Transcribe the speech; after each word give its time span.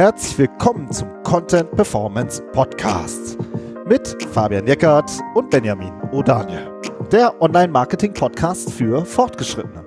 Herzlich 0.00 0.38
willkommen 0.38 0.90
zum 0.90 1.10
Content 1.24 1.70
Performance 1.72 2.42
Podcast 2.52 3.36
mit 3.84 4.16
Fabian 4.32 4.66
Jeckert 4.66 5.10
und 5.34 5.50
Benjamin 5.50 5.92
O'Daniel, 6.10 6.70
der 7.10 7.38
Online-Marketing-Podcast 7.42 8.72
für 8.72 9.04
Fortgeschrittene. 9.04 9.84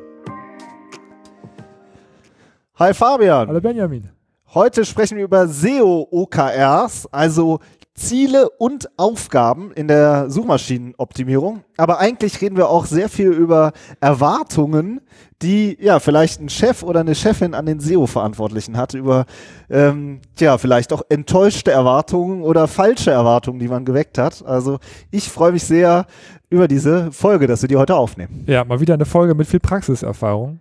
Hi 2.76 2.94
Fabian. 2.94 3.48
Hallo 3.48 3.60
Benjamin. 3.60 4.12
Heute 4.54 4.86
sprechen 4.86 5.18
wir 5.18 5.24
über 5.24 5.48
SEO-OKRs, 5.48 7.08
also 7.12 7.58
Ziele 7.96 8.50
und 8.50 8.90
Aufgaben 8.98 9.72
in 9.72 9.88
der 9.88 10.30
Suchmaschinenoptimierung. 10.30 11.64
Aber 11.78 12.00
eigentlich 12.00 12.42
reden 12.42 12.58
wir 12.58 12.70
auch 12.70 12.86
sehr 12.86 13.08
viel 13.08 13.30
über 13.30 13.72
Erwartungen, 14.02 15.02
die 15.44 15.78
ja 15.80 16.00
vielleicht 16.00 16.42
ein 16.42 16.50
Chef 16.50 16.82
oder 16.82 17.02
eine 17.02 17.14
Chefin 17.14 17.54
an 17.54 17.66
den 17.68 17.80
SEO-Verantwortlichen 17.80 18.78
hat, 18.78 18.96
über 18.96 19.26
ähm, 19.70 20.22
ja 20.40 20.58
vielleicht 20.58 20.92
auch 20.92 21.04
enttäuschte 21.10 21.72
Erwartungen 21.72 22.42
oder 22.42 22.68
falsche 22.68 23.12
Erwartungen, 23.12 23.60
die 23.60 23.68
man 23.68 23.86
geweckt 23.86 24.18
hat. 24.18 24.44
Also 24.44 24.80
ich 25.12 25.30
freue 25.30 25.52
mich 25.52 25.64
sehr 25.64 26.08
über 26.50 26.68
diese 26.68 27.12
Folge, 27.12 27.46
dass 27.46 27.62
wir 27.62 27.70
die 27.70 27.78
heute 27.78 27.96
aufnehmen. 27.96 28.44
Ja, 28.48 28.64
mal 28.64 28.80
wieder 28.80 28.96
eine 28.96 29.06
Folge 29.06 29.36
mit 29.36 29.48
viel 29.48 29.60
Praxiserfahrung. 29.60 30.60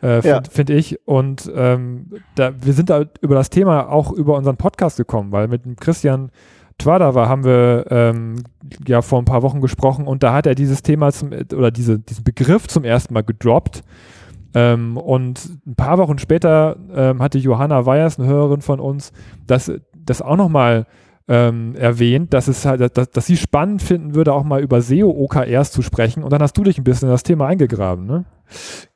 Äh, 0.00 0.22
Finde 0.22 0.28
ja. 0.28 0.42
find 0.50 0.70
ich. 0.70 0.98
Und 1.06 1.50
ähm, 1.54 2.10
da, 2.34 2.52
wir 2.60 2.72
sind 2.72 2.90
da 2.90 3.04
über 3.20 3.34
das 3.34 3.48
Thema 3.48 3.88
auch 3.88 4.12
über 4.12 4.36
unseren 4.36 4.56
Podcast 4.56 4.96
gekommen, 4.96 5.32
weil 5.32 5.48
mit 5.48 5.64
dem 5.64 5.76
Christian 5.76 6.30
Twadawa 6.78 7.28
haben 7.28 7.44
wir 7.44 7.86
ähm, 7.90 8.36
ja 8.86 9.02
vor 9.02 9.20
ein 9.20 9.24
paar 9.24 9.42
Wochen 9.42 9.60
gesprochen 9.60 10.06
und 10.06 10.22
da 10.22 10.32
hat 10.32 10.46
er 10.46 10.54
dieses 10.54 10.82
Thema 10.82 11.12
zum, 11.12 11.30
oder 11.32 11.70
diese, 11.70 11.98
diesen 11.98 12.24
Begriff 12.24 12.66
zum 12.66 12.84
ersten 12.84 13.14
Mal 13.14 13.22
gedroppt. 13.22 13.82
Ähm, 14.54 14.96
und 14.96 15.66
ein 15.66 15.74
paar 15.74 15.98
Wochen 15.98 16.18
später 16.18 16.76
ähm, 16.94 17.20
hatte 17.20 17.38
Johanna 17.38 17.86
Weyers, 17.86 18.18
eine 18.18 18.28
Hörerin 18.28 18.60
von 18.60 18.80
uns, 18.80 19.12
das, 19.46 19.70
das 19.94 20.22
auch 20.22 20.36
nochmal 20.36 20.86
ähm, 21.26 21.74
erwähnt, 21.76 22.34
dass 22.34 22.48
es 22.48 22.64
halt, 22.64 22.96
dass, 22.96 23.10
dass 23.10 23.26
sie 23.26 23.36
spannend 23.36 23.82
finden 23.82 24.14
würde, 24.14 24.32
auch 24.32 24.44
mal 24.44 24.60
über 24.60 24.80
SEO-OKRs 24.80 25.72
zu 25.72 25.82
sprechen. 25.82 26.22
Und 26.22 26.32
dann 26.32 26.42
hast 26.42 26.56
du 26.56 26.62
dich 26.62 26.78
ein 26.78 26.84
bisschen 26.84 27.08
in 27.08 27.12
das 27.12 27.22
Thema 27.22 27.46
eingegraben, 27.46 28.06
ne? 28.06 28.24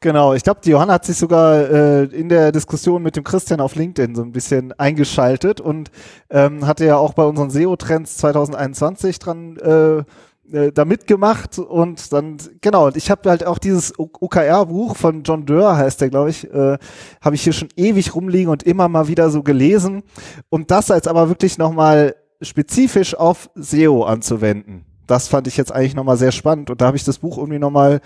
Genau, 0.00 0.34
ich 0.34 0.42
glaube, 0.42 0.60
die 0.64 0.70
Johanna 0.70 0.94
hat 0.94 1.04
sich 1.04 1.16
sogar 1.16 1.70
äh, 1.70 2.04
in 2.04 2.28
der 2.28 2.52
Diskussion 2.52 3.02
mit 3.02 3.16
dem 3.16 3.24
Christian 3.24 3.60
auf 3.60 3.74
LinkedIn 3.74 4.14
so 4.14 4.22
ein 4.22 4.32
bisschen 4.32 4.72
eingeschaltet 4.78 5.60
und 5.60 5.90
ähm, 6.30 6.66
hatte 6.66 6.84
ja 6.84 6.96
auch 6.96 7.14
bei 7.14 7.24
unseren 7.24 7.50
SEO-Trends 7.50 8.16
2021 8.18 9.18
dran 9.18 9.56
äh, 9.56 10.04
äh, 10.52 10.72
da 10.72 10.84
mitgemacht 10.84 11.58
und 11.58 12.12
dann, 12.12 12.38
genau, 12.60 12.86
und 12.86 12.96
ich 12.96 13.10
habe 13.10 13.28
halt 13.28 13.44
auch 13.44 13.58
dieses 13.58 13.98
OKR-Buch 13.98 14.96
von 14.96 15.22
John 15.22 15.44
Doerr, 15.44 15.76
heißt 15.76 16.00
der, 16.00 16.10
glaube 16.10 16.30
ich, 16.30 16.50
äh, 16.50 16.78
habe 17.20 17.34
ich 17.34 17.42
hier 17.42 17.52
schon 17.52 17.68
ewig 17.76 18.14
rumliegen 18.14 18.50
und 18.50 18.62
immer 18.62 18.88
mal 18.88 19.08
wieder 19.08 19.30
so 19.30 19.42
gelesen. 19.42 20.02
Und 20.48 20.70
das 20.70 20.90
als 20.90 21.06
aber 21.06 21.28
wirklich 21.28 21.58
nochmal 21.58 22.14
spezifisch 22.40 23.14
auf 23.14 23.50
SEO 23.56 24.04
anzuwenden. 24.04 24.87
Das 25.08 25.26
fand 25.26 25.46
ich 25.48 25.56
jetzt 25.56 25.72
eigentlich 25.72 25.96
nochmal 25.96 26.16
sehr 26.16 26.32
spannend 26.32 26.70
und 26.70 26.80
da 26.80 26.86
habe 26.86 26.96
ich 26.96 27.04
das 27.04 27.18
Buch 27.18 27.38
irgendwie 27.38 27.58
nochmal 27.58 28.00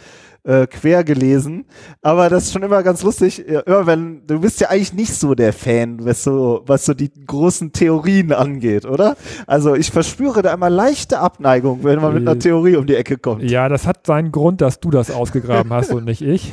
äh, 0.45 0.67
quer 0.67 1.05
gelesen. 1.05 1.67
Aber 2.01 2.29
das 2.29 2.45
ist 2.45 2.53
schon 2.53 2.63
immer 2.63 2.83
ganz 2.83 3.03
lustig. 3.03 3.47
Immer 3.47 3.87
wenn, 3.87 4.27
du 4.27 4.41
bist 4.41 4.61
ja 4.61 4.71
eigentlich 4.71 4.93
nicht 4.93 5.15
so 5.15 5.35
der 5.35 5.53
Fan, 5.53 6.05
was 6.05 6.25
so, 6.25 6.63
was 6.67 6.85
so 6.85 6.95
die 6.95 7.11
großen 7.11 7.73
Theorien 7.73 8.33
angeht, 8.33 8.85
oder? 8.85 9.17
Also 9.47 9.75
ich 9.75 9.91
verspüre 9.91 10.43
da 10.43 10.53
immer 10.55 10.71
leichte 10.71 11.19
Abneigung, 11.19 11.85
wenn 11.85 12.01
man 12.01 12.15
mit 12.15 12.23
einer 12.23 12.39
Theorie 12.39 12.77
um 12.77 12.87
die 12.87 12.97
Ecke 12.97 13.19
kommt. 13.19 13.43
Ja, 13.43 13.69
das 13.69 13.87
hat 13.87 14.07
seinen 14.07 14.33
Grund, 14.33 14.61
dass 14.61 14.81
du 14.81 14.91
das 14.91 15.11
ausgegraben 15.11 15.73
hast 15.73 15.93
und 15.93 16.05
nicht 16.05 16.23
ich. 16.23 16.53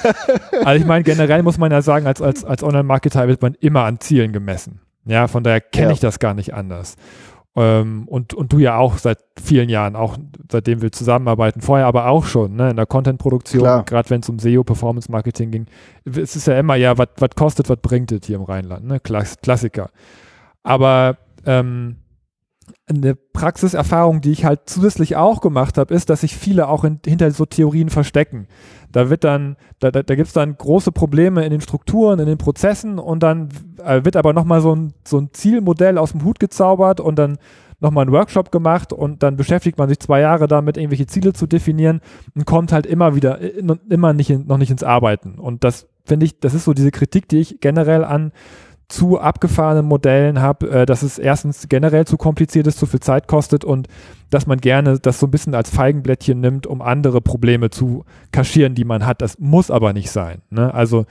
also 0.64 0.80
ich 0.80 0.86
meine, 0.86 1.04
generell 1.04 1.42
muss 1.42 1.58
man 1.58 1.72
ja 1.72 1.82
sagen, 1.82 2.06
als, 2.06 2.20
als, 2.20 2.44
als 2.44 2.62
Online-Marketer 2.62 3.26
wird 3.28 3.42
man 3.42 3.54
immer 3.54 3.84
an 3.84 4.00
Zielen 4.00 4.32
gemessen. 4.32 4.80
Ja, 5.06 5.28
von 5.28 5.42
daher 5.42 5.60
kenne 5.60 5.88
ja. 5.88 5.92
ich 5.92 6.00
das 6.00 6.18
gar 6.18 6.34
nicht 6.34 6.54
anders. 6.54 6.96
Ähm, 7.56 8.08
und, 8.08 8.34
und 8.34 8.52
du 8.52 8.58
ja 8.58 8.76
auch 8.76 8.98
seit 8.98 9.18
vielen 9.40 9.68
Jahren, 9.68 9.94
auch 9.94 10.16
seitdem 10.50 10.82
wir 10.82 10.90
zusammenarbeiten, 10.90 11.60
vorher 11.60 11.86
aber 11.86 12.08
auch 12.08 12.24
schon, 12.24 12.56
ne, 12.56 12.70
in 12.70 12.76
der 12.76 12.86
Content-Produktion, 12.86 13.62
gerade 13.84 14.10
wenn 14.10 14.20
es 14.22 14.28
um 14.28 14.40
SEO, 14.40 14.64
Performance-Marketing 14.64 15.50
ging. 15.52 15.66
Es 16.04 16.34
ist 16.34 16.48
ja 16.48 16.58
immer, 16.58 16.74
ja, 16.74 16.98
was 16.98 17.08
kostet, 17.36 17.68
was 17.68 17.78
bringt 17.80 18.10
es 18.10 18.26
hier 18.26 18.36
im 18.36 18.42
Rheinland, 18.42 18.86
ne? 18.86 18.98
Klass 18.98 19.36
Klassiker. 19.40 19.90
Aber 20.64 21.16
ähm, 21.46 21.96
eine 22.86 23.14
Praxiserfahrung, 23.14 24.20
die 24.20 24.32
ich 24.32 24.44
halt 24.44 24.60
zusätzlich 24.66 25.16
auch 25.16 25.40
gemacht 25.40 25.78
habe, 25.78 25.94
ist, 25.94 26.10
dass 26.10 26.20
sich 26.20 26.36
viele 26.36 26.68
auch 26.68 26.84
in, 26.84 27.00
hinter 27.04 27.30
so 27.30 27.46
Theorien 27.46 27.88
verstecken. 27.88 28.46
Da 28.92 29.10
wird 29.10 29.24
dann, 29.24 29.56
da, 29.80 29.90
da, 29.90 30.02
da 30.02 30.14
gibt 30.14 30.28
es 30.28 30.34
dann 30.34 30.56
große 30.56 30.92
Probleme 30.92 31.44
in 31.44 31.50
den 31.50 31.60
Strukturen, 31.60 32.20
in 32.20 32.26
den 32.26 32.38
Prozessen 32.38 32.98
und 32.98 33.22
dann 33.22 33.48
äh, 33.84 34.04
wird 34.04 34.16
aber 34.16 34.32
nochmal 34.32 34.60
so 34.60 34.74
ein, 34.74 34.92
so 35.04 35.18
ein 35.18 35.30
Zielmodell 35.32 35.98
aus 35.98 36.12
dem 36.12 36.24
Hut 36.24 36.38
gezaubert 36.38 37.00
und 37.00 37.18
dann 37.18 37.38
nochmal 37.80 38.06
ein 38.06 38.12
Workshop 38.12 38.52
gemacht 38.52 38.92
und 38.92 39.22
dann 39.22 39.36
beschäftigt 39.36 39.78
man 39.78 39.88
sich 39.88 40.00
zwei 40.00 40.20
Jahre 40.20 40.46
damit, 40.46 40.76
irgendwelche 40.76 41.06
Ziele 41.06 41.32
zu 41.32 41.46
definieren 41.46 42.00
und 42.34 42.46
kommt 42.46 42.72
halt 42.72 42.86
immer 42.86 43.14
wieder, 43.14 43.40
äh, 43.40 43.62
immer 43.88 44.12
nicht 44.12 44.30
in, 44.30 44.46
noch 44.46 44.58
nicht 44.58 44.70
ins 44.70 44.82
Arbeiten. 44.84 45.38
Und 45.38 45.64
das 45.64 45.88
finde 46.04 46.26
ich, 46.26 46.40
das 46.40 46.54
ist 46.54 46.64
so 46.64 46.72
diese 46.72 46.90
Kritik, 46.90 47.28
die 47.28 47.38
ich 47.38 47.60
generell 47.60 48.04
an 48.04 48.32
zu 48.88 49.18
abgefahrenen 49.18 49.86
Modellen 49.86 50.40
habe, 50.40 50.70
äh, 50.70 50.86
dass 50.86 51.02
es 51.02 51.18
erstens 51.18 51.68
generell 51.68 52.06
zu 52.06 52.16
kompliziert 52.16 52.66
ist, 52.66 52.78
zu 52.78 52.86
viel 52.86 53.00
Zeit 53.00 53.28
kostet 53.28 53.64
und 53.64 53.88
dass 54.30 54.46
man 54.46 54.58
gerne 54.58 54.98
das 54.98 55.18
so 55.20 55.26
ein 55.26 55.30
bisschen 55.30 55.54
als 55.54 55.70
Feigenblättchen 55.70 56.40
nimmt, 56.40 56.66
um 56.66 56.82
andere 56.82 57.20
Probleme 57.20 57.70
zu 57.70 58.04
kaschieren, 58.32 58.74
die 58.74 58.84
man 58.84 59.06
hat. 59.06 59.22
Das 59.22 59.38
muss 59.38 59.70
aber 59.70 59.92
nicht 59.92 60.10
sein. 60.10 60.42
Ne? 60.50 60.72
Also 60.72 61.06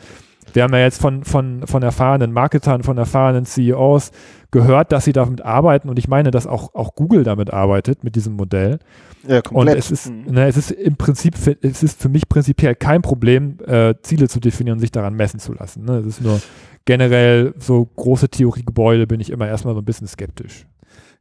wir 0.53 0.63
haben 0.63 0.73
ja 0.73 0.79
jetzt 0.79 1.01
von, 1.01 1.23
von, 1.23 1.66
von 1.66 1.83
erfahrenen 1.83 2.31
Marketern, 2.31 2.83
von 2.83 2.97
erfahrenen 2.97 3.45
CEOs 3.45 4.12
gehört, 4.51 4.91
dass 4.91 5.06
sie 5.06 5.13
damit 5.13 5.41
arbeiten 5.41 5.89
und 5.89 5.97
ich 5.97 6.07
meine, 6.07 6.31
dass 6.31 6.45
auch, 6.45 6.75
auch 6.75 6.94
Google 6.95 7.23
damit 7.23 7.51
arbeitet, 7.51 8.03
mit 8.03 8.16
diesem 8.16 8.33
Modell. 8.33 8.79
Ja, 9.28 9.41
komplett. 9.41 9.75
Und 9.75 9.79
es 9.79 9.91
ist, 9.91 10.12
mhm. 10.12 10.33
ne, 10.33 10.47
es 10.47 10.57
ist 10.57 10.72
im 10.72 10.95
Prinzip, 10.95 11.35
es 11.62 11.81
ist 11.81 12.00
für 12.00 12.09
mich 12.09 12.29
prinzipiell 12.29 12.75
kein 12.75 13.01
Problem, 13.01 13.57
äh, 13.66 13.95
Ziele 14.03 14.28
zu 14.28 14.39
definieren 14.39 14.78
und 14.78 14.81
sich 14.81 14.91
daran 14.91 15.16
messen 15.16 15.39
zu 15.39 15.53
lassen. 15.53 15.85
Ne? 15.85 15.97
Es 15.97 16.06
ist 16.06 16.22
nur 16.22 16.39
generell 16.85 17.53
so 17.57 17.85
große 17.85 18.29
Theoriegebäude 18.29 19.07
bin 19.07 19.19
ich 19.19 19.29
immer 19.29 19.47
erstmal 19.47 19.73
so 19.73 19.81
ein 19.81 19.85
bisschen 19.85 20.07
skeptisch. 20.07 20.66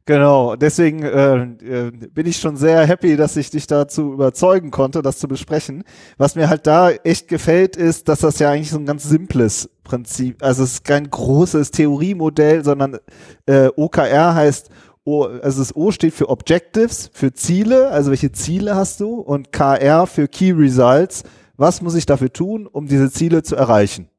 Genau, 0.05 0.57
deswegen 0.57 1.01
äh, 1.03 1.43
äh, 1.43 1.91
bin 1.91 2.25
ich 2.25 2.35
schon 2.35 2.57
sehr 2.57 2.85
happy, 2.85 3.15
dass 3.15 3.37
ich 3.37 3.51
dich 3.51 3.67
dazu 3.67 4.11
überzeugen 4.11 4.69
konnte, 4.69 5.01
das 5.01 5.17
zu 5.17 5.29
besprechen. 5.29 5.85
Was 6.17 6.35
mir 6.35 6.49
halt 6.49 6.67
da 6.67 6.91
echt 6.91 7.29
gefällt, 7.29 7.77
ist, 7.77 8.09
dass 8.09 8.19
das 8.19 8.37
ja 8.39 8.51
eigentlich 8.51 8.71
so 8.71 8.77
ein 8.77 8.85
ganz 8.85 9.05
simples 9.05 9.69
Prinzip, 9.85 10.43
also 10.43 10.63
es 10.63 10.73
ist 10.73 10.83
kein 10.83 11.09
großes 11.09 11.71
Theoriemodell, 11.71 12.65
sondern 12.65 12.97
äh, 13.45 13.69
OKR 13.77 14.35
heißt, 14.35 14.71
o, 15.05 15.23
also 15.23 15.59
das 15.61 15.73
O 15.73 15.91
steht 15.91 16.13
für 16.13 16.27
Objectives, 16.27 17.09
für 17.13 17.31
Ziele, 17.31 17.87
also 17.87 18.09
welche 18.09 18.33
Ziele 18.33 18.75
hast 18.75 18.99
du 18.99 19.21
und 19.21 19.53
KR 19.53 20.05
für 20.05 20.27
Key 20.27 20.51
Results, 20.51 21.23
was 21.55 21.81
muss 21.81 21.95
ich 21.95 22.05
dafür 22.05 22.31
tun, 22.33 22.67
um 22.67 22.87
diese 22.87 23.09
Ziele 23.09 23.41
zu 23.41 23.55
erreichen. 23.55 24.09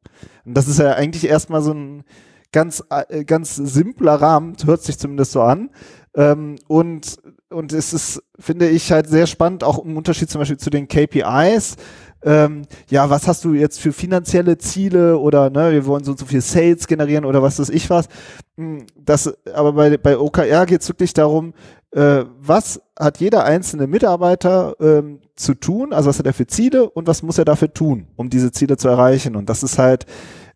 Und 0.45 0.55
das 0.55 0.69
ist 0.69 0.79
ja 0.79 0.93
eigentlich 0.93 1.27
erstmal 1.29 1.63
so 1.63 1.73
ein 1.73 2.05
ganz, 2.53 2.85
äh, 2.91 3.25
ganz 3.25 3.57
simpler 3.57 4.15
Rahmen, 4.15 4.57
hört 4.65 4.83
sich 4.83 4.99
zumindest 4.99 5.33
so 5.33 5.43
an. 5.43 5.71
Ähm, 6.17 6.57
und, 6.69 7.17
und 7.51 7.73
es 7.73 7.93
ist, 7.93 8.23
finde 8.39 8.69
ich, 8.69 8.93
halt 8.93 9.09
sehr 9.09 9.27
spannend, 9.27 9.65
auch 9.65 9.85
im 9.85 9.97
Unterschied 9.97 10.31
zum 10.31 10.41
Beispiel 10.41 10.59
zu 10.59 10.71
den 10.71 10.87
KPIs. 10.87 11.77
Ähm, 12.23 12.63
ja, 12.89 13.11
was 13.11 13.27
hast 13.27 13.45
du 13.45 13.53
jetzt 13.53 13.81
für 13.81 13.93
finanzielle 13.93 14.57
Ziele 14.57 15.19
oder 15.19 15.51
ne, 15.51 15.73
wir 15.73 15.85
wollen 15.85 16.05
so 16.05 16.13
und 16.13 16.19
so 16.19 16.25
viel 16.25 16.41
Sales 16.41 16.87
generieren 16.87 17.27
oder 17.27 17.43
was 17.43 17.59
weiß 17.59 17.69
ich 17.69 17.91
was. 17.91 18.09
Hm, 18.57 18.87
das, 18.97 19.35
aber 19.53 19.73
bei, 19.73 19.97
bei 19.99 20.17
OKR 20.17 20.65
geht 20.65 20.81
es 20.81 20.89
wirklich 20.89 21.13
darum, 21.13 21.53
äh, 21.95 22.25
was 22.41 22.83
hat 22.99 23.19
jeder 23.19 23.45
einzelne 23.45 23.87
Mitarbeiter 23.87 24.75
ähm, 24.81 25.21
zu 25.37 25.55
tun, 25.55 25.93
also 25.93 26.09
was 26.09 26.19
hat 26.19 26.27
er 26.27 26.33
für 26.33 26.47
Ziele 26.47 26.91
und 26.91 27.07
was 27.07 27.23
muss 27.23 27.39
er 27.39 27.45
dafür 27.45 27.73
tun, 27.73 28.09
um 28.17 28.31
diese 28.31 28.51
Ziele 28.51 28.77
zu 28.77 28.89
erreichen. 28.89 29.37
Und 29.37 29.49
das 29.49 29.63
ist 29.63 29.79
halt, 29.79 30.05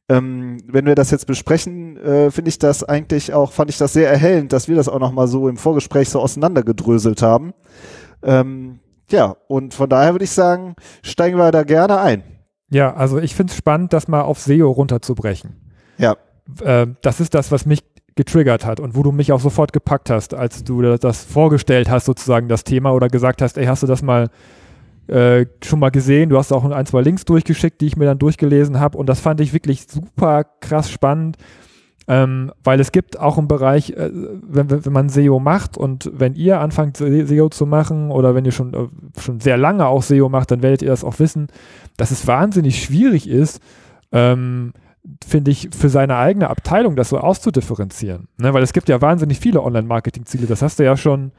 ähm, 0.09 0.59
wenn 0.67 0.87
wir 0.87 0.97
das 0.97 1.13
jetzt 1.13 1.27
besprechen, 1.27 1.97
äh, 1.99 2.31
finde 2.33 2.49
ich 2.49 2.59
das 2.59 2.83
eigentlich 2.83 3.35
auch, 3.35 3.53
fand 3.53 3.71
ich 3.71 3.79
das 3.79 3.93
sehr 3.93 4.11
erhellend, 4.11 4.53
dass 4.53 4.67
wir 4.67 4.75
das 4.75 4.89
auch 4.89 4.99
nochmal 4.99 5.29
so 5.29 5.49
im 5.49 5.57
Vorgespräch 5.57 6.09
so 6.09 6.21
auseinandergedröselt 6.21 7.23
haben. 7.23 7.55
Ähm, 8.23 8.81
ja, 9.09 9.37
und 9.47 9.75
von 9.75 9.89
daher 9.89 10.15
würde 10.15 10.25
ich 10.25 10.33
sagen, 10.33 10.75
steigen 11.03 11.39
wir 11.39 11.53
da 11.53 11.63
gerne 11.63 12.01
ein. 12.01 12.25
Ja, 12.69 12.95
also 12.95 13.19
ich 13.19 13.37
finde 13.37 13.53
es 13.53 13.57
spannend, 13.57 13.93
das 13.93 14.09
mal 14.09 14.23
auf 14.23 14.41
SEO 14.41 14.71
runterzubrechen. 14.71 15.55
Ja. 15.99 16.17
Äh, 16.63 16.89
das 17.01 17.21
ist 17.21 17.35
das, 17.35 17.53
was 17.53 17.65
mich 17.65 17.85
getriggert 18.19 18.67
hat 18.67 18.81
und 18.81 18.97
wo 18.97 19.05
du 19.05 19.13
mich 19.13 19.31
auch 19.31 19.39
sofort 19.39 19.73
gepackt 19.73 20.11
hast, 20.11 20.35
als 20.35 20.65
du 20.65 20.83
das 20.83 21.25
vorgestellt 21.25 21.89
hast, 21.89 22.05
sozusagen 22.05 22.49
das 22.49 22.65
Thema 22.65 22.93
oder 22.93 23.09
gesagt 23.09 23.41
hast, 23.41 23.57
ey, 23.57 23.67
hast 23.67 23.85
du 23.85 23.87
das 23.87 24.03
mal 24.03 24.29
äh, 25.07 25.47
schon 25.63 25.79
mal 25.79 25.91
gesehen? 25.91 26.29
Du 26.29 26.37
hast 26.37 26.53
auch 26.53 26.69
ein, 26.69 26.87
zwei 26.87 27.01
Links 27.01 27.25
durchgeschickt, 27.25 27.81
die 27.81 27.87
ich 27.87 27.97
mir 27.97 28.07
dann 28.07 28.19
durchgelesen 28.19 28.81
habe 28.81 28.99
und 28.99 29.09
das 29.09 29.21
fand 29.21 29.41
ich 29.41 29.53
wirklich 29.53 29.87
super 29.87 30.45
krass 30.61 30.91
spannend, 30.91 31.37
ähm, 32.09 32.51
weil 32.65 32.81
es 32.81 32.91
gibt 32.91 33.21
auch 33.21 33.39
im 33.39 33.47
Bereich, 33.47 33.91
äh, 33.91 34.11
wenn, 34.13 34.85
wenn 34.85 34.93
man 34.93 35.09
SEO 35.09 35.39
macht 35.39 35.79
und 35.79 36.11
wenn 36.13 36.35
ihr 36.35 36.61
anfangt 36.61 36.97
SEO 36.97 37.51
zu 37.51 37.67
machen 37.67 38.11
oder 38.11 38.35
wenn 38.35 38.45
ihr 38.45 38.53
schon, 38.53 38.75
äh, 38.75 38.89
schon 39.21 39.39
sehr 39.39 39.57
lange 39.57 39.87
auch 39.87 40.03
SEO 40.03 40.29
macht, 40.29 40.51
dann 40.51 40.65
werdet 40.65 40.83
ihr 40.83 40.89
das 40.89 41.05
auch 41.05 41.21
wissen, 41.21 41.47
dass 41.97 42.11
es 42.11 42.27
wahnsinnig 42.27 42.83
schwierig 42.83 43.29
ist, 43.29 43.61
ähm, 44.11 44.73
finde 45.27 45.51
ich, 45.51 45.71
für 45.77 45.89
seine 45.89 46.17
eigene 46.17 46.51
Abteilung 46.51 46.97
das 46.97 47.11
so 47.11 47.19
auszudifferenzieren. 47.19 48.29
Ne? 48.37 48.53
Weil 48.55 48.63
es 48.63 48.73
gibt 48.73 48.89
ja 48.89 49.01
wahnsinnig 49.01 49.41
viele 49.41 49.63
Online-Marketing-Ziele, 49.63 50.47
das 50.47 50.63
hast 50.63 50.79
du 50.79 50.85
ja 50.85 50.97
schon, 50.97 51.33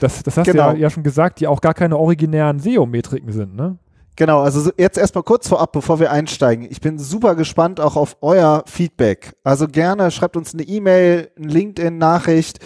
das, 0.00 0.22
das 0.22 0.36
hast 0.36 0.46
genau. 0.46 0.70
du 0.70 0.76
ja, 0.76 0.82
ja, 0.82 0.90
schon 0.90 1.02
gesagt, 1.02 1.40
die 1.40 1.46
auch 1.46 1.60
gar 1.60 1.74
keine 1.74 1.96
originären 1.96 2.58
SEO-Metriken 2.58 3.32
sind, 3.32 3.54
ne? 3.54 3.78
Genau, 4.16 4.40
also 4.40 4.70
jetzt 4.76 4.98
erstmal 4.98 5.24
kurz 5.24 5.48
vorab, 5.48 5.72
bevor 5.72 5.98
wir 5.98 6.10
einsteigen. 6.10 6.66
Ich 6.68 6.82
bin 6.82 6.98
super 6.98 7.34
gespannt 7.34 7.80
auch 7.80 7.96
auf 7.96 8.18
euer 8.20 8.64
Feedback. 8.66 9.32
Also 9.44 9.66
gerne 9.66 10.10
schreibt 10.10 10.36
uns 10.36 10.52
eine 10.52 10.64
E-Mail, 10.64 11.30
eine 11.38 11.46
LinkedIn-Nachricht. 11.46 12.58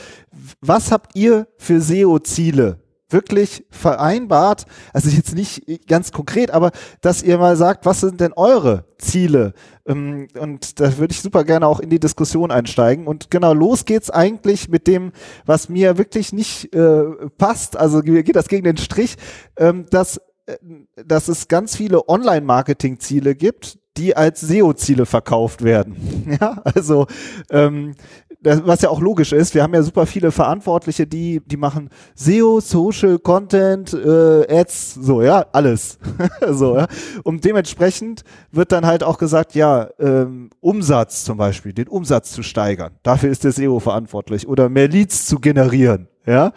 Was 0.61 0.91
habt 0.91 1.15
ihr 1.15 1.47
für 1.59 1.81
SEO-Ziele? 1.81 2.81
Wirklich 3.11 3.65
vereinbart, 3.71 4.65
also 4.93 5.09
jetzt 5.11 5.35
nicht 5.35 5.87
ganz 5.87 6.13
konkret, 6.13 6.51
aber 6.51 6.71
dass 7.01 7.23
ihr 7.23 7.39
mal 7.39 7.57
sagt, 7.57 7.87
was 7.87 8.01
sind 8.01 8.21
denn 8.21 8.33
eure 8.33 8.87
Ziele? 8.99 9.53
Ähm, 9.87 10.29
und 10.39 10.81
da 10.81 10.97
würde 10.99 11.13
ich 11.13 11.21
super 11.21 11.45
gerne 11.45 11.67
auch 11.67 11.81
in 11.81 11.91
die 11.91 12.01
Diskussion 12.01 12.51
einsteigen. 12.51 13.07
Und 13.07 13.31
genau, 13.31 13.53
los 13.53 13.85
geht's 13.85 14.11
eigentlich 14.11 14.69
mit 14.69 14.87
dem, 14.87 15.13
was 15.45 15.69
mir 15.69 15.99
wirklich 15.99 16.33
nicht 16.33 16.75
äh, 16.75 17.05
passt, 17.39 17.77
also 17.77 18.01
geht 18.01 18.37
das 18.37 18.49
gegen 18.49 18.65
den 18.65 18.77
Strich, 18.77 19.17
ähm, 19.57 19.87
dass 19.91 20.21
äh, 20.47 20.57
dass 21.07 21.29
es 21.29 21.49
ganz 21.49 21.77
viele 21.77 22.09
Online-Marketing-Ziele 22.09 23.35
gibt, 23.35 23.79
die 23.97 24.17
als 24.17 24.41
SEO-Ziele 24.41 25.07
verkauft 25.07 25.63
werden. 25.63 25.97
Ja, 26.41 26.63
also 26.65 27.07
ähm, 27.51 27.95
das, 28.45 28.65
was 28.65 28.83
ja 28.83 28.91
auch 28.91 29.01
logisch 29.01 29.33
ist. 29.33 29.55
Wir 29.55 29.63
haben 29.63 29.75
ja 29.75 29.83
super 29.83 30.07
viele 30.07 30.31
Verantwortliche, 30.31 31.07
die 31.07 31.41
die 31.45 31.57
machen 31.57 31.89
SEO, 32.15 32.61
Social 32.61 33.19
Content, 33.19 33.93
äh, 33.93 34.61
Ads, 34.61 34.95
so 34.95 35.23
ja, 35.23 35.47
alles. 35.53 35.99
so 36.51 36.77
ja. 36.77 36.87
Und 37.25 37.45
dementsprechend 37.45 38.23
wird 38.53 38.71
dann 38.71 38.87
halt 38.87 39.03
auch 39.03 39.19
gesagt, 39.19 39.55
ja, 39.55 39.89
ähm, 39.99 40.51
Umsatz 40.61 41.25
zum 41.25 41.39
Beispiel, 41.39 41.73
den 41.73 41.89
Umsatz 41.89 42.33
zu 42.33 42.43
steigern. 42.43 42.93
Dafür 43.03 43.31
ist 43.31 43.45
der 43.45 43.53
SEO 43.53 43.81
verantwortlich 43.81 44.47
oder 44.47 44.69
mehr 44.69 44.89
Leads 44.89 45.27
zu 45.27 45.39
generieren. 45.41 46.09
Ja, 46.27 46.53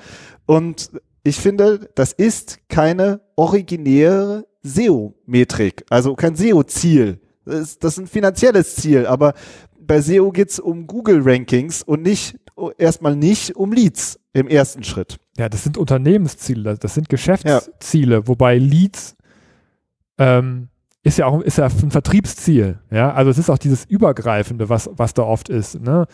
und 0.45 0.91
ich 1.23 1.37
finde, 1.37 1.89
das 1.95 2.13
ist 2.13 2.59
keine 2.69 3.21
originäre 3.35 4.45
SEO-Metrik, 4.63 5.85
also 5.89 6.15
kein 6.15 6.35
SEO-Ziel. 6.35 7.19
Das, 7.47 7.59
ist, 7.59 7.83
das 7.83 7.93
ist 7.93 7.99
ein 7.99 8.07
finanzielles 8.07 8.75
Ziel, 8.75 9.05
aber 9.05 9.33
bei 9.87 10.01
SEO 10.01 10.31
geht's 10.31 10.59
um 10.59 10.87
Google-Rankings 10.87 11.83
und 11.83 12.01
nicht 12.01 12.37
erstmal 12.77 13.15
nicht 13.15 13.55
um 13.55 13.71
Leads 13.71 14.19
im 14.33 14.47
ersten 14.47 14.83
Schritt. 14.83 15.17
Ja, 15.37 15.49
das 15.49 15.63
sind 15.63 15.77
Unternehmensziele, 15.77 16.77
das 16.77 16.93
sind 16.93 17.09
Geschäftsziele, 17.09 18.15
ja. 18.15 18.27
wobei 18.27 18.57
Leads 18.57 19.15
ähm, 20.17 20.69
ist 21.03 21.17
ja 21.17 21.27
auch 21.27 21.41
ist 21.41 21.57
ja 21.57 21.65
ein 21.65 21.91
Vertriebsziel. 21.91 22.79
Ja, 22.91 23.13
also 23.13 23.31
es 23.31 23.37
ist 23.37 23.49
auch 23.49 23.57
dieses 23.57 23.85
Übergreifende, 23.85 24.69
was, 24.69 24.89
was 24.93 25.13
da 25.13 25.23
oft 25.23 25.49
ist. 25.49 25.79
Ne? 25.79 26.05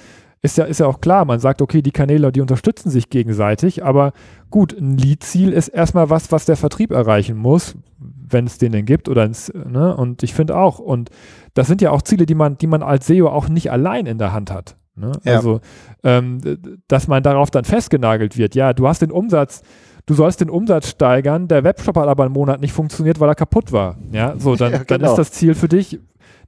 Ist 0.43 0.57
ja, 0.57 0.65
ist 0.65 0.81
ja 0.81 0.87
auch 0.87 0.99
klar, 0.99 1.23
man 1.23 1.39
sagt, 1.39 1.61
okay, 1.61 1.81
die 1.81 1.91
Kanäle, 1.91 2.31
die 2.33 2.41
unterstützen 2.41 2.89
sich 2.89 3.09
gegenseitig, 3.09 3.83
aber 3.83 4.11
gut, 4.51 4.77
ein 4.77 4.97
Lead-Ziel 4.97 5.53
ist 5.53 5.69
erstmal 5.69 6.09
was, 6.09 6.33
was 6.33 6.45
der 6.45 6.57
Vertrieb 6.57 6.91
erreichen 6.91 7.37
muss, 7.37 7.75
wenn 7.97 8.45
es 8.45 8.57
den 8.57 8.73
denn 8.73 8.85
gibt 8.85 9.07
oder 9.07 9.23
ins, 9.23 9.53
ne? 9.53 9.95
Und 9.95 10.21
ich 10.21 10.33
finde 10.33 10.57
auch, 10.57 10.79
und 10.79 11.09
das 11.53 11.67
sind 11.67 11.81
ja 11.81 11.91
auch 11.91 12.01
Ziele, 12.01 12.25
die 12.25 12.35
man, 12.35 12.57
die 12.57 12.67
man 12.67 12.83
als 12.83 13.07
SEO 13.07 13.29
auch 13.29 13.47
nicht 13.47 13.71
allein 13.71 14.05
in 14.05 14.17
der 14.17 14.33
Hand 14.33 14.51
hat. 14.51 14.75
Ne? 14.95 15.13
Ja. 15.23 15.37
Also, 15.37 15.61
ähm, 16.03 16.41
dass 16.89 17.07
man 17.07 17.23
darauf 17.23 17.49
dann 17.49 17.63
festgenagelt 17.63 18.37
wird, 18.37 18.53
ja, 18.53 18.73
du 18.73 18.87
hast 18.87 19.01
den 19.01 19.11
Umsatz, 19.11 19.61
du 20.05 20.13
sollst 20.13 20.41
den 20.41 20.49
Umsatz 20.49 20.89
steigern, 20.89 21.47
der 21.47 21.63
Webshop 21.63 21.95
hat 21.95 22.07
aber 22.07 22.25
einen 22.25 22.33
Monat 22.33 22.59
nicht 22.59 22.73
funktioniert, 22.73 23.19
weil 23.21 23.29
er 23.29 23.35
kaputt 23.35 23.71
war. 23.71 23.97
Ja, 24.11 24.35
so, 24.37 24.55
dann, 24.55 24.71
ja, 24.73 24.77
genau. 24.79 24.97
dann 24.99 25.09
ist 25.09 25.15
das 25.15 25.31
Ziel 25.31 25.55
für 25.55 25.69
dich, 25.69 25.99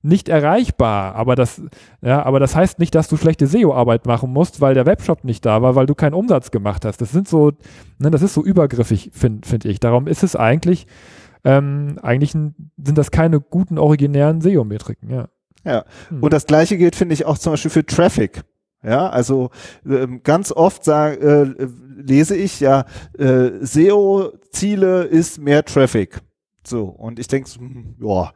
nicht 0.05 0.29
erreichbar. 0.29 1.15
Aber 1.15 1.35
das, 1.35 1.61
ja, 2.01 2.23
aber 2.23 2.39
das 2.39 2.55
heißt 2.55 2.79
nicht, 2.79 2.95
dass 2.95 3.07
du 3.07 3.17
schlechte 3.17 3.47
SEO-Arbeit 3.47 4.05
machen 4.05 4.31
musst, 4.31 4.61
weil 4.61 4.73
der 4.73 4.85
Webshop 4.85 5.23
nicht 5.23 5.45
da 5.45 5.61
war, 5.61 5.75
weil 5.75 5.87
du 5.87 5.95
keinen 5.95 6.13
Umsatz 6.13 6.51
gemacht 6.51 6.85
hast. 6.85 7.01
Das 7.01 7.11
sind 7.11 7.27
so, 7.27 7.51
ne, 7.97 8.11
das 8.11 8.21
ist 8.21 8.33
so 8.33 8.43
übergriffig, 8.43 9.11
finde 9.13 9.47
find 9.47 9.65
ich. 9.65 9.79
Darum 9.79 10.07
ist 10.07 10.23
es 10.23 10.35
eigentlich, 10.35 10.87
ähm, 11.43 11.99
eigentlich 12.01 12.31
sind 12.31 12.55
das 12.77 13.11
keine 13.11 13.41
guten 13.41 13.77
originären 13.77 14.41
SEO-Metriken, 14.41 15.09
ja. 15.09 15.27
Ja. 15.63 15.83
Hm. 16.09 16.21
Und 16.21 16.31
das 16.31 16.45
gleiche 16.45 16.77
gilt, 16.77 16.95
finde 16.95 17.13
ich, 17.13 17.25
auch 17.25 17.39
zum 17.39 17.53
Beispiel 17.53 17.71
für 17.71 17.85
Traffic. 17.85 18.43
Ja, 18.83 19.09
also 19.09 19.49
ähm, 19.89 20.21
ganz 20.21 20.51
oft 20.51 20.83
sag, 20.83 21.19
äh, 21.19 21.47
lese 21.97 22.35
ich 22.35 22.59
ja, 22.59 22.85
äh, 23.17 23.49
SEO-Ziele 23.61 25.05
ist 25.05 25.39
mehr 25.39 25.65
Traffic. 25.65 26.21
So, 26.67 26.85
und 26.85 27.19
ich 27.19 27.27
denke, 27.27 27.49
hm, 27.57 27.95
ja, 27.99 28.31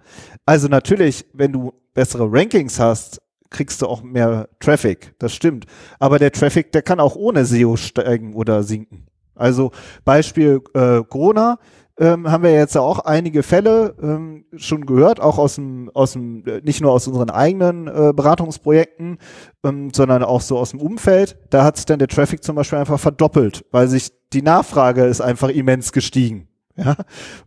also 0.45 0.67
natürlich, 0.67 1.25
wenn 1.33 1.51
du 1.51 1.73
bessere 1.93 2.31
Rankings 2.31 2.79
hast, 2.79 3.21
kriegst 3.49 3.81
du 3.81 3.87
auch 3.87 4.03
mehr 4.03 4.47
Traffic, 4.59 5.15
das 5.19 5.33
stimmt. 5.33 5.65
Aber 5.99 6.19
der 6.19 6.31
Traffic, 6.31 6.71
der 6.71 6.81
kann 6.81 6.99
auch 6.99 7.15
ohne 7.15 7.45
SEO 7.45 7.77
steigen 7.77 8.33
oder 8.35 8.63
sinken. 8.63 9.07
Also 9.35 9.71
Beispiel 10.05 10.61
äh, 10.73 11.01
Corona, 11.03 11.57
ähm, 11.99 12.31
haben 12.31 12.43
wir 12.43 12.53
jetzt 12.53 12.77
auch 12.77 12.99
einige 12.99 13.43
Fälle 13.43 13.95
ähm, 14.01 14.45
schon 14.55 14.85
gehört, 14.85 15.19
auch 15.19 15.37
aus 15.37 15.55
dem, 15.55 15.89
aus 15.93 16.13
dem, 16.13 16.45
äh, 16.45 16.61
nicht 16.61 16.81
nur 16.81 16.93
aus 16.93 17.07
unseren 17.07 17.29
eigenen 17.29 17.87
äh, 17.87 18.13
Beratungsprojekten, 18.15 19.17
ähm, 19.65 19.91
sondern 19.93 20.23
auch 20.23 20.41
so 20.41 20.57
aus 20.57 20.71
dem 20.71 20.79
Umfeld. 20.79 21.37
Da 21.49 21.63
hat 21.63 21.75
sich 21.75 21.85
dann 21.85 21.99
der 21.99 22.07
Traffic 22.07 22.43
zum 22.43 22.55
Beispiel 22.55 22.79
einfach 22.79 22.99
verdoppelt, 22.99 23.65
weil 23.71 23.87
sich 23.87 24.11
die 24.31 24.41
Nachfrage 24.41 25.03
ist 25.03 25.19
einfach 25.19 25.49
immens 25.49 25.91
gestiegen. 25.91 26.47
Ja? 26.85 26.95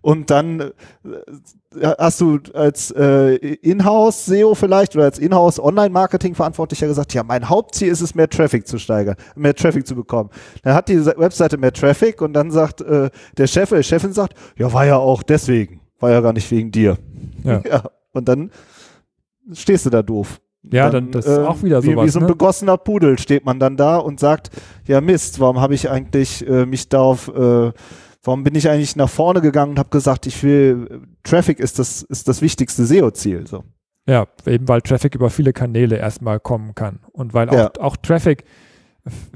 Und 0.02 0.30
dann 0.30 0.60
äh, 0.60 0.70
hast 1.98 2.20
du 2.20 2.38
als 2.52 2.90
äh, 2.90 3.36
Inhouse-SEO 3.36 4.54
vielleicht 4.54 4.94
oder 4.94 5.04
als 5.04 5.18
Inhouse-Online-Marketing-Verantwortlicher 5.18 6.86
gesagt, 6.86 7.14
ja, 7.14 7.22
mein 7.22 7.48
Hauptziel 7.48 7.88
ist 7.88 8.02
es, 8.02 8.14
mehr 8.14 8.28
Traffic 8.28 8.66
zu 8.66 8.78
steigern, 8.78 9.16
mehr 9.34 9.54
Traffic 9.54 9.86
zu 9.86 9.94
bekommen. 9.94 10.30
Dann 10.62 10.74
hat 10.74 10.88
die 10.88 11.04
Webseite 11.04 11.56
mehr 11.56 11.72
Traffic 11.72 12.20
und 12.20 12.34
dann 12.34 12.50
sagt 12.50 12.82
äh, 12.82 13.10
der 13.36 13.46
Chef 13.46 13.72
oder 13.72 13.80
die 13.80 13.86
Chefin 13.86 14.12
sagt, 14.12 14.34
ja, 14.58 14.72
war 14.72 14.84
ja 14.84 14.96
auch 14.96 15.22
deswegen, 15.22 15.80
war 15.98 16.10
ja 16.10 16.20
gar 16.20 16.32
nicht 16.32 16.50
wegen 16.50 16.70
dir. 16.70 16.98
Ja. 17.42 17.62
ja. 17.68 17.82
Und 18.12 18.28
dann 18.28 18.50
stehst 19.52 19.86
du 19.86 19.90
da 19.90 20.02
doof. 20.02 20.40
Ja, 20.70 20.90
dann, 20.90 21.10
dann 21.10 21.12
das 21.12 21.26
ist 21.26 21.38
äh, 21.38 21.40
auch 21.40 21.62
wieder 21.62 21.82
sowas. 21.82 21.96
Wie, 21.96 22.06
wie 22.06 22.10
so 22.10 22.20
ein 22.20 22.26
ne? 22.26 22.28
begossener 22.32 22.76
Pudel 22.76 23.18
steht 23.18 23.44
man 23.44 23.58
dann 23.58 23.76
da 23.76 23.96
und 23.96 24.20
sagt, 24.20 24.50
ja 24.86 25.00
Mist, 25.00 25.40
warum 25.40 25.60
habe 25.60 25.74
ich 25.74 25.90
eigentlich 25.90 26.46
äh, 26.46 26.66
mich 26.66 26.88
darauf 26.88 27.28
äh, 27.28 27.72
warum 28.22 28.44
bin 28.44 28.54
ich 28.54 28.68
eigentlich 28.68 28.96
nach 28.96 29.08
vorne 29.08 29.40
gegangen 29.40 29.72
und 29.72 29.78
habe 29.78 29.90
gesagt, 29.90 30.26
ich 30.26 30.42
will, 30.42 31.02
Traffic 31.24 31.58
ist 31.58 31.78
das, 31.78 32.02
ist 32.02 32.28
das 32.28 32.42
wichtigste 32.42 32.84
SEO-Ziel. 32.84 33.46
So. 33.46 33.64
Ja, 34.06 34.26
eben 34.46 34.68
weil 34.68 34.82
Traffic 34.82 35.14
über 35.14 35.30
viele 35.30 35.52
Kanäle 35.52 35.96
erstmal 35.96 36.40
kommen 36.40 36.74
kann. 36.74 37.00
Und 37.12 37.34
weil 37.34 37.48
auch, 37.50 37.54
ja. 37.54 37.72
auch 37.80 37.96
Traffic, 37.96 38.44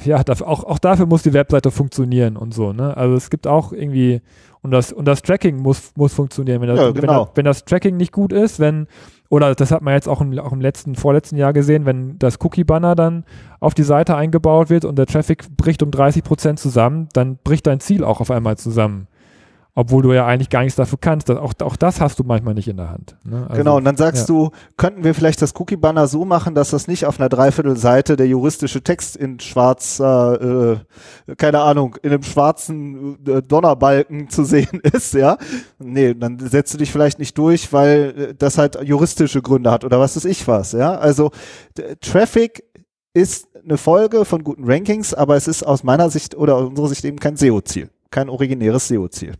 ja, 0.05 0.23
auch, 0.45 0.65
auch 0.65 0.79
dafür 0.79 1.07
muss 1.07 1.23
die 1.23 1.33
Webseite 1.33 1.71
funktionieren 1.71 2.37
und 2.37 2.55
so, 2.55 2.73
ne? 2.73 2.97
Also 2.97 3.17
es 3.17 3.31
gibt 3.31 3.47
auch 3.47 3.73
irgendwie, 3.73 4.21
und 4.63 4.71
das, 4.71 4.93
und 4.93 5.07
das 5.07 5.23
Tracking 5.23 5.57
muss, 5.57 5.93
muss 5.97 6.15
funktionieren. 6.15 6.61
Wenn 6.61 6.69
das, 6.69 6.79
ja, 6.79 6.91
genau. 6.91 7.01
wenn, 7.01 7.07
das, 7.09 7.29
wenn 7.35 7.45
das 7.45 7.65
Tracking 7.65 7.97
nicht 7.97 8.13
gut 8.13 8.33
ist, 8.33 8.61
wenn 8.61 8.87
oder 9.29 9.55
das 9.57 9.73
hat 9.73 9.83
man 9.83 9.95
jetzt 9.95 10.09
auch 10.09 10.21
im, 10.21 10.39
auch 10.39 10.53
im 10.53 10.61
letzten, 10.61 10.95
vorletzten 10.95 11.37
Jahr 11.37 11.53
gesehen, 11.53 11.85
wenn 11.85 12.17
das 12.19 12.39
Cookie-Banner 12.41 12.95
dann 12.95 13.25
auf 13.59 13.75
die 13.75 13.83
Seite 13.83 14.17
eingebaut 14.17 14.71
wird 14.71 14.85
und 14.85 14.97
der 14.97 15.07
Traffic 15.07 15.57
bricht 15.57 15.83
um 15.83 15.91
30 15.91 16.23
Prozent 16.23 16.61
zusammen, 16.61 17.09
dann 17.13 17.37
bricht 17.43 17.67
dein 17.67 17.81
Ziel 17.81 18.05
auch 18.05 18.21
auf 18.21 18.31
einmal 18.31 18.57
zusammen 18.57 19.09
obwohl 19.77 20.03
du 20.03 20.13
ja 20.15 20.25
eigentlich 20.27 20.49
gar 20.49 20.63
nichts 20.63 20.75
dafür 20.75 20.99
kannst. 20.99 21.31
auch, 21.31 21.53
auch 21.61 21.77
das 21.77 22.01
hast 22.01 22.19
du 22.19 22.25
manchmal 22.25 22.55
nicht 22.55 22.67
in 22.67 22.79
der 22.79 22.89
Hand. 22.89 23.17
Ne? 23.25 23.45
Also, 23.47 23.63
genau, 23.63 23.77
und 23.77 23.85
dann 23.85 23.97
sagst 23.97 24.27
ja. 24.27 24.35
du, 24.35 24.51
könnten 24.79 25.05
wir 25.05 25.15
vielleicht 25.15 25.43
das 25.43 25.55
Cookie-Banner 25.55 26.07
so 26.07 26.25
machen, 26.25 26.55
dass 26.55 26.71
das 26.71 26.89
nicht 26.89 27.05
auf 27.05 27.21
einer 27.21 27.29
Dreiviertelseite 27.29 28.17
der 28.17 28.27
juristische 28.27 28.83
Text 28.83 29.17
in 29.17 29.39
schwarzer, 29.39 30.79
äh, 31.29 31.35
keine 31.37 31.61
Ahnung, 31.61 31.97
in 32.03 32.11
einem 32.11 32.23
schwarzen 32.23 33.19
äh, 33.27 33.43
Donnerbalken 33.43 34.31
zu 34.31 34.45
sehen 34.45 34.81
ist, 34.83 35.13
ja? 35.13 35.37
Nee, 35.79 36.15
dann 36.15 36.39
setzt 36.39 36.73
du 36.73 36.79
dich 36.79 36.91
vielleicht 36.91 37.19
nicht 37.19 37.37
durch, 37.37 37.71
weil 37.75 38.15
äh, 38.17 38.35
das 38.35 38.57
halt 38.57 38.79
juristische 38.83 39.43
Gründe 39.43 39.71
hat 39.71 39.85
oder 39.85 40.01
was 40.01 40.17
ist 40.17 40.25
ich 40.25 40.49
was, 40.49 40.73
ja? 40.73 40.97
Also 40.97 41.33
Traffic 42.01 42.65
ist 43.13 43.49
eine 43.63 43.77
Folge 43.77 44.25
von 44.25 44.43
guten 44.43 44.65
Rankings, 44.65 45.13
aber 45.13 45.37
es 45.37 45.47
ist 45.49 45.65
aus 45.65 45.85
meiner 45.85 46.09
Sicht 46.09 46.35
oder 46.35 46.57
aus 46.57 46.69
unserer 46.71 46.89
Sicht 46.89 47.05
eben 47.05 47.19
kein 47.19 47.37
SEO-Ziel, 47.37 47.91
kein 48.11 48.31
originäres 48.31 48.89
SEO-Ziel. 48.89 49.35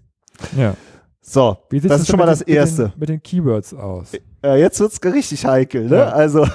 Ja. 0.57 0.75
So, 1.21 1.59
das 1.71 2.03
ist 2.03 2.09
schon 2.09 2.21
mal 2.21 2.27
das 2.27 2.39
den, 2.39 2.55
Erste. 2.55 2.83
Mit 2.83 2.93
den, 2.93 3.01
mit 3.01 3.09
den, 3.09 3.23
Keywords 3.23 3.75
aus. 3.75 4.13
Äh, 4.45 4.61
jetzt 4.61 4.79
wird's 4.79 5.01
richtig 5.03 5.45
heikel, 5.45 5.89
ne? 5.89 5.97
Ja. 5.97 6.09
Also, 6.11 6.47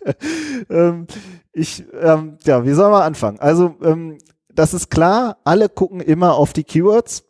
ähm, 0.70 1.06
ich, 1.52 1.84
ähm, 2.00 2.38
ja, 2.44 2.64
wie 2.64 2.72
soll 2.72 2.90
man 2.90 3.02
anfangen? 3.02 3.38
Also, 3.40 3.74
ähm, 3.84 4.16
das 4.54 4.72
ist 4.72 4.90
klar, 4.90 5.36
alle 5.44 5.68
gucken 5.68 6.00
immer 6.00 6.34
auf 6.34 6.54
die 6.54 6.64
Keywords. 6.64 7.24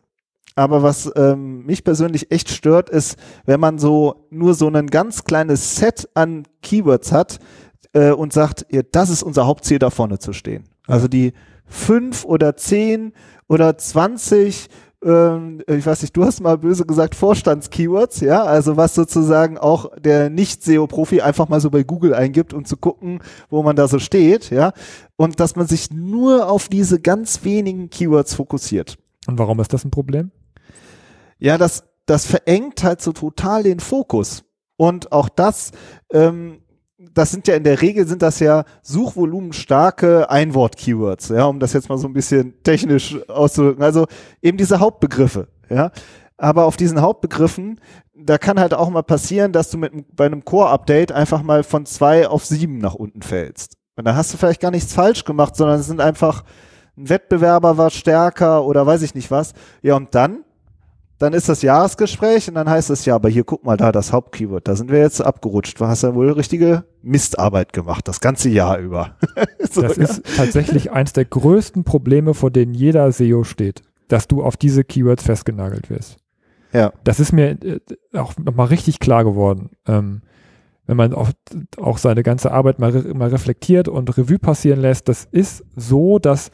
Aber 0.54 0.82
was 0.82 1.10
ähm, 1.16 1.64
mich 1.64 1.84
persönlich 1.84 2.30
echt 2.30 2.50
stört, 2.50 2.90
ist, 2.90 3.16
wenn 3.46 3.60
man 3.60 3.78
so 3.78 4.26
nur 4.30 4.54
so 4.54 4.68
ein 4.68 4.88
ganz 4.88 5.24
kleines 5.24 5.76
Set 5.76 6.08
an 6.14 6.44
Keywords 6.62 7.12
hat 7.12 7.38
äh, 7.92 8.10
und 8.10 8.32
sagt, 8.32 8.66
ja, 8.70 8.82
das 8.82 9.10
ist 9.10 9.22
unser 9.22 9.46
Hauptziel, 9.46 9.78
da 9.78 9.90
vorne 9.90 10.18
zu 10.18 10.32
stehen. 10.32 10.64
Also 10.86 11.08
die 11.08 11.32
fünf 11.66 12.24
oder 12.24 12.56
zehn 12.56 13.12
oder 13.48 13.78
zwanzig 13.78 14.68
ähm, 15.04 15.62
ich 15.66 15.86
weiß 15.86 16.02
nicht, 16.02 16.16
du 16.16 16.24
hast 16.24 16.40
mal 16.40 16.58
böse 16.58 16.84
gesagt 16.84 17.14
Vorstandskeywords, 17.14 18.20
ja, 18.20 18.42
also 18.44 18.76
was 18.76 18.94
sozusagen 18.94 19.58
auch 19.58 19.90
der 19.98 20.30
Nicht-SEO-Profi 20.30 21.22
einfach 21.22 21.48
mal 21.48 21.60
so 21.60 21.70
bei 21.70 21.82
Google 21.82 22.14
eingibt, 22.14 22.52
um 22.52 22.64
zu 22.64 22.76
gucken, 22.76 23.20
wo 23.48 23.62
man 23.62 23.76
da 23.76 23.88
so 23.88 23.98
steht, 23.98 24.50
ja, 24.50 24.72
und 25.16 25.40
dass 25.40 25.56
man 25.56 25.66
sich 25.66 25.90
nur 25.90 26.48
auf 26.48 26.68
diese 26.68 27.00
ganz 27.00 27.44
wenigen 27.44 27.90
Keywords 27.90 28.34
fokussiert. 28.34 28.98
Und 29.26 29.38
warum 29.38 29.60
ist 29.60 29.72
das 29.72 29.84
ein 29.84 29.90
Problem? 29.90 30.30
Ja, 31.38 31.56
das, 31.56 31.84
das 32.06 32.26
verengt 32.26 32.82
halt 32.82 33.00
so 33.00 33.12
total 33.12 33.62
den 33.62 33.80
Fokus. 33.80 34.44
Und 34.76 35.12
auch 35.12 35.28
das, 35.28 35.72
ähm, 36.10 36.59
das 37.14 37.30
sind 37.30 37.48
ja 37.48 37.56
in 37.56 37.64
der 37.64 37.80
Regel 37.80 38.06
sind 38.06 38.22
das 38.22 38.40
ja 38.40 38.64
suchvolumenstarke 38.82 40.30
Einwort-Keywords, 40.30 41.30
ja, 41.30 41.46
um 41.46 41.58
das 41.58 41.72
jetzt 41.72 41.88
mal 41.88 41.98
so 41.98 42.06
ein 42.06 42.12
bisschen 42.12 42.62
technisch 42.62 43.16
auszudrücken. 43.28 43.82
Also 43.82 44.06
eben 44.42 44.58
diese 44.58 44.80
Hauptbegriffe, 44.80 45.48
ja. 45.68 45.90
Aber 46.36 46.64
auf 46.64 46.76
diesen 46.76 47.00
Hauptbegriffen, 47.00 47.80
da 48.14 48.38
kann 48.38 48.58
halt 48.58 48.72
auch 48.72 48.88
mal 48.90 49.02
passieren, 49.02 49.52
dass 49.52 49.70
du 49.70 49.78
mit 49.78 49.92
bei 50.14 50.26
einem 50.26 50.44
Core-Update 50.44 51.12
einfach 51.12 51.42
mal 51.42 51.62
von 51.62 51.84
zwei 51.86 52.26
auf 52.28 52.44
sieben 52.46 52.78
nach 52.78 52.94
unten 52.94 53.22
fällst. 53.22 53.74
Und 53.96 54.06
da 54.06 54.14
hast 54.14 54.32
du 54.32 54.38
vielleicht 54.38 54.60
gar 54.60 54.70
nichts 54.70 54.94
falsch 54.94 55.24
gemacht, 55.24 55.56
sondern 55.56 55.80
es 55.80 55.86
sind 55.86 56.00
einfach 56.00 56.44
ein 56.96 57.08
Wettbewerber 57.08 57.76
war 57.76 57.90
stärker 57.90 58.64
oder 58.64 58.86
weiß 58.86 59.02
ich 59.02 59.14
nicht 59.14 59.30
was. 59.30 59.52
Ja, 59.82 59.96
und 59.96 60.14
dann 60.14 60.44
dann 61.20 61.34
ist 61.34 61.50
das 61.50 61.60
Jahresgespräch 61.60 62.48
und 62.48 62.54
dann 62.54 62.68
heißt 62.68 62.88
es 62.88 63.04
ja, 63.04 63.14
aber 63.14 63.28
hier 63.28 63.44
guck 63.44 63.62
mal 63.62 63.76
da, 63.76 63.92
das 63.92 64.10
Hauptkeyword, 64.10 64.66
da 64.66 64.74
sind 64.74 64.90
wir 64.90 65.00
jetzt 65.00 65.20
abgerutscht. 65.20 65.78
Du 65.78 65.86
hast 65.86 66.02
ja 66.02 66.14
wohl 66.14 66.32
richtige 66.32 66.84
Mistarbeit 67.02 67.74
gemacht, 67.74 68.08
das 68.08 68.20
ganze 68.20 68.48
Jahr 68.48 68.78
über. 68.78 69.16
so, 69.70 69.82
das 69.82 69.96
ja. 69.98 70.04
ist 70.04 70.22
tatsächlich 70.36 70.92
eins 70.92 71.12
der 71.12 71.26
größten 71.26 71.84
Probleme, 71.84 72.32
vor 72.32 72.50
denen 72.50 72.72
jeder 72.72 73.12
SEO 73.12 73.44
steht, 73.44 73.82
dass 74.08 74.28
du 74.28 74.42
auf 74.42 74.56
diese 74.56 74.82
Keywords 74.82 75.22
festgenagelt 75.22 75.90
wirst. 75.90 76.16
Ja. 76.72 76.94
Das 77.04 77.20
ist 77.20 77.32
mir 77.32 77.50
äh, 77.50 77.80
auch 78.14 78.32
nochmal 78.38 78.68
richtig 78.68 78.98
klar 78.98 79.22
geworden. 79.22 79.72
Ähm, 79.86 80.22
wenn 80.86 80.96
man 80.96 81.12
auch, 81.12 81.30
auch 81.76 81.98
seine 81.98 82.22
ganze 82.22 82.50
Arbeit 82.50 82.78
mal, 82.78 82.92
mal 83.14 83.28
reflektiert 83.28 83.88
und 83.88 84.16
Revue 84.16 84.38
passieren 84.38 84.80
lässt, 84.80 85.06
das 85.10 85.28
ist 85.30 85.64
so, 85.76 86.18
dass 86.18 86.50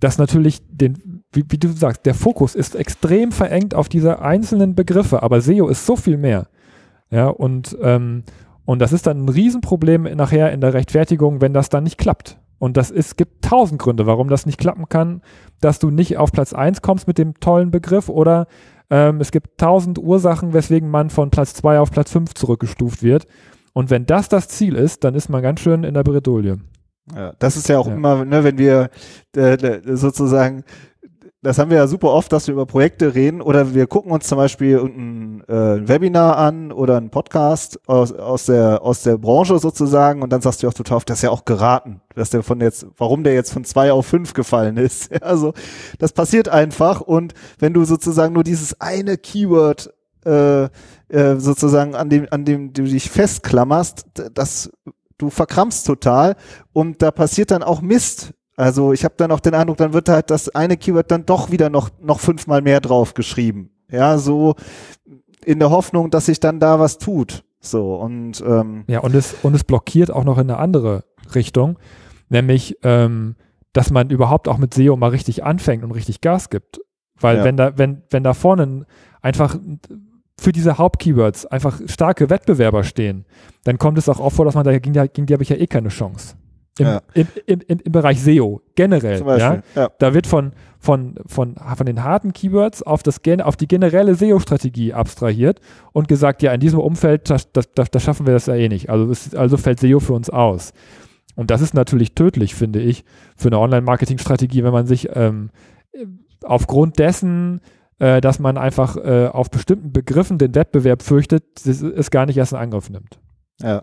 das 0.00 0.18
natürlich 0.18 0.60
den, 0.68 1.22
wie, 1.32 1.44
wie, 1.48 1.58
du 1.58 1.68
sagst, 1.68 2.06
der 2.06 2.14
Fokus 2.14 2.54
ist 2.54 2.74
extrem 2.74 3.32
verengt 3.32 3.74
auf 3.74 3.88
diese 3.88 4.20
einzelnen 4.20 4.74
Begriffe, 4.74 5.22
aber 5.22 5.40
SEO 5.40 5.68
ist 5.68 5.86
so 5.86 5.96
viel 5.96 6.16
mehr. 6.16 6.48
Ja, 7.10 7.28
und, 7.28 7.76
ähm, 7.82 8.24
und 8.64 8.80
das 8.80 8.92
ist 8.92 9.06
dann 9.06 9.24
ein 9.24 9.28
Riesenproblem 9.28 10.02
nachher 10.16 10.52
in 10.52 10.60
der 10.60 10.74
Rechtfertigung, 10.74 11.40
wenn 11.40 11.54
das 11.54 11.68
dann 11.68 11.84
nicht 11.84 11.98
klappt. 11.98 12.38
Und 12.58 12.76
das 12.76 12.90
ist, 12.90 13.16
gibt 13.16 13.44
tausend 13.44 13.80
Gründe, 13.80 14.06
warum 14.06 14.28
das 14.28 14.46
nicht 14.46 14.58
klappen 14.58 14.88
kann, 14.88 15.22
dass 15.60 15.78
du 15.78 15.90
nicht 15.90 16.16
auf 16.16 16.32
Platz 16.32 16.52
eins 16.52 16.82
kommst 16.82 17.06
mit 17.06 17.18
dem 17.18 17.34
tollen 17.38 17.70
Begriff 17.70 18.08
oder 18.08 18.46
ähm, 18.90 19.20
es 19.20 19.30
gibt 19.30 19.58
tausend 19.58 19.98
Ursachen, 19.98 20.52
weswegen 20.52 20.90
man 20.90 21.10
von 21.10 21.30
Platz 21.30 21.54
zwei 21.54 21.80
auf 21.80 21.90
Platz 21.90 22.10
fünf 22.10 22.34
zurückgestuft 22.34 23.02
wird. 23.02 23.26
Und 23.72 23.90
wenn 23.90 24.06
das 24.06 24.28
das 24.28 24.48
Ziel 24.48 24.74
ist, 24.74 25.04
dann 25.04 25.14
ist 25.14 25.28
man 25.28 25.42
ganz 25.42 25.60
schön 25.60 25.84
in 25.84 25.94
der 25.94 26.02
Bredouille. 26.02 26.58
Ja, 27.14 27.32
das 27.38 27.56
ist 27.56 27.68
ja 27.68 27.78
auch 27.78 27.86
ja. 27.86 27.94
immer, 27.94 28.24
ne, 28.24 28.42
wenn 28.42 28.58
wir 28.58 28.90
äh, 29.36 29.80
sozusagen, 29.96 30.64
das 31.40 31.58
haben 31.58 31.70
wir 31.70 31.76
ja 31.76 31.86
super 31.86 32.10
oft, 32.10 32.32
dass 32.32 32.48
wir 32.48 32.54
über 32.54 32.66
Projekte 32.66 33.14
reden 33.14 33.40
oder 33.40 33.74
wir 33.74 33.86
gucken 33.86 34.10
uns 34.10 34.26
zum 34.26 34.38
Beispiel 34.38 34.78
ein 34.78 35.44
äh, 35.48 35.88
Webinar 35.88 36.36
an 36.36 36.72
oder 36.72 36.96
ein 36.96 37.10
Podcast 37.10 37.78
aus, 37.86 38.12
aus, 38.12 38.46
der, 38.46 38.82
aus 38.82 39.04
der 39.04 39.18
Branche 39.18 39.58
sozusagen 39.60 40.22
und 40.22 40.30
dann 40.30 40.40
sagst 40.40 40.62
du 40.62 40.68
auch 40.68 40.74
total 40.74 40.96
oft, 40.96 41.08
das 41.08 41.18
ist 41.18 41.22
ja 41.22 41.30
auch 41.30 41.44
geraten, 41.44 42.00
dass 42.16 42.30
der 42.30 42.42
von 42.42 42.60
jetzt, 42.60 42.86
warum 42.96 43.22
der 43.22 43.34
jetzt 43.34 43.52
von 43.52 43.64
zwei 43.64 43.92
auf 43.92 44.06
fünf 44.06 44.34
gefallen 44.34 44.76
ist. 44.76 45.10
Also 45.26 45.54
das 45.98 46.12
passiert 46.12 46.48
einfach 46.48 47.00
und 47.00 47.34
wenn 47.58 47.72
du 47.72 47.84
sozusagen 47.84 48.32
nur 48.34 48.44
dieses 48.44 48.80
eine 48.80 49.16
Keyword 49.16 49.92
äh, 50.24 50.64
äh, 51.08 51.36
sozusagen 51.38 51.94
an 51.94 52.10
dem, 52.10 52.26
an 52.30 52.44
dem 52.44 52.72
du 52.72 52.82
dich 52.82 53.10
festklammerst, 53.10 54.06
das 54.34 54.70
du 55.18 55.30
verkrampfst 55.30 55.84
total 55.84 56.36
und 56.72 57.02
da 57.02 57.10
passiert 57.10 57.50
dann 57.50 57.62
auch 57.62 57.80
Mist. 57.80 58.32
Also 58.56 58.92
ich 58.92 59.04
habe 59.04 59.14
dann 59.16 59.30
auch 59.32 59.40
den 59.40 59.54
Eindruck, 59.54 59.76
dann 59.76 59.92
wird 59.92 60.08
halt 60.08 60.30
das 60.30 60.48
eine 60.54 60.76
Keyword 60.76 61.10
dann 61.10 61.26
doch 61.26 61.50
wieder 61.50 61.68
noch, 61.68 61.90
noch 62.00 62.20
fünfmal 62.20 62.62
mehr 62.62 62.80
drauf 62.80 63.14
geschrieben. 63.14 63.70
Ja, 63.90 64.18
so 64.18 64.54
in 65.44 65.58
der 65.58 65.70
Hoffnung, 65.70 66.10
dass 66.10 66.26
sich 66.26 66.40
dann 66.40 66.58
da 66.58 66.80
was 66.80 66.98
tut. 66.98 67.44
So 67.60 67.96
und 67.96 68.42
ähm, 68.46 68.84
ja, 68.86 69.00
und 69.00 69.14
es, 69.14 69.34
und 69.42 69.54
es 69.54 69.64
blockiert 69.64 70.10
auch 70.10 70.24
noch 70.24 70.38
in 70.38 70.50
eine 70.50 70.58
andere 70.58 71.04
Richtung, 71.34 71.78
nämlich 72.28 72.78
ähm, 72.82 73.36
dass 73.72 73.90
man 73.90 74.08
überhaupt 74.08 74.48
auch 74.48 74.56
mit 74.56 74.72
SEO 74.72 74.96
mal 74.96 75.10
richtig 75.10 75.44
anfängt 75.44 75.84
und 75.84 75.90
richtig 75.90 76.20
Gas 76.20 76.48
gibt. 76.48 76.80
Weil 77.20 77.38
ja. 77.38 77.44
wenn 77.44 77.56
da, 77.56 77.78
wenn, 77.78 78.02
wenn 78.10 78.22
da 78.22 78.34
vorne 78.34 78.86
einfach 79.20 79.56
für 80.38 80.52
diese 80.52 80.78
Hauptkeywords 80.78 81.46
einfach 81.46 81.80
starke 81.86 82.28
Wettbewerber 82.30 82.84
stehen, 82.84 83.24
dann 83.64 83.78
kommt 83.78 83.98
es 83.98 84.08
auch 84.08 84.20
oft 84.20 84.36
vor, 84.36 84.44
dass 84.44 84.54
man 84.54 84.64
da 84.64 84.72
gegen 84.78 84.92
die, 84.92 85.08
gegen 85.12 85.26
die 85.26 85.32
habe 85.32 85.42
ich 85.42 85.48
ja 85.48 85.56
eh 85.56 85.66
keine 85.66 85.88
Chance. 85.88 86.36
Im, 86.78 86.86
ja. 86.86 87.02
im, 87.14 87.26
im, 87.46 87.60
im, 87.66 87.92
Bereich 87.92 88.20
SEO 88.20 88.60
generell. 88.74 89.24
Ja? 89.38 89.62
ja? 89.74 89.88
Da 89.98 90.12
wird 90.12 90.26
von, 90.26 90.52
von, 90.78 91.14
von, 91.26 91.54
von 91.54 91.86
den 91.86 92.04
harten 92.04 92.34
Keywords 92.34 92.82
auf, 92.82 93.02
das, 93.02 93.18
auf 93.42 93.56
die 93.56 93.66
generelle 93.66 94.14
SEO-Strategie 94.14 94.92
abstrahiert 94.92 95.60
und 95.92 96.06
gesagt, 96.06 96.42
ja, 96.42 96.52
in 96.52 96.60
diesem 96.60 96.78
Umfeld, 96.78 97.30
da, 97.30 97.38
da, 97.54 97.84
da 97.90 97.98
schaffen 97.98 98.26
wir 98.26 98.34
das 98.34 98.44
ja 98.44 98.56
eh 98.56 98.68
nicht. 98.68 98.90
Also, 98.90 99.10
es, 99.10 99.34
also 99.34 99.56
fällt 99.56 99.80
SEO 99.80 100.00
für 100.00 100.12
uns 100.12 100.28
aus. 100.28 100.74
Und 101.34 101.50
das 101.50 101.62
ist 101.62 101.72
natürlich 101.72 102.14
tödlich, 102.14 102.54
finde 102.54 102.80
ich, 102.80 103.04
für 103.36 103.48
eine 103.48 103.58
Online-Marketing-Strategie, 103.58 104.62
wenn 104.62 104.72
man 104.72 104.86
sich 104.86 105.08
ähm, 105.14 105.48
aufgrund 106.42 106.98
dessen 106.98 107.62
äh, 107.98 108.20
dass 108.20 108.38
man 108.38 108.58
einfach 108.58 108.96
äh, 108.96 109.28
auf 109.28 109.50
bestimmten 109.50 109.92
Begriffen 109.92 110.38
den 110.38 110.54
Wettbewerb 110.54 111.02
fürchtet, 111.02 111.44
es 111.66 112.10
gar 112.10 112.26
nicht 112.26 112.36
erst 112.36 112.52
in 112.52 112.58
Angriff 112.58 112.90
nimmt. 112.90 113.18
Ja. 113.60 113.82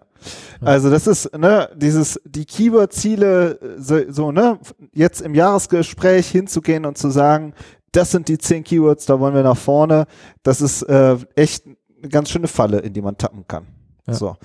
Also 0.61 0.89
das 0.89 1.07
ist, 1.07 1.35
ne, 1.35 1.69
dieses, 1.75 2.21
die 2.25 2.45
Keyword-Ziele, 2.45 3.77
so, 3.77 3.99
so, 4.07 4.31
ne, 4.31 4.59
jetzt 4.93 5.21
im 5.21 5.33
Jahresgespräch 5.33 6.29
hinzugehen 6.29 6.85
und 6.85 6.97
zu 6.97 7.09
sagen, 7.09 7.53
das 7.91 8.11
sind 8.11 8.27
die 8.27 8.37
zehn 8.37 8.63
Keywords, 8.63 9.05
da 9.05 9.19
wollen 9.19 9.33
wir 9.33 9.43
nach 9.43 9.57
vorne, 9.57 10.05
das 10.43 10.61
ist 10.61 10.83
äh, 10.83 11.17
echt 11.35 11.65
eine 11.65 12.09
ganz 12.09 12.29
schöne 12.29 12.47
Falle, 12.47 12.79
in 12.79 12.93
die 12.93 13.01
man 13.01 13.17
tappen 13.17 13.45
kann. 13.47 13.67
Ja. 14.07 14.13
So, 14.13 14.35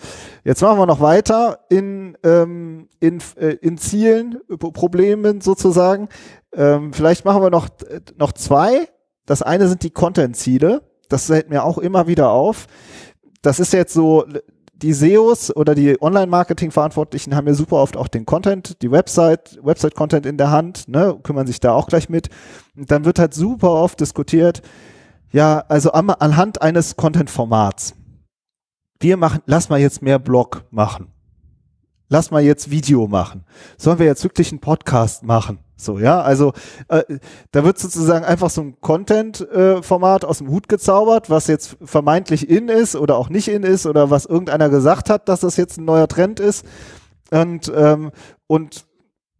jetzt 0.45 0.63
machen 0.63 0.79
wir 0.79 0.87
noch 0.87 1.01
weiter 1.01 1.61
in, 1.69 2.17
ähm, 2.23 2.89
in, 3.01 3.21
äh, 3.37 3.55
in 3.61 3.77
Zielen, 3.77 4.39
Problemen 4.59 5.41
sozusagen. 5.41 6.09
Ähm, 6.53 6.93
vielleicht 6.93 7.25
machen 7.25 7.43
wir 7.43 7.51
noch, 7.51 7.69
noch 8.17 8.33
zwei 8.33 8.89
das 9.29 9.43
eine 9.43 9.69
sind 9.69 9.83
die 9.83 9.91
Content-Ziele. 9.91 10.83
Das 11.11 11.27
fällt 11.27 11.51
mir 11.51 11.63
auch 11.63 11.77
immer 11.77 12.07
wieder 12.07 12.31
auf. 12.31 12.67
Das 13.43 13.61
ist 13.61 13.75
jetzt 13.75 13.93
so, 13.93 14.25
die 14.73 14.95
SEOs 14.95 15.55
oder 15.55 15.75
die 15.75 16.01
Online-Marketing-Verantwortlichen 16.01 17.37
haben 17.37 17.47
ja 17.47 17.53
super 17.53 17.77
oft 17.77 17.99
auch 17.99 18.09
den 18.09 18.25
Content, 18.25 18.81
die 18.81 18.91
Website, 18.91 19.59
Website-Content 19.63 20.25
in 20.25 20.39
der 20.39 20.51
Hand, 20.51 20.89
ne, 20.89 21.19
kümmern 21.23 21.47
sich 21.47 21.61
da 21.61 21.73
auch 21.73 21.89
gleich 21.89 22.09
mit. 22.09 22.31
Und 22.75 22.91
dann 22.91 23.05
wird 23.05 23.19
halt 23.19 23.35
super 23.35 23.71
oft 23.71 24.01
diskutiert, 24.01 24.63
ja, 25.31 25.63
also 25.69 25.93
am, 25.93 26.09
anhand 26.09 26.63
eines 26.63 26.97
Content-Formats. 26.97 27.95
Wir 28.99 29.19
machen, 29.19 29.43
lass 29.45 29.69
mal 29.69 29.79
jetzt 29.79 30.01
mehr 30.01 30.19
Blog 30.19 30.65
machen. 30.71 31.13
Lass 32.09 32.31
mal 32.31 32.43
jetzt 32.43 32.71
Video 32.71 33.07
machen. 33.07 33.45
Sollen 33.77 33.99
wir 33.99 34.07
jetzt 34.07 34.25
wirklich 34.25 34.51
einen 34.53 34.61
Podcast 34.61 35.23
machen? 35.23 35.59
So, 35.81 35.99
ja, 36.01 36.21
also 36.21 36.53
äh, 36.89 37.05
da 37.53 37.63
wird 37.63 37.79
sozusagen 37.79 38.25
einfach 38.25 38.51
so 38.51 38.63
ein 38.63 38.81
Content-Format 38.81 40.25
äh, 40.25 40.27
aus 40.27 40.39
dem 40.39 40.49
Hut 40.49 40.69
gezaubert, 40.69 41.31
was 41.31 41.47
jetzt 41.47 41.77
vermeintlich 41.83 42.51
in 42.51 42.69
ist 42.69 42.97
oder 42.97 43.17
auch 43.17 43.29
nicht 43.29 43.47
in 43.47 43.63
ist 43.63 43.87
oder 43.87 44.11
was 44.11 44.27
irgendeiner 44.27 44.71
gesagt 44.71 45.09
hat, 45.09 45.29
dass 45.29 45.41
das 45.41 45.57
jetzt 45.57 45.79
ein 45.79 45.85
neuer 45.85 46.09
Trend 46.09 46.41
ist. 46.41 46.67
Und, 47.31 47.73
ähm, 47.77 48.11
und, 48.49 48.87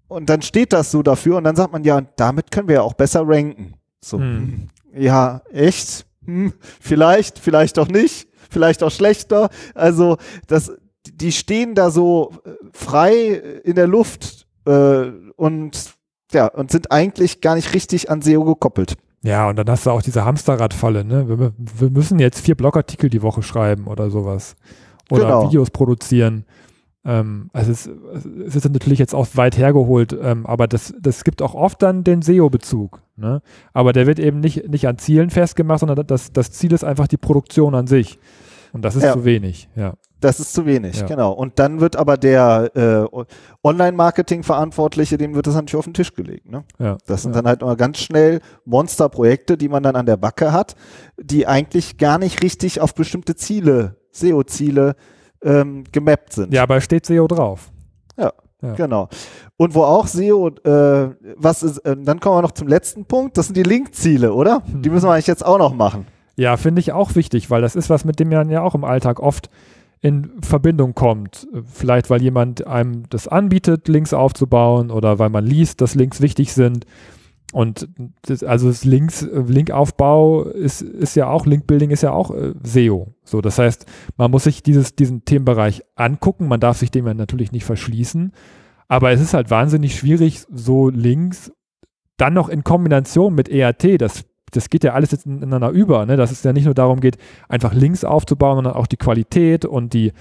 und 0.07 0.31
dann 0.31 0.43
steht 0.43 0.73
das 0.73 0.93
so 0.93 1.03
dafür 1.03 1.39
und 1.39 1.45
dann 1.45 1.57
sagt 1.57 1.73
man, 1.73 1.83
ja, 1.83 2.03
damit 2.17 2.53
können 2.53 2.69
wir 2.69 2.77
ja 2.77 2.83
auch 2.83 2.95
besser 2.95 3.23
ranken. 3.27 3.75
So, 4.01 4.19
hm. 4.19 4.69
ja, 4.95 5.43
echt? 5.53 6.07
Hm, 6.25 6.53
vielleicht, 6.81 7.41
vielleicht 7.41 7.81
auch 7.81 7.89
nicht, 7.89 8.29
vielleicht 8.49 8.85
auch 8.85 8.93
schlechter. 8.93 9.51
Also 9.75 10.19
das, 10.47 10.71
die 11.05 11.33
stehen 11.33 11.75
da 11.75 11.91
so 11.91 12.33
äh, 12.45 12.51
frei 12.73 13.33
in 13.65 13.75
der 13.75 13.89
Luft 13.89 14.47
äh, 14.67 15.11
und 15.35 15.98
ja, 16.33 16.47
und 16.47 16.71
sind 16.71 16.93
eigentlich 16.93 17.41
gar 17.41 17.55
nicht 17.55 17.75
richtig 17.75 18.11
an 18.11 18.23
SEO 18.23 18.45
gekoppelt. 18.45 18.97
Ja, 19.23 19.49
und 19.49 19.57
dann 19.57 19.69
hast 19.69 19.87
du 19.87 19.91
auch 19.91 20.03
diese 20.03 20.25
Hamsterradfalle, 20.25 21.05
ne? 21.05 21.29
Wir, 21.29 21.53
wir 21.57 21.91
müssen 21.91 22.19
jetzt 22.19 22.41
vier 22.41 22.55
Blogartikel 22.55 23.11
die 23.11 23.23
Woche 23.23 23.43
schreiben 23.43 23.87
oder 23.87 24.11
sowas. 24.11 24.57
Oder 25.11 25.25
genau. 25.25 25.49
Videos 25.49 25.71
produzieren. 25.71 26.45
Ähm, 27.05 27.51
also 27.53 27.73
es, 27.73 27.91
es, 28.47 28.57
ist 28.57 28.71
natürlich 28.71 28.99
jetzt 28.99 29.15
auch 29.15 29.27
weit 29.35 29.57
hergeholt, 29.57 30.17
ähm, 30.21 30.47
aber 30.47 30.69
das, 30.69 30.95
das 31.01 31.25
gibt 31.25 31.43
auch 31.43 31.55
oft 31.55 31.83
dann 31.83 32.05
den 32.05 32.23
SEO-Bezug. 32.23 33.01
Ne? 33.17 33.41
Aber 33.73 33.93
der 33.93 34.07
wird 34.07 34.19
eben 34.19 34.41
nicht, 34.41 34.69
nicht 34.69 34.87
an 34.87 34.99
Zielen 34.99 35.31
festgemacht, 35.31 35.81
sondern 35.81 36.07
das, 36.07 36.33
das 36.33 36.53
Ziel 36.53 36.73
ist 36.73 36.85
einfach 36.85 37.09
die 37.09 37.17
Produktion 37.17 37.75
an 37.75 37.87
sich. 37.87 38.19
Und 38.73 38.85
das 38.85 38.95
ist 38.95 39.05
ja. 39.05 39.15
zu 39.15 39.25
wenig, 39.25 39.69
ja. 39.75 39.95
Das 40.21 40.41
ist 40.41 40.53
zu 40.53 40.67
wenig, 40.67 41.01
ja. 41.01 41.07
genau. 41.07 41.33
Und 41.33 41.59
dann 41.61 41.81
wird 41.81 41.95
aber 41.95 42.17
der 42.17 42.71
äh, 42.75 43.19
Online-Marketing-Verantwortliche, 43.63 45.17
dem 45.17 45.35
wird 45.35 45.47
das 45.47 45.55
natürlich 45.55 45.77
auf 45.77 45.85
den 45.85 45.95
Tisch 45.95 46.15
gelegt. 46.15 46.51
Ne? 46.51 46.65
Ja. 46.79 46.99
Das 47.07 47.23
sind 47.23 47.33
ja. 47.33 47.43
dann 47.43 47.49
halt 47.49 47.63
immer 47.63 47.77
ganz 47.77 47.99
schnell 47.99 48.41
Monsterprojekte, 48.65 49.57
die 49.57 49.69
man 49.69 49.83
dann 49.83 49.95
an 49.95 50.07
der 50.07 50.17
Backe 50.17 50.53
hat, 50.53 50.75
die 51.21 51.47
eigentlich 51.47 51.99
gar 51.99 52.19
nicht 52.19 52.43
richtig 52.43 52.81
auf 52.81 52.95
bestimmte 52.95 53.37
Ziele, 53.37 53.97
SEO-Ziele 54.11 54.97
ähm, 55.43 55.85
gemappt 55.93 56.33
sind. 56.33 56.53
Ja, 56.53 56.65
aber 56.65 56.81
steht 56.81 57.07
SEO 57.07 57.29
drauf. 57.29 57.71
Ja. 58.17 58.33
Ja. 58.61 58.75
Genau. 58.75 59.09
Und 59.57 59.75
wo 59.75 59.85
auch 59.85 60.09
SEO, 60.09 60.49
äh, 60.49 61.11
was 61.37 61.63
ist, 61.63 61.79
äh, 61.79 61.97
dann 61.97 62.19
kommen 62.19 62.39
wir 62.39 62.43
noch 62.43 62.53
zum 62.53 62.67
letzten 62.67 63.05
Punkt, 63.05 63.39
das 63.39 63.47
sind 63.47 63.57
die 63.57 63.63
Linkziele, 63.63 64.33
oder? 64.33 64.63
Hm. 64.67 64.83
Die 64.83 64.91
müssen 64.91 65.07
wir 65.07 65.13
eigentlich 65.13 65.29
jetzt 65.29 65.47
auch 65.47 65.59
noch 65.59 65.75
machen. 65.75 66.07
Ja, 66.35 66.57
finde 66.57 66.81
ich 66.81 66.93
auch 66.93 67.15
wichtig, 67.15 67.51
weil 67.51 67.63
das 67.63 67.77
ist 67.77 67.91
was, 67.91 68.05
mit 68.05 68.21
dem 68.21 68.29
man 68.31 68.51
ja 68.51 68.63
auch 68.63 68.75
im 68.75 68.85
Alltag 68.85 69.21
oft 69.21 69.51
in 70.01 70.31
Verbindung 70.43 70.95
kommt. 70.95 71.49
Vielleicht, 71.65 72.11
weil 72.11 72.23
jemand 72.23 72.67
einem 72.67 73.09
das 73.09 73.29
anbietet, 73.29 73.89
Links 73.89 74.13
aufzubauen 74.13 74.91
oder 74.91 75.19
weil 75.19 75.31
man 75.31 75.45
liest, 75.45 75.81
dass 75.81 75.95
Links 75.95 76.21
wichtig 76.21 76.53
sind. 76.53 76.85
Und 77.53 77.89
das, 78.23 78.45
also 78.45 78.69
das 78.69 78.85
Links, 78.85 79.23
Linkaufbau 79.23 80.45
ist, 80.45 80.83
ist 80.83 81.17
ja 81.17 81.29
auch, 81.29 81.47
Linkbuilding 81.47 81.91
ist 81.91 82.03
ja 82.03 82.13
auch 82.13 82.31
äh, 82.31 82.53
SEO. 82.63 83.15
So, 83.25 83.41
das 83.41 83.59
heißt, 83.59 83.87
man 84.17 84.31
muss 84.31 84.45
sich 84.45 84.63
dieses, 84.63 84.95
diesen 84.95 85.25
Themenbereich 85.25 85.83
angucken. 85.95 86.47
Man 86.47 86.61
darf 86.61 86.79
sich 86.79 86.91
dem 86.91 87.07
ja 87.07 87.15
natürlich 87.15 87.51
nicht 87.53 87.65
verschließen. 87.65 88.33
Aber 88.87 89.13
es 89.13 89.21
ist 89.21 89.35
halt 89.35 89.51
wahnsinnig 89.51 89.97
schwierig, 89.97 90.45
so 90.51 90.89
Links 90.91 91.53
dann 92.19 92.35
noch 92.35 92.49
in 92.49 92.65
Kombination 92.65 93.35
mit 93.35 93.49
ERT, 93.49 94.01
das 94.01 94.25
das 94.51 94.71
geht 94.71 94.85
ja 94.85 94.95
alles 94.95 95.11
jetzt 95.11 95.27
ineinander 95.27 95.71
über, 95.71 96.07
ne? 96.07 96.17
dass 96.17 96.31
es 96.31 96.43
ja 96.43 96.53
nicht 96.53 96.65
nur 96.65 96.75
darum 96.75 97.01
geht, 97.01 97.19
einfach 97.49 97.73
Links 97.73 98.05
aufzubauen, 98.05 98.57
sondern 98.57 98.75
auch 98.75 98.87
die 98.87 98.97
Qualität 98.97 99.65
und 99.65 99.93
die, 99.93 100.13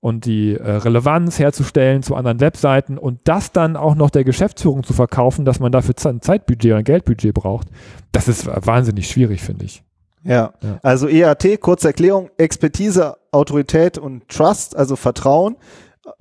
und 0.00 0.26
die 0.26 0.54
äh, 0.54 0.70
Relevanz 0.70 1.38
herzustellen 1.38 2.02
zu 2.02 2.14
anderen 2.14 2.40
Webseiten 2.40 2.98
und 2.98 3.20
das 3.24 3.52
dann 3.52 3.76
auch 3.76 3.94
noch 3.94 4.10
der 4.10 4.24
Geschäftsführung 4.24 4.84
zu 4.84 4.92
verkaufen, 4.92 5.44
dass 5.44 5.60
man 5.60 5.72
dafür 5.72 5.94
ein 6.06 6.20
Zeitbudget 6.20 6.70
oder 6.70 6.78
ein 6.78 6.84
Geldbudget 6.84 7.34
braucht, 7.34 7.68
das 8.12 8.28
ist 8.28 8.46
wahnsinnig 8.46 9.08
schwierig, 9.08 9.42
finde 9.42 9.64
ich. 9.64 9.82
Ja. 10.24 10.52
ja, 10.62 10.78
also 10.82 11.08
EAT, 11.08 11.60
kurze 11.60 11.88
Erklärung, 11.88 12.30
Expertise, 12.36 13.16
Autorität 13.30 13.98
und 13.98 14.28
Trust, 14.28 14.76
also 14.76 14.96
Vertrauen. 14.96 15.56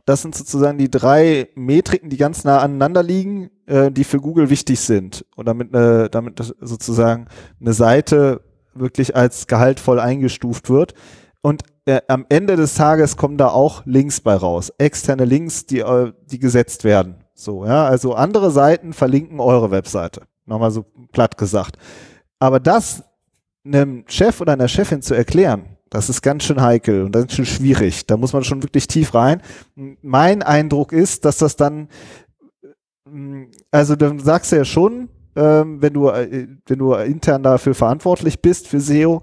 Das 0.05 0.21
sind 0.21 0.35
sozusagen 0.35 0.77
die 0.77 0.91
drei 0.91 1.49
Metriken, 1.55 2.09
die 2.09 2.17
ganz 2.17 2.43
nah 2.43 2.59
aneinander 2.59 3.03
liegen, 3.03 3.49
äh, 3.67 3.91
die 3.91 4.03
für 4.03 4.19
Google 4.19 4.49
wichtig 4.49 4.79
sind. 4.79 5.25
Und 5.35 5.47
damit, 5.47 5.73
äh, 5.75 6.09
damit 6.09 6.55
sozusagen 6.59 7.27
eine 7.61 7.73
Seite 7.73 8.41
wirklich 8.73 9.15
als 9.15 9.47
gehaltvoll 9.47 9.99
eingestuft 9.99 10.69
wird. 10.69 10.93
Und 11.41 11.63
äh, 11.85 12.01
am 12.07 12.25
Ende 12.29 12.55
des 12.55 12.73
Tages 12.75 13.17
kommen 13.17 13.37
da 13.37 13.49
auch 13.49 13.85
Links 13.85 14.21
bei 14.21 14.35
raus. 14.35 14.71
Externe 14.77 15.25
Links, 15.25 15.65
die, 15.65 15.79
äh, 15.79 16.11
die 16.25 16.39
gesetzt 16.39 16.83
werden. 16.83 17.23
So, 17.33 17.65
ja. 17.65 17.85
Also 17.85 18.13
andere 18.13 18.51
Seiten 18.51 18.93
verlinken 18.93 19.39
eure 19.39 19.71
Webseite. 19.71 20.23
Nochmal 20.45 20.71
so 20.71 20.85
platt 21.11 21.37
gesagt. 21.37 21.77
Aber 22.39 22.59
das 22.59 23.03
einem 23.65 24.05
Chef 24.07 24.39
oder 24.41 24.53
einer 24.53 24.67
Chefin 24.67 25.01
zu 25.01 25.13
erklären, 25.13 25.77
das 25.89 26.09
ist 26.09 26.21
ganz 26.21 26.43
schön 26.43 26.61
heikel 26.61 27.03
und 27.03 27.15
ist 27.15 27.33
schon 27.33 27.45
schwierig. 27.45 28.05
Da 28.07 28.17
muss 28.17 28.33
man 28.33 28.43
schon 28.43 28.63
wirklich 28.63 28.87
tief 28.87 29.13
rein. 29.13 29.41
Mein 29.75 30.43
Eindruck 30.43 30.91
ist, 30.91 31.25
dass 31.25 31.37
das 31.37 31.55
dann, 31.55 31.87
also 33.71 33.95
dann 33.95 34.19
sagst 34.19 34.51
du 34.51 34.57
ja 34.57 34.65
schon, 34.65 35.09
ähm, 35.35 35.81
wenn 35.81 35.93
du, 35.93 36.09
äh, 36.09 36.47
wenn 36.65 36.79
du 36.79 36.93
intern 36.93 37.43
dafür 37.43 37.75
verantwortlich 37.75 38.41
bist 38.41 38.67
für 38.67 38.79
SEO, 38.79 39.21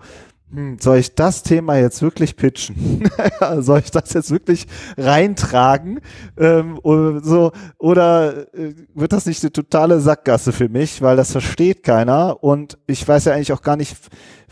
hm, 0.54 0.76
soll 0.78 0.98
ich 0.98 1.14
das 1.16 1.42
Thema 1.42 1.76
jetzt 1.78 2.00
wirklich 2.00 2.36
pitchen? 2.36 3.02
soll 3.58 3.80
ich 3.80 3.90
das 3.90 4.12
jetzt 4.12 4.30
wirklich 4.30 4.66
reintragen? 4.96 6.00
Ähm, 6.38 6.78
oder, 6.82 7.20
so, 7.24 7.50
oder 7.78 8.54
äh, 8.54 8.74
wird 8.94 9.12
das 9.12 9.26
nicht 9.26 9.42
eine 9.42 9.50
totale 9.50 9.98
Sackgasse 9.98 10.52
für 10.52 10.68
mich, 10.68 11.02
weil 11.02 11.16
das 11.16 11.32
versteht 11.32 11.82
keiner 11.82 12.42
und 12.44 12.78
ich 12.86 13.06
weiß 13.06 13.24
ja 13.24 13.34
eigentlich 13.34 13.52
auch 13.52 13.62
gar 13.62 13.76
nicht, 13.76 13.96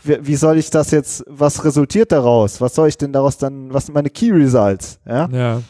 wie, 0.03 0.17
wie 0.21 0.35
soll 0.35 0.57
ich 0.57 0.69
das 0.69 0.91
jetzt, 0.91 1.23
was 1.27 1.63
resultiert 1.63 2.11
daraus? 2.11 2.59
Was 2.59 2.75
soll 2.75 2.89
ich 2.89 2.97
denn 2.97 3.13
daraus 3.13 3.37
dann, 3.37 3.73
was 3.73 3.85
sind 3.85 3.95
meine 3.95 4.09
Key 4.09 4.31
Results? 4.31 4.99
Ja. 5.07 5.29
ja. 5.31 5.61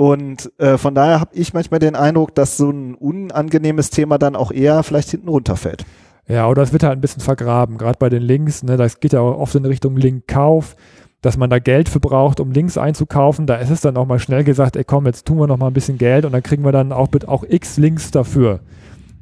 Und 0.00 0.50
äh, 0.56 0.78
von 0.78 0.94
daher 0.94 1.20
habe 1.20 1.32
ich 1.34 1.52
manchmal 1.52 1.78
den 1.78 1.94
Eindruck, 1.94 2.34
dass 2.34 2.56
so 2.56 2.70
ein 2.70 2.94
unangenehmes 2.94 3.90
Thema 3.90 4.16
dann 4.16 4.34
auch 4.34 4.50
eher 4.50 4.82
vielleicht 4.82 5.10
hinten 5.10 5.28
runterfällt. 5.28 5.84
Ja, 6.26 6.48
oder 6.48 6.62
es 6.62 6.72
wird 6.72 6.84
halt 6.84 6.96
ein 6.96 7.02
bisschen 7.02 7.20
vergraben, 7.20 7.76
gerade 7.76 7.98
bei 7.98 8.08
den 8.08 8.22
Links, 8.22 8.62
ne, 8.62 8.78
das 8.78 9.00
geht 9.00 9.12
ja 9.12 9.20
auch 9.20 9.38
oft 9.38 9.54
in 9.56 9.66
Richtung 9.66 9.98
Linkkauf, 9.98 10.74
dass 11.20 11.36
man 11.36 11.50
da 11.50 11.58
Geld 11.58 11.90
für 11.90 12.00
braucht, 12.00 12.40
um 12.40 12.50
Links 12.50 12.78
einzukaufen. 12.78 13.46
Da 13.46 13.56
ist 13.56 13.68
es 13.68 13.82
dann 13.82 13.98
auch 13.98 14.06
mal 14.06 14.18
schnell 14.18 14.42
gesagt, 14.42 14.76
ey 14.76 14.84
komm, 14.84 15.04
jetzt 15.04 15.26
tun 15.26 15.36
wir 15.36 15.46
noch 15.46 15.58
mal 15.58 15.66
ein 15.66 15.74
bisschen 15.74 15.98
Geld 15.98 16.24
und 16.24 16.32
dann 16.32 16.42
kriegen 16.42 16.64
wir 16.64 16.72
dann 16.72 16.92
auch, 16.92 17.08
auch 17.26 17.44
x 17.46 17.76
Links 17.76 18.10
dafür. 18.10 18.60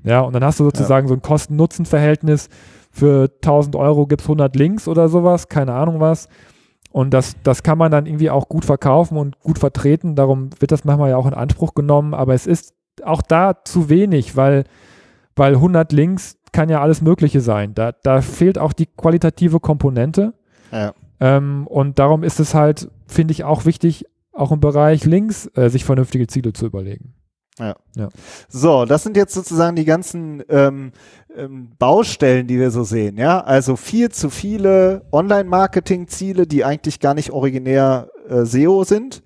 Ja, 0.04 0.20
und 0.20 0.32
dann 0.32 0.44
hast 0.44 0.60
du 0.60 0.64
sozusagen 0.64 1.06
ja. 1.06 1.08
so 1.08 1.14
ein 1.14 1.22
Kosten-Nutzen-Verhältnis 1.22 2.50
für 2.92 3.28
1000 3.42 3.74
Euro 3.74 4.06
gibt 4.06 4.20
es 4.20 4.28
100 4.28 4.54
Links 4.54 4.86
oder 4.86 5.08
sowas, 5.08 5.48
keine 5.48 5.72
Ahnung 5.72 5.98
was. 5.98 6.28
Und 6.90 7.12
das, 7.12 7.36
das 7.42 7.62
kann 7.62 7.78
man 7.78 7.92
dann 7.92 8.06
irgendwie 8.06 8.30
auch 8.30 8.48
gut 8.48 8.64
verkaufen 8.64 9.18
und 9.18 9.40
gut 9.40 9.58
vertreten. 9.58 10.16
Darum 10.16 10.50
wird 10.58 10.72
das 10.72 10.84
manchmal 10.84 11.10
ja 11.10 11.16
auch 11.16 11.26
in 11.26 11.34
Anspruch 11.34 11.74
genommen. 11.74 12.14
Aber 12.14 12.34
es 12.34 12.46
ist 12.46 12.74
auch 13.04 13.22
da 13.22 13.64
zu 13.64 13.88
wenig, 13.88 14.36
weil, 14.36 14.64
weil 15.36 15.54
100 15.54 15.92
Links 15.92 16.38
kann 16.52 16.68
ja 16.68 16.80
alles 16.80 17.02
Mögliche 17.02 17.40
sein. 17.40 17.74
Da, 17.74 17.92
da 17.92 18.22
fehlt 18.22 18.58
auch 18.58 18.72
die 18.72 18.86
qualitative 18.86 19.60
Komponente. 19.60 20.34
Ja. 20.72 20.94
Ähm, 21.20 21.66
und 21.66 21.98
darum 21.98 22.24
ist 22.24 22.40
es 22.40 22.54
halt, 22.54 22.90
finde 23.06 23.32
ich, 23.32 23.44
auch 23.44 23.64
wichtig, 23.64 24.06
auch 24.32 24.52
im 24.52 24.60
Bereich 24.60 25.04
Links 25.04 25.50
äh, 25.54 25.68
sich 25.68 25.84
vernünftige 25.84 26.26
Ziele 26.26 26.52
zu 26.52 26.66
überlegen. 26.66 27.14
Ja. 27.58 27.76
ja. 27.96 28.08
So, 28.48 28.84
das 28.84 29.02
sind 29.02 29.16
jetzt 29.16 29.34
sozusagen 29.34 29.76
die 29.76 29.84
ganzen 29.84 30.42
ähm, 30.48 30.92
ähm, 31.36 31.70
Baustellen, 31.78 32.46
die 32.46 32.58
wir 32.58 32.70
so 32.70 32.84
sehen. 32.84 33.16
Ja, 33.16 33.40
also 33.40 33.76
viel 33.76 34.10
zu 34.10 34.30
viele 34.30 35.02
Online-Marketing-Ziele, 35.12 36.46
die 36.46 36.64
eigentlich 36.64 37.00
gar 37.00 37.14
nicht 37.14 37.30
originär 37.30 38.10
äh, 38.28 38.44
SEO 38.44 38.84
sind. 38.84 39.22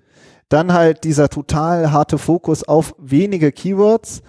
Dann 0.49 0.73
halt 0.73 1.03
dieser 1.03 1.29
total 1.29 1.91
harte 1.91 2.17
Fokus 2.17 2.63
auf 2.63 2.95
wenige 2.99 3.51
Keywords. 3.51 4.21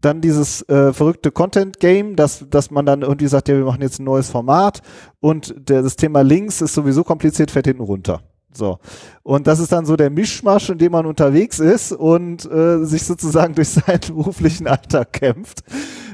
Dann 0.00 0.20
dieses 0.20 0.62
äh, 0.68 0.92
verrückte 0.92 1.32
Content-Game, 1.32 2.14
dass, 2.14 2.44
dass 2.48 2.70
man 2.70 2.86
dann 2.86 3.02
irgendwie 3.02 3.26
sagt, 3.26 3.48
ja, 3.48 3.56
wir 3.56 3.64
machen 3.64 3.82
jetzt 3.82 3.98
ein 3.98 4.04
neues 4.04 4.30
Format 4.30 4.80
und 5.18 5.54
der, 5.58 5.82
das 5.82 5.96
Thema 5.96 6.22
Links 6.22 6.60
ist 6.60 6.74
sowieso 6.74 7.02
kompliziert, 7.02 7.50
fährt 7.50 7.66
hinten 7.66 7.82
runter. 7.82 8.22
So. 8.52 8.78
Und 9.22 9.46
das 9.46 9.60
ist 9.60 9.72
dann 9.72 9.86
so 9.86 9.96
der 9.96 10.10
Mischmasch, 10.10 10.70
in 10.70 10.78
dem 10.78 10.92
man 10.92 11.06
unterwegs 11.06 11.58
ist 11.60 11.92
und 11.92 12.50
äh, 12.50 12.84
sich 12.84 13.04
sozusagen 13.04 13.54
durch 13.56 13.68
seinen 13.68 14.00
beruflichen 14.08 14.66
Alltag 14.66 15.12
kämpft. 15.12 15.62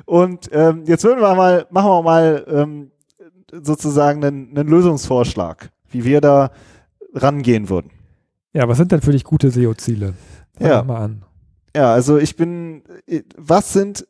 Und 0.04 0.50
ähm, 0.52 0.84
jetzt 0.86 1.04
würden 1.04 1.20
wir 1.20 1.34
mal, 1.34 1.66
machen 1.70 1.88
wir 1.88 2.02
mal 2.02 2.44
ähm, 2.48 2.90
sozusagen 3.62 4.24
einen, 4.24 4.56
einen 4.56 4.68
Lösungsvorschlag, 4.68 5.70
wie 5.90 6.04
wir 6.04 6.20
da 6.20 6.50
rangehen 7.14 7.68
würden. 7.68 7.90
Ja, 8.52 8.68
was 8.68 8.78
sind 8.78 8.92
denn 8.92 9.00
für 9.00 9.12
dich 9.12 9.24
gute 9.24 9.50
SEO-Ziele? 9.50 10.14
Ja. 10.60 10.82
mal 10.82 11.04
an. 11.04 11.24
Ja, 11.74 11.92
also 11.92 12.18
ich 12.18 12.36
bin, 12.36 12.84
was 13.36 13.72
sind 13.72 14.06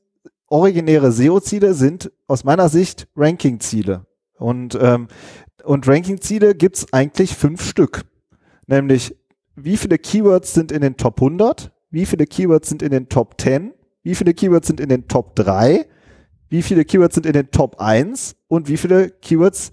originäre 0.49 1.13
SEO-Ziele? 1.13 1.75
Sind 1.75 2.13
aus 2.27 2.45
meiner 2.45 2.69
Sicht 2.69 3.09
Ranking-Ziele. 3.17 4.07
Und, 4.37 4.79
ähm, 4.81 5.09
und 5.65 5.89
Ranking-Ziele 5.89 6.55
gibt's 6.55 6.93
eigentlich 6.93 7.35
fünf 7.35 7.67
Stück. 7.67 8.05
Nämlich, 8.67 9.17
wie 9.57 9.77
viele 9.77 9.99
Keywords 9.99 10.55
sind 10.55 10.73
in 10.73 10.81
den 10.81 10.97
Top 10.97 11.21
100? 11.21 11.73
Wie 11.91 12.07
viele 12.07 12.27
Keywords 12.27 12.69
sind 12.69 12.83
in 12.83 12.91
den 12.91 13.09
Top 13.09 13.41
10? 13.41 13.73
Wie 14.03 14.15
viele 14.15 14.35
Keywords 14.35 14.67
sind 14.67 14.81
in 14.81 14.89
den 14.89 15.09
Top 15.09 15.37
3? 15.37 15.87
Wie 16.49 16.63
viele 16.63 16.85
Keywords 16.85 17.15
sind 17.15 17.27
in 17.27 17.33
den 17.33 17.51
Top 17.51 17.81
1? 17.81 18.37
Und 18.49 18.69
wie 18.69 18.77
viele 18.77 19.11
Keywords 19.11 19.73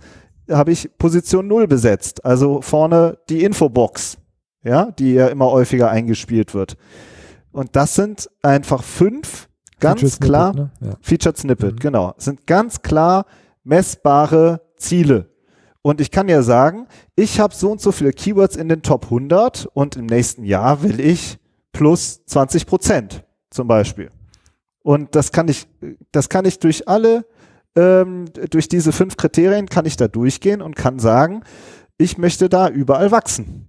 habe 0.49 0.71
ich 0.71 0.89
Position 0.97 1.47
0 1.47 1.67
besetzt? 1.67 2.23
Also 2.25 2.61
vorne 2.61 3.17
die 3.29 3.43
Infobox, 3.43 4.17
ja, 4.63 4.91
die 4.91 5.13
ja 5.13 5.27
immer 5.27 5.51
häufiger 5.51 5.89
eingespielt 5.89 6.53
wird. 6.53 6.77
Und 7.51 7.75
das 7.75 7.95
sind 7.95 8.29
einfach 8.41 8.83
fünf 8.83 9.49
ganz 9.79 10.01
Featured 10.01 10.21
klar, 10.21 10.53
Snippet, 10.53 10.81
ne? 10.81 10.87
ja. 10.87 10.95
Featured 11.01 11.37
Snippet, 11.37 11.73
mhm. 11.73 11.79
genau, 11.79 12.13
sind 12.17 12.47
ganz 12.47 12.81
klar 12.81 13.25
messbare 13.63 14.61
Ziele. 14.77 15.30
Und 15.81 15.99
ich 15.99 16.11
kann 16.11 16.29
ja 16.29 16.43
sagen, 16.43 16.87
ich 17.15 17.39
habe 17.39 17.55
so 17.55 17.71
und 17.71 17.81
so 17.81 17.91
viele 17.91 18.13
Keywords 18.13 18.55
in 18.55 18.69
den 18.69 18.83
Top 18.83 19.05
100 19.05 19.67
und 19.73 19.95
im 19.95 20.05
nächsten 20.05 20.43
Jahr 20.43 20.83
will 20.83 20.99
ich 20.99 21.39
plus 21.71 22.23
20 22.25 22.67
Prozent 22.67 23.23
zum 23.49 23.67
Beispiel. 23.67 24.11
Und 24.83 25.15
das 25.15 25.31
kann 25.31 25.47
ich, 25.47 25.67
das 26.11 26.29
kann 26.29 26.45
ich 26.45 26.59
durch 26.59 26.87
alle, 26.87 27.25
ähm, 27.75 28.25
durch 28.49 28.67
diese 28.67 28.91
fünf 28.91 29.17
Kriterien 29.17 29.67
kann 29.67 29.85
ich 29.85 29.97
da 29.97 30.07
durchgehen 30.07 30.61
und 30.61 30.75
kann 30.75 30.99
sagen, 30.99 31.43
ich 31.97 32.17
möchte 32.17 32.49
da 32.49 32.67
überall 32.69 33.11
wachsen. 33.11 33.67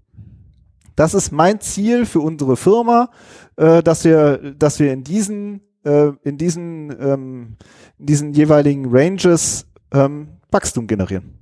Das 0.97 1.15
ist 1.15 1.33
mein 1.33 1.61
Ziel 1.61 2.05
für 2.05 2.21
unsere 2.21 2.57
Firma, 2.57 3.11
äh, 3.57 3.83
dass 3.83 4.05
wir, 4.05 4.55
dass 4.55 4.79
wir 4.79 4.93
in 4.93 5.05
diesen, 5.05 5.63
äh, 5.85 6.13
in 6.23 6.37
diesen, 6.37 6.95
ähm, 7.01 7.57
in 7.99 8.07
diesen 8.07 8.33
jeweiligen 8.33 8.87
Ranges 8.91 9.67
ähm, 9.93 10.29
Wachstum 10.51 10.87
generieren. 10.87 11.42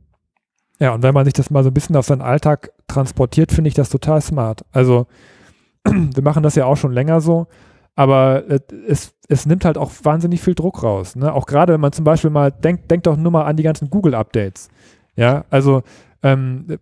Ja, 0.80 0.94
und 0.94 1.02
wenn 1.02 1.14
man 1.14 1.26
sich 1.26 1.34
das 1.34 1.50
mal 1.50 1.62
so 1.62 1.70
ein 1.70 1.74
bisschen 1.74 1.94
auf 1.94 2.06
seinen 2.06 2.22
Alltag 2.22 2.72
transportiert, 2.88 3.52
finde 3.52 3.68
ich 3.68 3.74
das 3.74 3.90
total 3.90 4.20
smart. 4.22 4.64
Also 4.72 5.06
wir 5.84 6.22
machen 6.22 6.42
das 6.42 6.54
ja 6.54 6.64
auch 6.64 6.76
schon 6.76 6.92
länger 6.92 7.20
so, 7.20 7.46
aber 7.94 8.44
es, 8.88 9.14
es 9.28 9.44
nimmt 9.44 9.66
halt 9.66 9.76
auch 9.76 9.92
wahnsinnig 10.02 10.40
viel 10.40 10.54
Druck 10.54 10.82
raus. 10.82 11.16
Ne? 11.16 11.32
Auch 11.32 11.46
gerade 11.46 11.74
wenn 11.74 11.80
man 11.80 11.92
zum 11.92 12.04
Beispiel 12.04 12.30
mal 12.30 12.50
denkt, 12.50 12.90
denkt 12.90 13.06
doch 13.06 13.16
nur 13.16 13.30
mal 13.30 13.44
an 13.44 13.56
die 13.56 13.62
ganzen 13.62 13.90
Google-Updates. 13.90 14.70
Ja, 15.16 15.44
also 15.50 15.82
ähm, 16.22 16.78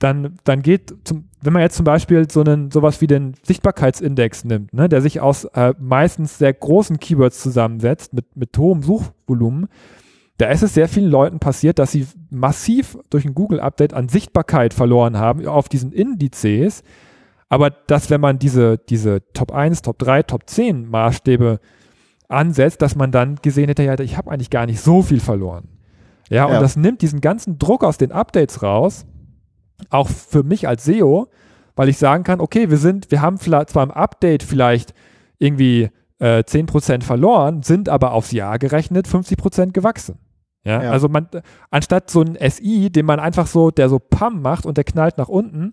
dann, 0.00 0.38
dann 0.44 0.62
geht, 0.62 0.94
zum, 1.04 1.28
wenn 1.40 1.52
man 1.52 1.62
jetzt 1.62 1.76
zum 1.76 1.84
Beispiel 1.84 2.28
so 2.28 2.40
einen, 2.40 2.70
sowas 2.72 3.00
wie 3.00 3.06
den 3.06 3.34
Sichtbarkeitsindex 3.42 4.44
nimmt, 4.44 4.72
ne, 4.72 4.88
der 4.88 5.02
sich 5.02 5.20
aus 5.20 5.44
äh, 5.44 5.74
meistens 5.78 6.38
sehr 6.38 6.52
großen 6.52 6.98
Keywords 6.98 7.40
zusammensetzt, 7.40 8.12
mit, 8.12 8.36
mit 8.36 8.56
hohem 8.58 8.82
Suchvolumen, 8.82 9.68
da 10.40 10.48
ist 10.48 10.62
es 10.62 10.74
sehr 10.74 10.88
vielen 10.88 11.10
Leuten 11.10 11.38
passiert, 11.38 11.78
dass 11.78 11.92
sie 11.92 12.06
massiv 12.30 12.96
durch 13.10 13.26
ein 13.26 13.34
Google-Update 13.34 13.92
an 13.92 14.08
Sichtbarkeit 14.08 14.72
verloren 14.72 15.18
haben 15.18 15.46
auf 15.46 15.68
diesen 15.68 15.92
Indizes. 15.92 16.82
Aber 17.50 17.68
dass, 17.70 18.08
wenn 18.08 18.20
man 18.20 18.38
diese, 18.38 18.78
diese 18.78 19.22
Top 19.34 19.52
1, 19.52 19.82
Top 19.82 19.98
3, 19.98 20.22
Top 20.22 20.48
10 20.48 20.88
Maßstäbe 20.88 21.60
ansetzt, 22.28 22.80
dass 22.80 22.96
man 22.96 23.12
dann 23.12 23.36
gesehen 23.42 23.68
hätte, 23.68 23.82
ja, 23.82 23.98
ich 23.98 24.16
habe 24.16 24.30
eigentlich 24.30 24.50
gar 24.50 24.64
nicht 24.64 24.80
so 24.80 25.02
viel 25.02 25.20
verloren. 25.20 25.68
Ja, 26.30 26.36
ja, 26.36 26.44
und 26.46 26.62
das 26.62 26.76
nimmt 26.76 27.02
diesen 27.02 27.20
ganzen 27.20 27.58
Druck 27.58 27.84
aus 27.84 27.98
den 27.98 28.12
Updates 28.12 28.62
raus, 28.62 29.04
auch 29.90 30.08
für 30.08 30.44
mich 30.44 30.68
als 30.68 30.84
SEO, 30.84 31.28
weil 31.74 31.88
ich 31.88 31.98
sagen 31.98 32.24
kann, 32.24 32.40
okay, 32.40 32.70
wir 32.70 32.78
sind, 32.78 33.10
wir 33.10 33.20
haben 33.20 33.38
zwar 33.38 33.82
im 33.82 33.90
Update 33.90 34.44
vielleicht 34.44 34.94
irgendwie 35.38 35.90
äh, 36.18 36.44
10% 36.44 37.02
verloren, 37.02 37.62
sind 37.62 37.88
aber 37.88 38.12
aufs 38.12 38.30
Jahr 38.32 38.58
gerechnet 38.58 39.08
50% 39.08 39.72
gewachsen. 39.72 40.18
Ja, 40.64 40.82
ja, 40.82 40.90
also 40.90 41.08
man, 41.08 41.28
anstatt 41.70 42.10
so 42.10 42.22
ein 42.22 42.36
SI, 42.50 42.90
den 42.90 43.06
man 43.06 43.18
einfach 43.18 43.46
so, 43.46 43.70
der 43.70 43.88
so 43.88 43.98
Pam 43.98 44.42
macht 44.42 44.66
und 44.66 44.76
der 44.76 44.84
knallt 44.84 45.16
nach 45.16 45.28
unten 45.28 45.72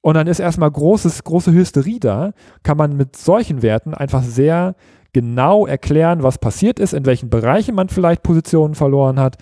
und 0.00 0.14
dann 0.14 0.26
ist 0.26 0.40
erstmal 0.40 0.70
großes, 0.70 1.22
große 1.24 1.52
Hysterie 1.52 2.00
da, 2.00 2.32
kann 2.62 2.76
man 2.76 2.96
mit 2.96 3.16
solchen 3.16 3.62
Werten 3.62 3.94
einfach 3.94 4.22
sehr 4.22 4.74
genau 5.12 5.66
erklären, 5.66 6.22
was 6.22 6.38
passiert 6.38 6.78
ist, 6.78 6.94
in 6.94 7.04
welchen 7.04 7.28
Bereichen 7.28 7.74
man 7.74 7.90
vielleicht 7.90 8.22
Positionen 8.22 8.74
verloren 8.74 9.20
hat 9.20 9.36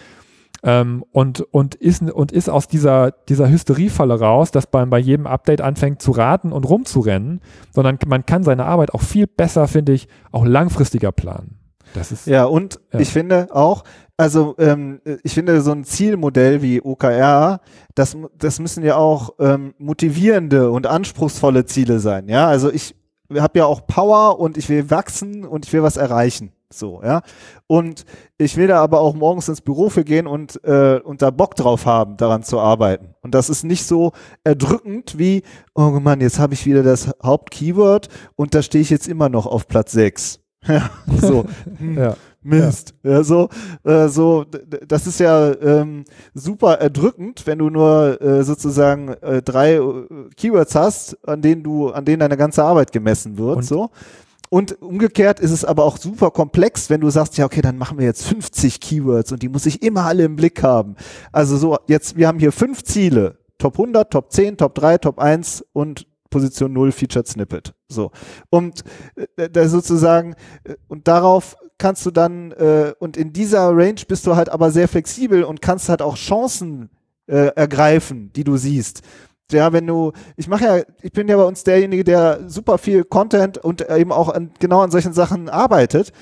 ähm, 0.62 1.04
und, 1.12 1.40
und, 1.40 1.74
ist, 1.74 2.02
und 2.02 2.32
ist 2.32 2.50
aus 2.50 2.68
dieser, 2.68 3.12
dieser 3.28 3.48
Hysteriefalle 3.48 4.18
raus, 4.18 4.50
dass 4.50 4.68
man 4.72 4.90
bei 4.90 4.98
jedem 4.98 5.26
Update 5.26 5.60
anfängt 5.60 6.02
zu 6.02 6.10
raten 6.10 6.52
und 6.52 6.68
rumzurennen, 6.68 7.40
sondern 7.72 7.98
man 8.06 8.26
kann 8.26 8.42
seine 8.42 8.66
Arbeit 8.66 8.92
auch 8.92 9.02
viel 9.02 9.26
besser, 9.26 9.68
finde 9.68 9.92
ich, 9.92 10.08
auch 10.32 10.44
langfristiger 10.44 11.12
planen. 11.12 11.56
Das 11.94 12.12
ist, 12.12 12.26
ja, 12.26 12.44
und 12.44 12.80
ja. 12.92 13.00
ich 13.00 13.08
finde 13.08 13.48
auch, 13.52 13.84
also 14.20 14.54
ähm, 14.58 15.00
ich 15.22 15.32
finde 15.32 15.62
so 15.62 15.72
ein 15.72 15.82
Zielmodell 15.82 16.60
wie 16.60 16.82
OKR, 16.82 17.62
das, 17.94 18.14
das 18.36 18.58
müssen 18.58 18.84
ja 18.84 18.96
auch 18.96 19.30
ähm, 19.38 19.72
motivierende 19.78 20.70
und 20.70 20.86
anspruchsvolle 20.86 21.64
Ziele 21.64 22.00
sein. 22.00 22.28
Ja, 22.28 22.46
also 22.46 22.70
ich 22.70 22.94
habe 23.34 23.60
ja 23.60 23.64
auch 23.64 23.86
Power 23.86 24.38
und 24.38 24.58
ich 24.58 24.68
will 24.68 24.90
wachsen 24.90 25.46
und 25.46 25.64
ich 25.64 25.72
will 25.72 25.82
was 25.82 25.96
erreichen. 25.96 26.52
So, 26.70 27.00
ja. 27.02 27.22
Und 27.66 28.04
ich 28.36 28.58
will 28.58 28.66
da 28.66 28.82
aber 28.82 29.00
auch 29.00 29.14
morgens 29.14 29.48
ins 29.48 29.62
Büro 29.62 29.88
für 29.88 30.04
gehen 30.04 30.26
und, 30.26 30.62
äh, 30.64 31.00
und 31.02 31.22
da 31.22 31.30
Bock 31.30 31.54
drauf 31.54 31.86
haben, 31.86 32.18
daran 32.18 32.42
zu 32.42 32.60
arbeiten. 32.60 33.14
Und 33.22 33.34
das 33.34 33.48
ist 33.48 33.64
nicht 33.64 33.86
so 33.86 34.12
erdrückend 34.44 35.16
wie, 35.16 35.44
oh 35.74 35.98
Mann, 35.98 36.20
jetzt 36.20 36.38
habe 36.38 36.52
ich 36.52 36.66
wieder 36.66 36.82
das 36.82 37.10
Hauptkeyword 37.24 38.10
und 38.36 38.54
da 38.54 38.60
stehe 38.60 38.82
ich 38.82 38.90
jetzt 38.90 39.08
immer 39.08 39.30
noch 39.30 39.46
auf 39.46 39.66
Platz 39.66 39.92
6. 39.92 40.40
Ja, 40.68 40.90
so. 41.22 41.46
Ja. 41.96 42.16
Mist. 42.42 42.94
Ja. 43.02 43.10
ja, 43.10 43.22
so, 43.22 43.48
äh, 43.84 44.08
so, 44.08 44.44
das 44.86 45.06
ist 45.06 45.20
ja 45.20 45.52
ähm, 45.60 46.04
super 46.34 46.80
erdrückend, 46.80 47.46
wenn 47.46 47.58
du 47.58 47.70
nur 47.70 48.20
äh, 48.20 48.42
sozusagen 48.44 49.08
äh, 49.08 49.42
drei 49.42 49.74
äh, 49.74 50.06
Keywords 50.36 50.74
hast, 50.74 51.18
an 51.26 51.42
denen 51.42 51.62
du, 51.62 51.90
an 51.90 52.04
denen 52.04 52.20
deine 52.20 52.36
ganze 52.36 52.64
Arbeit 52.64 52.92
gemessen 52.92 53.36
wird. 53.36 53.56
Und 53.58 53.64
so. 53.64 53.90
Und 54.48 54.82
umgekehrt 54.82 55.38
ist 55.38 55.52
es 55.52 55.64
aber 55.64 55.84
auch 55.84 55.96
super 55.96 56.32
komplex, 56.32 56.90
wenn 56.90 57.00
du 57.00 57.08
sagst, 57.08 57.38
ja, 57.38 57.44
okay, 57.44 57.62
dann 57.62 57.78
machen 57.78 57.98
wir 57.98 58.06
jetzt 58.06 58.24
50 58.24 58.80
Keywords 58.80 59.30
und 59.30 59.42
die 59.42 59.48
muss 59.48 59.64
ich 59.64 59.82
immer 59.82 60.06
alle 60.06 60.24
im 60.24 60.34
Blick 60.34 60.62
haben. 60.64 60.96
Also 61.30 61.56
so, 61.56 61.78
jetzt, 61.86 62.16
wir 62.16 62.26
haben 62.26 62.40
hier 62.40 62.50
fünf 62.50 62.82
Ziele. 62.82 63.38
Top 63.58 63.74
100, 63.74 64.10
Top 64.10 64.32
10, 64.32 64.56
Top 64.56 64.74
3, 64.74 64.98
Top 64.98 65.18
1 65.20 65.64
und 65.72 66.06
Position 66.30 66.72
0 66.72 66.92
Featured 66.92 67.26
Snippet. 67.26 67.74
So. 67.88 68.10
Und 68.48 68.82
äh, 69.36 69.50
da 69.50 69.68
sozusagen, 69.68 70.34
äh, 70.64 70.76
und 70.88 71.08
darauf 71.08 71.56
kannst 71.78 72.06
du 72.06 72.10
dann, 72.10 72.52
äh, 72.52 72.92
und 72.98 73.16
in 73.16 73.32
dieser 73.32 73.68
Range 73.70 74.00
bist 74.06 74.26
du 74.26 74.36
halt 74.36 74.48
aber 74.48 74.70
sehr 74.70 74.88
flexibel 74.88 75.44
und 75.44 75.60
kannst 75.60 75.88
halt 75.88 76.02
auch 76.02 76.16
Chancen 76.16 76.90
äh, 77.26 77.54
ergreifen, 77.54 78.32
die 78.34 78.44
du 78.44 78.56
siehst 78.56 79.02
ja, 79.52 79.72
wenn 79.72 79.86
du, 79.86 80.12
ich 80.36 80.48
mache 80.48 80.64
ja, 80.64 80.82
ich 81.02 81.12
bin 81.12 81.28
ja 81.28 81.36
bei 81.36 81.44
uns 81.44 81.64
derjenige, 81.64 82.04
der 82.04 82.48
super 82.48 82.78
viel 82.78 83.04
Content 83.04 83.58
und 83.58 83.88
eben 83.90 84.12
auch 84.12 84.28
an, 84.28 84.52
genau 84.58 84.80
an 84.80 84.90
solchen 84.90 85.12
Sachen 85.12 85.48
arbeitet. 85.48 86.12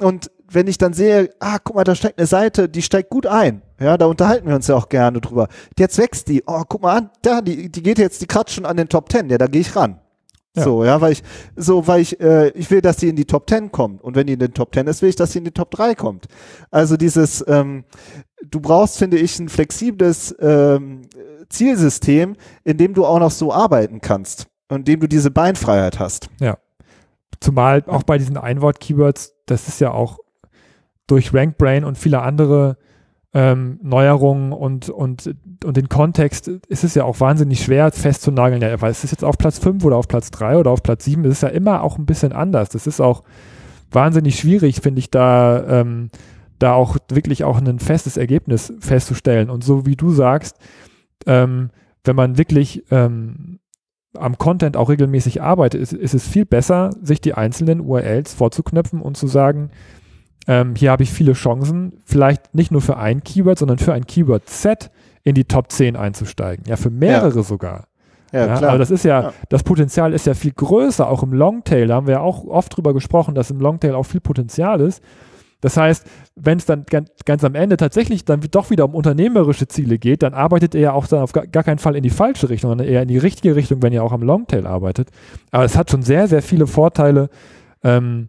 Und 0.00 0.30
wenn 0.54 0.66
ich 0.68 0.78
dann 0.78 0.92
sehe, 0.92 1.30
ah, 1.40 1.58
guck 1.62 1.76
mal, 1.76 1.84
da 1.84 1.94
steigt 1.94 2.18
eine 2.18 2.26
Seite, 2.26 2.68
die 2.68 2.82
steigt 2.82 3.10
gut 3.10 3.26
ein. 3.26 3.62
Ja, 3.80 3.98
da 3.98 4.06
unterhalten 4.06 4.48
wir 4.48 4.54
uns 4.54 4.68
ja 4.68 4.76
auch 4.76 4.88
gerne 4.88 5.20
drüber. 5.20 5.48
Jetzt 5.78 5.98
wächst 5.98 6.28
die. 6.28 6.42
Oh, 6.46 6.62
guck 6.68 6.82
mal 6.82 6.96
an, 6.96 7.10
da, 7.22 7.40
die, 7.40 7.70
die 7.70 7.82
geht 7.82 7.98
jetzt, 7.98 8.22
die 8.22 8.26
kratzt 8.26 8.52
schon 8.52 8.64
an 8.64 8.76
den 8.76 8.88
Top 8.88 9.08
Ten. 9.08 9.28
Ja, 9.28 9.38
da 9.38 9.46
gehe 9.46 9.60
ich 9.60 9.74
ran. 9.74 10.00
Ja. 10.56 10.62
So, 10.62 10.84
ja, 10.84 11.00
weil 11.00 11.12
ich, 11.12 11.22
so, 11.56 11.86
weil 11.88 12.00
ich, 12.00 12.20
äh, 12.20 12.50
ich 12.50 12.70
will, 12.70 12.80
dass 12.80 12.98
die 12.98 13.08
in 13.08 13.16
die 13.16 13.24
Top 13.24 13.48
Ten 13.48 13.72
kommt. 13.72 14.02
Und 14.02 14.14
wenn 14.14 14.28
die 14.28 14.34
in 14.34 14.38
den 14.38 14.54
Top 14.54 14.70
Ten 14.70 14.86
ist, 14.86 15.02
will 15.02 15.08
ich, 15.08 15.16
dass 15.16 15.32
sie 15.32 15.38
in 15.38 15.44
die 15.44 15.50
Top 15.50 15.72
3 15.72 15.96
kommt. 15.96 16.26
Also 16.70 16.96
dieses, 16.96 17.44
ähm, 17.48 17.84
du 18.48 18.60
brauchst, 18.60 18.98
finde 18.98 19.18
ich, 19.18 19.38
ein 19.40 19.48
flexibles 19.48 20.34
ähm, 20.38 21.02
Zielsystem, 21.48 22.36
in 22.62 22.76
dem 22.76 22.94
du 22.94 23.04
auch 23.04 23.18
noch 23.18 23.32
so 23.32 23.52
arbeiten 23.52 24.00
kannst 24.00 24.46
und 24.68 24.80
in 24.80 24.84
dem 24.84 25.00
du 25.00 25.08
diese 25.08 25.32
Beinfreiheit 25.32 25.98
hast. 25.98 26.28
Ja. 26.38 26.58
Zumal 27.40 27.82
auch 27.88 28.04
bei 28.04 28.16
diesen 28.16 28.36
Einwort-Keywords, 28.36 29.34
das 29.46 29.66
ist 29.66 29.80
ja 29.80 29.90
auch 29.90 30.18
durch 31.06 31.34
RankBrain 31.34 31.84
und 31.84 31.98
viele 31.98 32.22
andere 32.22 32.76
ähm, 33.34 33.80
Neuerungen 33.82 34.52
und, 34.52 34.88
und, 34.88 35.34
und 35.64 35.76
den 35.76 35.88
Kontext 35.88 36.46
ist 36.46 36.84
es 36.84 36.94
ja 36.94 37.04
auch 37.04 37.18
wahnsinnig 37.18 37.62
schwer 37.64 37.90
festzunageln. 37.90 38.62
Ja, 38.62 38.80
weil 38.80 38.92
es 38.92 39.02
ist 39.02 39.10
jetzt 39.10 39.24
auf 39.24 39.36
Platz 39.36 39.58
5 39.58 39.84
oder 39.84 39.96
auf 39.96 40.06
Platz 40.06 40.30
3 40.30 40.58
oder 40.58 40.70
auf 40.70 40.82
Platz 40.82 41.04
7, 41.04 41.24
das 41.24 41.32
ist 41.32 41.42
ja 41.42 41.48
immer 41.48 41.82
auch 41.82 41.98
ein 41.98 42.06
bisschen 42.06 42.32
anders. 42.32 42.68
Das 42.68 42.86
ist 42.86 43.00
auch 43.00 43.24
wahnsinnig 43.90 44.38
schwierig, 44.38 44.80
finde 44.80 45.00
ich, 45.00 45.10
da, 45.10 45.80
ähm, 45.80 46.10
da 46.60 46.74
auch 46.74 46.96
wirklich 47.10 47.42
auch 47.42 47.60
ein 47.60 47.78
festes 47.80 48.16
Ergebnis 48.16 48.72
festzustellen. 48.78 49.50
Und 49.50 49.64
so 49.64 49.84
wie 49.84 49.96
du 49.96 50.10
sagst, 50.10 50.56
ähm, 51.26 51.70
wenn 52.04 52.16
man 52.16 52.38
wirklich 52.38 52.84
ähm, 52.92 53.58
am 54.16 54.38
Content 54.38 54.76
auch 54.76 54.90
regelmäßig 54.90 55.42
arbeitet, 55.42 55.80
ist, 55.80 55.92
ist 55.92 56.14
es 56.14 56.28
viel 56.28 56.46
besser, 56.46 56.90
sich 57.02 57.20
die 57.20 57.34
einzelnen 57.34 57.80
URLs 57.80 58.34
vorzuknöpfen 58.34 59.00
und 59.00 59.16
zu 59.16 59.26
sagen, 59.26 59.70
ähm, 60.46 60.74
hier 60.74 60.90
habe 60.90 61.02
ich 61.02 61.10
viele 61.10 61.32
Chancen, 61.32 62.00
vielleicht 62.04 62.54
nicht 62.54 62.70
nur 62.70 62.80
für 62.80 62.96
ein 62.96 63.24
Keyword, 63.24 63.58
sondern 63.58 63.78
für 63.78 63.92
ein 63.92 64.06
Keyword-Set 64.06 64.90
in 65.22 65.34
die 65.34 65.44
Top 65.44 65.72
10 65.72 65.96
einzusteigen. 65.96 66.64
Ja, 66.66 66.76
für 66.76 66.90
mehrere 66.90 67.36
ja. 67.36 67.42
sogar. 67.42 67.88
Ja, 68.32 68.46
ja, 68.46 68.56
klar. 68.56 68.70
Aber 68.70 68.78
das 68.78 68.90
ist 68.90 69.04
ja, 69.04 69.22
ja, 69.22 69.32
das 69.48 69.62
Potenzial 69.62 70.12
ist 70.12 70.26
ja 70.26 70.34
viel 70.34 70.52
größer, 70.52 71.08
auch 71.08 71.22
im 71.22 71.32
Longtail. 71.32 71.86
Da 71.86 71.94
haben 71.94 72.06
wir 72.06 72.14
ja 72.14 72.20
auch 72.20 72.44
oft 72.44 72.76
drüber 72.76 72.92
gesprochen, 72.92 73.34
dass 73.34 73.50
im 73.50 73.60
Longtail 73.60 73.94
auch 73.94 74.04
viel 74.04 74.20
Potenzial 74.20 74.80
ist. 74.80 75.02
Das 75.60 75.78
heißt, 75.78 76.04
wenn 76.34 76.58
es 76.58 76.66
dann 76.66 76.84
ganz, 76.84 77.08
ganz, 77.24 77.42
am 77.42 77.54
Ende 77.54 77.78
tatsächlich 77.78 78.26
dann 78.26 78.40
doch 78.50 78.68
wieder 78.68 78.84
um 78.84 78.94
unternehmerische 78.94 79.66
Ziele 79.66 79.98
geht, 79.98 80.22
dann 80.22 80.34
arbeitet 80.34 80.74
er 80.74 80.80
ja 80.80 80.92
auch 80.92 81.06
dann 81.06 81.20
auf 81.20 81.32
gar, 81.32 81.46
gar, 81.46 81.62
keinen 81.62 81.78
Fall 81.78 81.96
in 81.96 82.02
die 82.02 82.10
falsche 82.10 82.50
Richtung, 82.50 82.70
sondern 82.70 82.86
eher 82.86 83.00
in 83.00 83.08
die 83.08 83.16
richtige 83.16 83.56
Richtung, 83.56 83.82
wenn 83.82 83.92
ihr 83.92 84.02
auch 84.02 84.12
am 84.12 84.22
Longtail 84.22 84.66
arbeitet. 84.66 85.08
Aber 85.52 85.64
es 85.64 85.74
hat 85.74 85.90
schon 85.90 86.02
sehr, 86.02 86.28
sehr 86.28 86.42
viele 86.42 86.66
Vorteile, 86.66 87.30
ähm, 87.82 88.28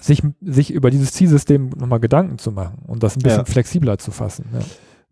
sich, 0.00 0.22
sich 0.40 0.70
über 0.70 0.90
dieses 0.90 1.12
Zielsystem 1.12 1.70
nochmal 1.70 2.00
Gedanken 2.00 2.38
zu 2.38 2.52
machen 2.52 2.78
und 2.86 3.02
das 3.02 3.16
ein 3.16 3.22
bisschen 3.22 3.40
ja. 3.40 3.44
flexibler 3.44 3.98
zu 3.98 4.10
fassen. 4.10 4.46
Ja. 4.52 4.60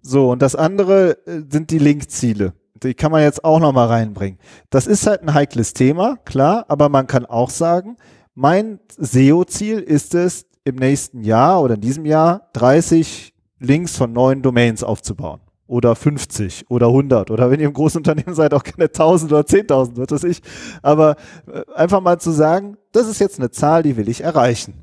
So, 0.01 0.31
und 0.31 0.43
das 0.43 0.55
andere 0.55 1.19
äh, 1.27 1.43
sind 1.49 1.71
die 1.71 1.79
Linkziele. 1.79 2.53
Die 2.83 2.95
kann 2.95 3.13
man 3.13 3.23
jetzt 3.23 3.45
auch 3.45 3.61
nochmal 3.61 3.89
reinbringen. 3.89 4.39
Das 4.69 4.87
ist 4.87 5.07
halt 5.07 5.23
ein 5.23 5.33
heikles 5.33 5.73
Thema, 5.73 6.17
klar, 6.25 6.67
aber 6.69 6.89
man 6.89 7.07
kann 7.07 7.25
auch 7.25 7.51
sagen, 7.51 7.97
mein 8.35 8.81
SEO-Ziel 8.99 9.79
ist 9.79 10.15
es, 10.15 10.47
im 10.65 10.77
nächsten 10.77 11.23
Jahr 11.23 11.63
oder 11.63 11.75
in 11.75 11.81
diesem 11.81 12.07
Jahr 12.07 12.49
30 12.55 13.35
Links 13.61 13.97
von 13.97 14.13
neuen 14.13 14.43
Domains 14.43 14.83
aufzubauen. 14.83 15.41
Oder 15.67 15.97
50 15.97 16.67
oder 16.69 16.89
100 16.89 17.31
oder 17.31 17.51
wenn 17.51 17.59
ihr 17.59 17.67
im 17.67 17.73
großen 17.73 17.99
Unternehmen 17.99 18.35
seid, 18.35 18.53
auch 18.53 18.65
keine 18.65 18.85
1000 18.85 19.33
oder 19.33 19.43
10.000, 19.43 19.93
was 19.97 20.11
weiß 20.11 20.25
ich. 20.25 20.43
Aber 20.83 21.17
äh, 21.51 21.63
einfach 21.75 22.03
mal 22.03 22.19
zu 22.21 22.33
sagen, 22.33 22.77
das 22.93 23.09
ist 23.09 23.19
jetzt 23.19 23.39
eine 23.39 23.51
Zahl, 23.51 23.83
die 23.83 23.97
will 23.97 24.09
ich 24.09 24.23
erreichen. 24.23 24.75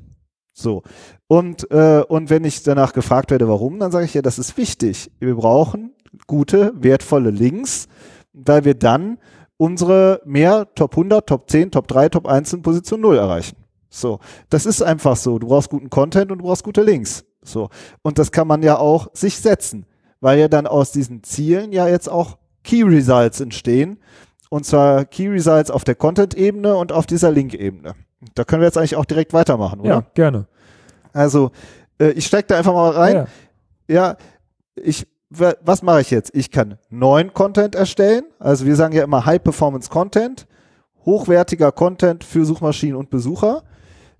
So. 0.52 0.82
Und, 1.28 1.70
äh, 1.70 2.02
und 2.08 2.30
wenn 2.30 2.44
ich 2.44 2.62
danach 2.62 2.92
gefragt 2.92 3.30
werde, 3.30 3.48
warum, 3.48 3.78
dann 3.78 3.92
sage 3.92 4.04
ich 4.04 4.14
ja, 4.14 4.22
das 4.22 4.38
ist 4.38 4.56
wichtig. 4.56 5.10
Wir 5.18 5.34
brauchen 5.34 5.94
gute, 6.26 6.72
wertvolle 6.76 7.30
Links, 7.30 7.88
weil 8.32 8.64
wir 8.64 8.74
dann 8.74 9.18
unsere 9.56 10.20
mehr 10.24 10.74
Top 10.74 10.92
100, 10.92 11.26
Top 11.26 11.48
10, 11.48 11.70
Top 11.70 11.88
3, 11.88 12.08
Top 12.08 12.26
1 12.26 12.52
in 12.52 12.62
Position 12.62 13.00
0 13.00 13.16
erreichen. 13.16 13.56
So. 13.88 14.18
Das 14.50 14.66
ist 14.66 14.82
einfach 14.82 15.16
so. 15.16 15.38
Du 15.38 15.46
brauchst 15.46 15.70
guten 15.70 15.90
Content 15.90 16.32
und 16.32 16.38
du 16.38 16.44
brauchst 16.44 16.64
gute 16.64 16.82
Links. 16.82 17.24
So. 17.42 17.68
Und 18.02 18.18
das 18.18 18.32
kann 18.32 18.48
man 18.48 18.62
ja 18.62 18.78
auch 18.78 19.08
sich 19.14 19.36
setzen. 19.38 19.86
Weil 20.22 20.38
ja 20.38 20.48
dann 20.48 20.66
aus 20.66 20.90
diesen 20.92 21.22
Zielen 21.22 21.72
ja 21.72 21.86
jetzt 21.86 22.08
auch 22.08 22.38
Key 22.64 22.82
Results 22.84 23.40
entstehen. 23.40 23.98
Und 24.48 24.64
zwar 24.64 25.04
Key 25.04 25.28
Results 25.28 25.70
auf 25.70 25.84
der 25.84 25.94
Content-Ebene 25.94 26.74
und 26.76 26.92
auf 26.92 27.04
dieser 27.06 27.30
Link-Ebene. 27.30 27.94
Da 28.34 28.44
können 28.44 28.62
wir 28.62 28.66
jetzt 28.66 28.78
eigentlich 28.78 28.96
auch 28.96 29.04
direkt 29.04 29.32
weitermachen, 29.34 29.80
oder? 29.80 29.88
Ja, 29.90 30.04
gerne. 30.14 30.46
Also, 31.12 31.50
äh, 31.98 32.10
ich 32.12 32.24
steige 32.26 32.46
da 32.48 32.56
einfach 32.56 32.72
mal 32.72 32.90
rein. 32.92 33.14
Ja. 33.14 33.26
Ja, 33.88 34.16
ich, 34.76 35.06
wa- 35.30 35.54
was 35.62 35.82
mache 35.82 36.00
ich 36.02 36.10
jetzt? 36.10 36.34
Ich 36.34 36.50
kann 36.50 36.78
neuen 36.88 37.32
Content 37.34 37.74
erstellen. 37.74 38.22
Also 38.38 38.64
wir 38.64 38.76
sagen 38.76 38.94
ja 38.94 39.02
immer 39.04 39.26
High 39.26 39.42
Performance 39.42 39.90
Content, 39.90 40.46
hochwertiger 41.04 41.72
Content 41.72 42.22
für 42.24 42.44
Suchmaschinen 42.44 42.96
und 42.96 43.10
Besucher. 43.10 43.64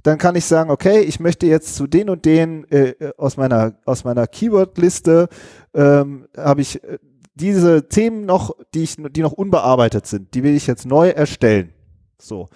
Dann 0.03 0.19
kann 0.19 0.35
ich 0.35 0.45
sagen, 0.45 0.71
okay, 0.71 1.01
ich 1.01 1.21
möchte 1.21 1.47
jetzt 1.47 1.77
zu 1.77 1.87
den 1.87 2.11
und 2.11 2.25
den 2.25 2.69
äh, 2.71 2.91
äh, 2.91 3.13
aus 3.17 3.37
meiner 3.37 3.75
aus 3.85 4.05
meiner 4.05 4.27
Keyword-Liste 4.27 5.29
ähm, 5.75 6.27
habe 6.37 6.61
ich 6.61 6.83
äh, 6.83 6.99
diese 7.35 7.89
Themen 7.89 8.27
noch, 8.27 8.55
die 8.75 8.83
ich, 8.83 8.97
die 8.97 9.23
noch 9.23 9.33
unbearbeitet 9.33 10.07
sind, 10.07 10.35
die 10.35 10.43
will 10.43 10.55
ich 10.55 10.67
jetzt 10.67 10.87
neu 10.87 11.09
erstellen. 11.09 11.73
So. 12.21 12.49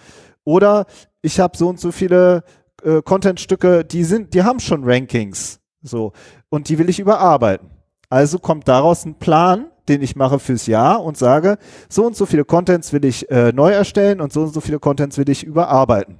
Oder 0.45 0.87
ich 1.23 1.41
habe 1.41 1.57
so 1.57 1.69
und 1.69 1.81
so 1.81 1.93
viele 1.93 2.45
äh, 2.83 3.03
Contentstücke, 3.03 3.85
die 3.85 4.05
sind, 4.05 4.35
die 4.35 4.43
haben 4.43 4.61
schon 4.61 4.85
Rankings. 4.85 5.61
So. 5.83 6.13
Und 6.49 6.69
die 6.69 6.79
will 6.79 6.89
ich 6.89 7.01
überarbeiten. 7.01 7.71
Also 8.09 8.39
kommt 8.39 8.69
daraus 8.69 9.05
ein 9.05 9.19
Plan, 9.19 9.67
den 9.89 10.03
ich 10.03 10.15
mache 10.15 10.39
fürs 10.39 10.67
Jahr 10.67 11.03
und 11.03 11.17
sage, 11.17 11.59
so 11.89 12.05
und 12.07 12.17
so 12.17 12.27
viele 12.27 12.45
Contents 12.45 12.93
will 12.93 13.05
ich 13.05 13.31
äh, 13.31 13.53
neu 13.53 13.73
erstellen 13.73 14.21
und 14.21 14.33
so 14.33 14.43
und 14.43 14.53
so 14.53 14.61
viele 14.61 14.79
Contents 14.79 15.19
will 15.19 15.29
ich 15.29 15.45
überarbeiten. 15.45 16.19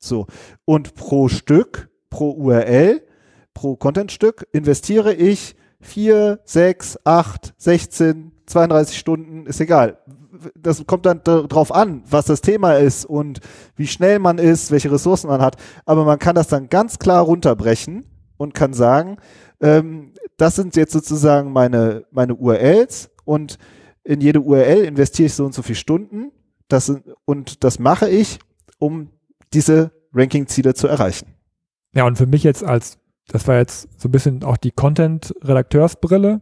So. 0.00 0.26
Und 0.64 0.94
pro 0.94 1.28
Stück, 1.28 1.90
pro 2.08 2.30
URL, 2.32 3.02
pro 3.54 3.76
Contentstück 3.76 4.46
investiere 4.52 5.14
ich 5.14 5.54
vier, 5.80 6.40
sechs, 6.44 6.98
acht, 7.04 7.54
16, 7.58 8.32
32 8.46 8.98
Stunden, 8.98 9.46
ist 9.46 9.60
egal. 9.60 9.98
Das 10.54 10.84
kommt 10.86 11.04
dann 11.04 11.22
darauf 11.22 11.72
an, 11.72 12.02
was 12.08 12.24
das 12.24 12.40
Thema 12.40 12.74
ist 12.74 13.04
und 13.04 13.40
wie 13.76 13.86
schnell 13.86 14.18
man 14.18 14.38
ist, 14.38 14.70
welche 14.70 14.90
Ressourcen 14.90 15.28
man 15.28 15.42
hat. 15.42 15.56
Aber 15.84 16.04
man 16.04 16.18
kann 16.18 16.34
das 16.34 16.48
dann 16.48 16.68
ganz 16.68 16.98
klar 16.98 17.22
runterbrechen 17.22 18.06
und 18.38 18.54
kann 18.54 18.72
sagen, 18.72 19.18
ähm, 19.60 20.12
das 20.38 20.56
sind 20.56 20.76
jetzt 20.76 20.92
sozusagen 20.92 21.52
meine, 21.52 22.06
meine 22.10 22.34
URLs 22.34 23.10
und 23.24 23.58
in 24.02 24.22
jede 24.22 24.40
URL 24.40 24.84
investiere 24.84 25.26
ich 25.26 25.34
so 25.34 25.44
und 25.44 25.54
so 25.54 25.62
viele 25.62 25.76
Stunden. 25.76 26.32
Das, 26.68 26.90
und 27.26 27.64
das 27.64 27.78
mache 27.78 28.08
ich, 28.08 28.38
um 28.78 29.10
diese 29.52 29.90
Ranking-Ziele 30.12 30.74
zu 30.74 30.86
erreichen. 30.88 31.26
Ja, 31.94 32.04
und 32.06 32.16
für 32.16 32.26
mich 32.26 32.42
jetzt 32.44 32.64
als, 32.64 32.98
das 33.28 33.46
war 33.48 33.56
jetzt 33.56 33.88
so 34.00 34.08
ein 34.08 34.12
bisschen 34.12 34.44
auch 34.44 34.56
die 34.56 34.70
Content-Redakteursbrille. 34.70 36.40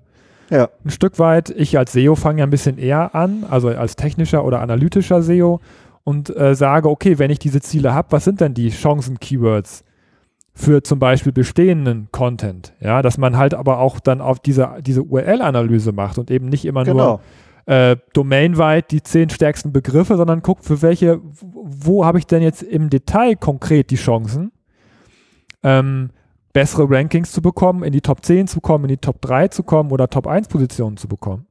Ja. 0.50 0.68
Ein 0.84 0.90
Stück 0.90 1.18
weit. 1.18 1.50
Ich 1.50 1.76
als 1.76 1.92
SEO 1.92 2.14
fange 2.14 2.40
ja 2.40 2.46
ein 2.46 2.50
bisschen 2.50 2.78
eher 2.78 3.14
an, 3.14 3.44
also 3.48 3.68
als 3.68 3.96
technischer 3.96 4.44
oder 4.44 4.60
analytischer 4.60 5.22
SEO 5.22 5.60
und 6.04 6.34
äh, 6.34 6.54
sage, 6.54 6.88
okay, 6.88 7.18
wenn 7.18 7.30
ich 7.30 7.38
diese 7.38 7.60
Ziele 7.60 7.92
habe, 7.92 8.12
was 8.12 8.24
sind 8.24 8.40
denn 8.40 8.54
die 8.54 8.70
Chancen-Keywords 8.70 9.84
für 10.54 10.82
zum 10.82 10.98
Beispiel 10.98 11.32
bestehenden 11.32 12.08
Content? 12.12 12.72
Ja, 12.80 13.02
dass 13.02 13.18
man 13.18 13.36
halt 13.36 13.52
aber 13.52 13.78
auch 13.78 14.00
dann 14.00 14.22
auf 14.22 14.40
diese, 14.40 14.76
diese 14.80 15.02
URL-Analyse 15.02 15.92
macht 15.92 16.18
und 16.18 16.30
eben 16.30 16.46
nicht 16.48 16.64
immer 16.64 16.84
Genau. 16.84 17.04
nur 17.08 17.20
äh, 17.68 17.98
domainweit 18.14 18.90
die 18.92 19.02
zehn 19.02 19.28
stärksten 19.28 19.74
Begriffe, 19.74 20.16
sondern 20.16 20.40
guckt, 20.40 20.64
für 20.64 20.80
welche, 20.80 21.20
wo, 21.42 22.06
habe 22.06 22.18
ich 22.18 22.26
denn 22.26 22.40
jetzt 22.40 22.62
im 22.62 22.88
Detail 22.88 23.36
konkret 23.36 23.90
die 23.90 23.96
Chancen, 23.96 24.52
ähm, 25.62 26.08
bessere 26.54 26.88
Rankings 26.88 27.30
zu 27.30 27.42
bekommen, 27.42 27.82
in 27.82 27.92
die 27.92 28.00
Top 28.00 28.24
10 28.24 28.46
zu 28.46 28.62
kommen, 28.62 28.84
in 28.84 28.88
die 28.88 28.96
Top 28.96 29.20
3 29.20 29.48
zu 29.48 29.64
kommen 29.64 29.90
oder 29.92 30.08
Top 30.08 30.26
1 30.26 30.48
Positionen 30.48 30.96
zu 30.96 31.08
bekommen. 31.08 31.46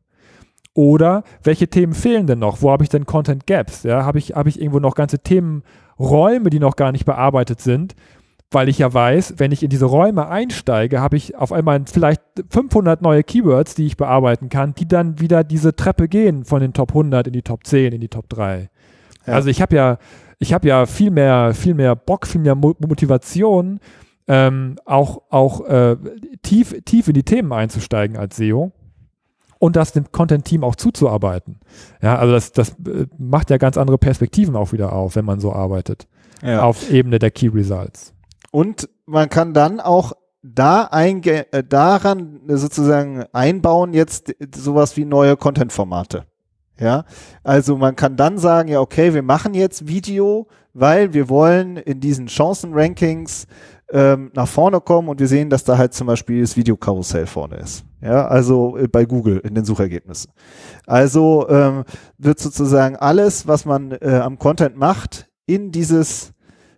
Oder 0.73 1.23
welche 1.43 1.67
Themen 1.67 1.93
fehlen 1.93 2.25
denn 2.25 2.39
noch? 2.39 2.63
Wo 2.63 2.71
habe 2.71 2.83
ich 2.83 2.89
denn 2.89 3.05
Content 3.05 3.45
Gaps? 3.45 3.83
Ja, 3.83 4.03
habe 4.03 4.17
ich, 4.17 4.33
habe 4.33 4.49
ich 4.49 4.59
irgendwo 4.59 4.79
noch 4.79 4.95
ganze 4.95 5.19
Themenräume, 5.19 6.49
die 6.49 6.59
noch 6.59 6.75
gar 6.75 6.91
nicht 6.91 7.05
bearbeitet 7.05 7.61
sind? 7.61 7.95
Weil 8.49 8.69
ich 8.69 8.77
ja 8.77 8.93
weiß, 8.93 9.35
wenn 9.37 9.51
ich 9.51 9.61
in 9.61 9.69
diese 9.69 9.85
Räume 9.85 10.29
einsteige, 10.29 11.01
habe 11.01 11.17
ich 11.17 11.35
auf 11.35 11.51
einmal 11.51 11.81
vielleicht 11.85 12.21
500 12.49 13.01
neue 13.01 13.23
Keywords, 13.23 13.75
die 13.75 13.85
ich 13.85 13.97
bearbeiten 13.97 14.47
kann, 14.47 14.73
die 14.73 14.87
dann 14.87 15.19
wieder 15.19 15.43
diese 15.43 15.75
Treppe 15.75 16.07
gehen 16.07 16.45
von 16.45 16.61
den 16.61 16.71
Top 16.71 16.91
100 16.91 17.27
in 17.27 17.33
die 17.33 17.41
Top 17.41 17.65
10, 17.67 17.91
in 17.91 17.99
die 17.99 18.07
Top 18.07 18.29
3. 18.29 18.69
Ja. 19.25 19.33
Also 19.33 19.49
ich 19.49 19.61
habe 19.61 19.75
ja, 19.75 19.97
ich 20.39 20.53
habe 20.53 20.65
ja 20.67 20.85
viel 20.85 21.11
mehr, 21.11 21.53
viel 21.53 21.73
mehr 21.73 21.95
Bock, 21.95 22.25
viel 22.25 22.39
mehr 22.39 22.55
Mo 22.55 22.73
Motivation, 22.79 23.81
ähm, 24.29 24.77
auch, 24.85 25.23
auch 25.29 25.65
äh, 25.65 25.97
tief, 26.41 26.73
tief 26.85 27.09
in 27.09 27.15
die 27.15 27.23
Themen 27.23 27.51
einzusteigen 27.51 28.15
als 28.15 28.37
SEO 28.37 28.71
und 29.59 29.75
das 29.75 29.91
dem 29.91 30.11
Content-Team 30.11 30.63
auch 30.63 30.75
zuzuarbeiten. 30.75 31.59
Ja, 32.01 32.17
also 32.17 32.33
das, 32.33 32.53
das 32.53 32.69
äh, 32.87 33.07
macht 33.17 33.49
ja 33.49 33.57
ganz 33.57 33.77
andere 33.77 33.97
Perspektiven 33.97 34.55
auch 34.55 34.71
wieder 34.71 34.93
auf, 34.93 35.17
wenn 35.17 35.25
man 35.25 35.41
so 35.41 35.51
arbeitet, 35.51 36.07
Ja. 36.41 36.63
auf 36.63 36.89
Ebene 36.89 37.19
der 37.19 37.31
Key 37.31 37.47
Results. 37.47 38.13
Und 38.51 38.89
man 39.05 39.29
kann 39.29 39.53
dann 39.53 39.79
auch 39.79 40.13
da 40.43 40.83
einge 40.83 41.51
äh, 41.51 41.63
daran 41.63 42.41
sozusagen 42.47 43.25
einbauen 43.33 43.93
jetzt 43.93 44.33
sowas 44.55 44.95
wie 44.97 45.05
neue 45.05 45.35
Content-Formate. 45.35 46.25
Ja, 46.79 47.05
also 47.43 47.75
man 47.75 47.95
kann 47.95 48.17
dann 48.17 48.37
sagen, 48.37 48.69
ja, 48.69 48.79
okay, 48.79 49.13
wir 49.13 49.23
machen 49.23 49.55
jetzt 49.55 49.87
Video, 49.87 50.47
weil 50.73 51.13
wir 51.13 51.27
wollen 51.27 51.77
in 51.77 51.99
diesen 51.99 52.27
Chancen-Rankings 52.27 53.47
ähm, 53.89 54.31
nach 54.35 54.47
vorne 54.47 54.79
kommen 54.81 55.07
und 55.07 55.19
wir 55.19 55.27
sehen, 55.27 55.49
dass 55.49 55.63
da 55.63 55.77
halt 55.77 55.93
zum 55.93 56.07
Beispiel 56.07 56.41
das 56.41 56.55
Videokarussell 56.55 57.25
vorne 57.25 57.55
ist. 57.57 57.83
Ja, 58.01 58.27
also 58.27 58.77
äh, 58.77 58.87
bei 58.87 59.05
Google 59.05 59.39
in 59.39 59.55
den 59.55 59.65
Suchergebnissen. 59.65 60.31
Also 60.85 61.47
ähm, 61.49 61.83
wird 62.17 62.39
sozusagen 62.39 62.95
alles, 62.95 63.47
was 63.47 63.65
man 63.65 63.91
äh, 63.93 64.21
am 64.23 64.37
Content 64.37 64.77
macht, 64.77 65.29
in 65.47 65.71
dieses 65.71 66.33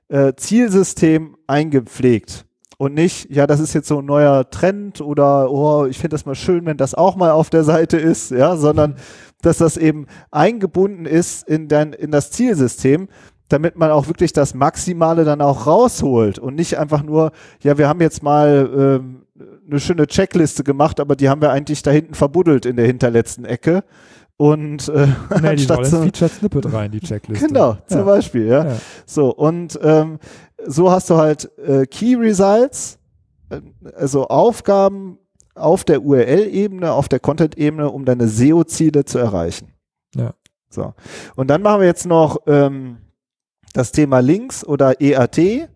äh, 0.09 0.33
Zielsystem 0.35 1.37
eingepflegt. 1.47 2.45
Und 2.77 2.93
nicht, 2.93 3.29
ja, 3.29 3.45
das 3.45 3.59
ist 3.59 3.73
jetzt 3.73 3.87
so 3.89 3.99
ein 3.99 4.05
neuer 4.05 4.49
Trend 4.49 5.01
oder, 5.01 5.51
oh, 5.51 5.85
ich 5.85 5.97
finde 5.97 6.13
das 6.13 6.25
mal 6.25 6.35
schön, 6.35 6.65
wenn 6.65 6.77
das 6.77 6.95
auch 6.95 7.15
mal 7.17 7.31
auf 7.31 7.49
der 7.49 7.65
Seite 7.65 7.97
ist, 7.97 8.31
ja, 8.31 8.55
sondern 8.55 8.95
dass 9.41 9.57
das 9.57 9.75
eben 9.75 10.07
eingebunden 10.31 11.05
ist 11.05 11.47
in, 11.47 11.67
dein, 11.67 11.91
in 11.91 12.11
das 12.11 12.31
Zielsystem, 12.31 13.09
damit 13.49 13.75
man 13.77 13.91
auch 13.91 14.07
wirklich 14.07 14.31
das 14.31 14.53
Maximale 14.53 15.25
dann 15.25 15.41
auch 15.41 15.67
rausholt 15.67 16.39
und 16.39 16.55
nicht 16.55 16.77
einfach 16.77 17.03
nur, 17.03 17.31
ja, 17.61 17.77
wir 17.77 17.89
haben 17.89 17.99
jetzt 17.99 18.23
mal 18.23 18.69
ähm, 18.73 19.25
eine 19.69 19.79
schöne 19.79 20.07
Checkliste 20.07 20.63
gemacht, 20.63 20.99
aber 20.99 21.15
die 21.15 21.29
haben 21.29 21.41
wir 21.41 21.51
eigentlich 21.51 21.83
da 21.83 21.91
hinten 21.91 22.13
verbuddelt 22.13 22.65
in 22.65 22.75
der 22.75 22.85
hinterletzten 22.85 23.45
Ecke. 23.45 23.83
Und 24.39 24.87
äh, 24.87 25.07
Nee, 25.41 25.55
die 25.57 25.63
ins 25.65 25.89
so, 25.89 26.01
Featured 26.01 26.31
Snippet 26.31 26.71
rein, 26.71 26.91
die 26.91 27.01
Checkliste. 27.01 27.47
Genau, 27.47 27.77
zum 27.87 27.99
ja. 27.99 28.03
Beispiel, 28.05 28.45
ja. 28.47 28.65
Ja. 28.67 28.77
So, 29.05 29.35
und 29.35 29.77
ähm, 29.83 30.17
so 30.65 30.89
hast 30.89 31.09
du 31.09 31.17
halt 31.17 31.51
äh, 31.57 31.85
Key 31.85 32.15
Results, 32.15 32.99
äh, 33.49 33.59
also 33.97 34.27
Aufgaben 34.29 35.17
auf 35.55 35.83
der 35.83 36.01
URL-Ebene, 36.03 36.89
auf 36.89 37.09
der 37.09 37.19
Content-Ebene, 37.19 37.89
um 37.89 38.05
deine 38.05 38.29
SEO-Ziele 38.29 39.03
zu 39.03 39.17
erreichen. 39.17 39.73
Ja. 40.15 40.33
So. 40.69 40.93
Und 41.35 41.49
dann 41.49 41.61
machen 41.61 41.81
wir 41.81 41.87
jetzt 41.87 42.05
noch 42.05 42.37
ähm, 42.47 42.99
das 43.73 43.91
Thema 43.91 44.19
Links 44.19 44.65
oder 44.65 45.01
EAT. 45.01 45.67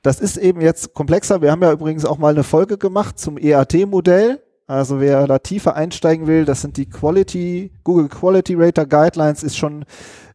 Das 0.00 0.20
ist 0.20 0.38
eben 0.38 0.62
jetzt 0.62 0.94
komplexer. 0.94 1.42
Wir 1.42 1.50
haben 1.50 1.60
ja 1.60 1.70
übrigens 1.70 2.06
auch 2.06 2.16
mal 2.16 2.32
eine 2.32 2.44
Folge 2.44 2.78
gemacht 2.78 3.18
zum 3.18 3.36
EAT-Modell. 3.36 4.40
Also 4.70 5.00
wer 5.00 5.26
da 5.26 5.40
tiefer 5.40 5.74
einsteigen 5.74 6.28
will, 6.28 6.44
das 6.44 6.60
sind 6.60 6.76
die 6.76 6.88
Quality, 6.88 7.72
Google 7.82 8.08
Quality 8.08 8.54
Rater 8.54 8.86
Guidelines, 8.86 9.42
ist 9.42 9.56
schon 9.56 9.84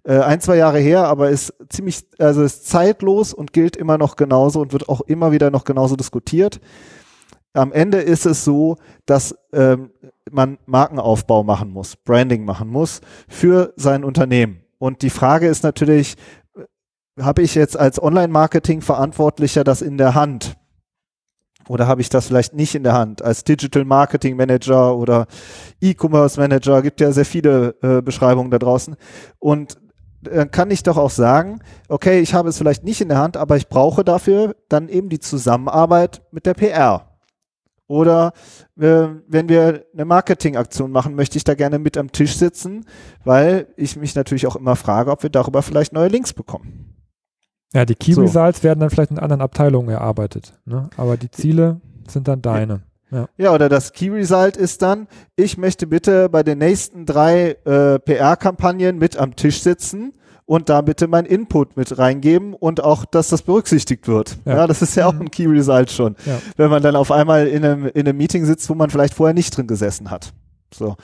äh, 0.04 0.20
ein, 0.20 0.42
zwei 0.42 0.58
Jahre 0.58 0.80
her, 0.80 1.08
aber 1.08 1.30
ist 1.30 1.54
ziemlich, 1.70 2.06
also 2.20 2.44
ist 2.44 2.68
zeitlos 2.68 3.34
und 3.34 3.54
gilt 3.54 3.78
immer 3.78 3.98
noch 3.98 4.18
genauso 4.18 4.60
und 4.60 4.74
wird 4.74 4.90
auch 4.90 5.00
immer 5.00 5.32
wieder 5.32 5.52
noch 5.52 5.64
genauso 5.64 5.96
diskutiert. 5.96 6.60
Am 7.54 7.72
Ende 7.72 8.00
ist 8.00 8.26
es 8.26 8.44
so, 8.44 8.76
dass 9.06 9.38
ähm, 9.54 9.92
man 10.30 10.58
Markenaufbau 10.66 11.44
machen 11.44 11.72
muss, 11.72 11.96
Branding 11.96 12.44
machen 12.44 12.68
muss 12.68 13.00
für 13.30 13.72
sein 13.78 14.04
Unternehmen. 14.04 14.60
Und 14.80 15.02
die 15.02 15.12
Frage 15.12 15.48
ist 15.48 15.64
natürlich, 15.64 16.18
äh, 16.58 17.24
habe 17.24 17.42
ich 17.42 17.56
jetzt 17.56 17.80
als 17.80 18.04
Online-Marketing-Verantwortlicher 18.04 19.64
das 19.64 19.82
in 19.82 19.98
der 19.98 20.14
Hand? 20.14 20.58
Oder 21.68 21.88
habe 21.88 22.02
ich 22.02 22.10
das 22.10 22.28
vielleicht 22.28 22.54
nicht 22.54 22.76
in 22.76 22.84
der 22.84 22.94
Hand? 22.94 23.22
Als 23.24 23.44
Digital 23.44 23.86
Marketing 23.86 24.36
Manager 24.36 24.96
oder 24.96 25.26
E-Commerce 25.82 26.40
Manager 26.40 26.82
gibt 26.82 27.02
ja 27.02 27.12
sehr 27.12 27.26
viele 27.26 27.76
äh, 27.82 28.02
Beschreibungen 28.02 28.52
da 28.52 28.60
draußen. 28.60 28.96
Und 29.40 29.78
dann 30.22 30.52
kann 30.52 30.72
ich 30.72 30.84
doch 30.84 30.98
auch 30.98 31.10
sagen, 31.10 31.60
okay, 31.88 32.20
ich 32.20 32.34
habe 32.34 32.50
es 32.50 32.58
vielleicht 32.58 32.84
nicht 32.84 33.02
in 33.02 33.10
der 33.10 33.18
Hand, 33.18 33.38
aber 33.38 33.58
ich 33.58 33.68
brauche 33.68 34.04
dafür 34.04 34.56
dann 34.70 34.90
eben 34.90 35.10
die 35.10 35.20
Zusammenarbeit 35.20 36.22
mit 36.32 36.46
der 36.46 36.54
PR. 36.54 37.16
Oder 37.88 38.34
äh, 38.80 39.08
wenn 39.28 39.48
wir 39.48 39.86
eine 39.94 40.06
Marketingaktion 40.06 40.92
machen, 40.92 41.16
möchte 41.16 41.38
ich 41.38 41.44
da 41.44 41.54
gerne 41.54 41.78
mit 41.78 41.98
am 41.98 42.12
Tisch 42.12 42.36
sitzen, 42.36 42.86
weil 43.24 43.68
ich 43.78 43.96
mich 43.96 44.16
natürlich 44.16 44.48
auch 44.48 44.56
immer 44.56 44.76
frage, 44.76 45.12
ob 45.12 45.22
wir 45.22 45.30
darüber 45.30 45.62
vielleicht 45.62 45.94
neue 45.94 46.08
Links 46.08 46.34
bekommen. 46.34 46.95
Ja, 47.76 47.84
die 47.84 47.96
Key 47.96 48.14
So. 48.14 48.22
Results 48.22 48.64
werden 48.64 48.80
dann 48.80 48.90
vielleicht 48.90 49.12
in 49.12 49.20
anderen 49.20 49.42
Abteilungen 49.42 49.90
erarbeitet. 49.90 50.54
Ne? 50.66 50.90
Aber 50.96 51.18
die 51.18 51.30
Ziele 51.30 51.82
sind 52.08 52.28
dann 52.28 52.42
deine. 52.42 52.84
Ja. 53.12 53.28
ja, 53.38 53.54
oder 53.54 53.70
das 53.70 53.92
Key 53.92 54.10
Result 54.10 54.58
ist 54.58 54.82
dann, 54.82 55.08
ich 55.36 55.58
möchte 55.58 55.86
bitte 55.86 56.30
bei 56.30 56.42
den 56.42 56.58
nächsten 56.58 57.06
drei 57.06 57.58
äh, 57.66 58.00
PR-Kampagnen 58.00 58.98
mit 58.98 59.18
am 59.18 59.36
Tisch 59.36 59.62
sitzen 59.62 60.14
und 60.46 60.70
da 60.70 60.82
bitte 60.82 61.08
mein 61.08 61.26
Input 61.26 61.76
mit 61.76 61.98
reingeben 61.98 62.54
und 62.54 62.84
auch, 62.84 63.06
dass 63.06 63.30
das 63.30 63.42
berücksichtigt 63.42 64.08
wird. 64.08 64.38
Ja, 64.46 64.58
ja 64.58 64.68
das 64.68 64.82
ist 64.82 64.96
ja 64.96 65.08
auch 65.08 65.14
ein 65.14 65.30
Key 65.30 65.46
Result 65.46 65.92
schon, 65.92 66.16
ja. 66.26 66.40
wenn 66.56 66.70
man 66.70 66.82
dann 66.82 66.96
auf 66.96 67.12
einmal 67.12 67.48
in 67.48 67.66
einem, 67.66 67.86
in 67.88 68.08
einem 68.08 68.18
Meeting 68.18 68.46
sitzt, 68.46 68.70
wo 68.70 68.74
man 68.74 68.90
vielleicht 68.90 69.14
vorher 69.14 69.34
nicht 69.34 69.56
drin 69.56 69.68
gesessen 69.68 70.10
hat. 70.10 70.34
So. 70.74 70.96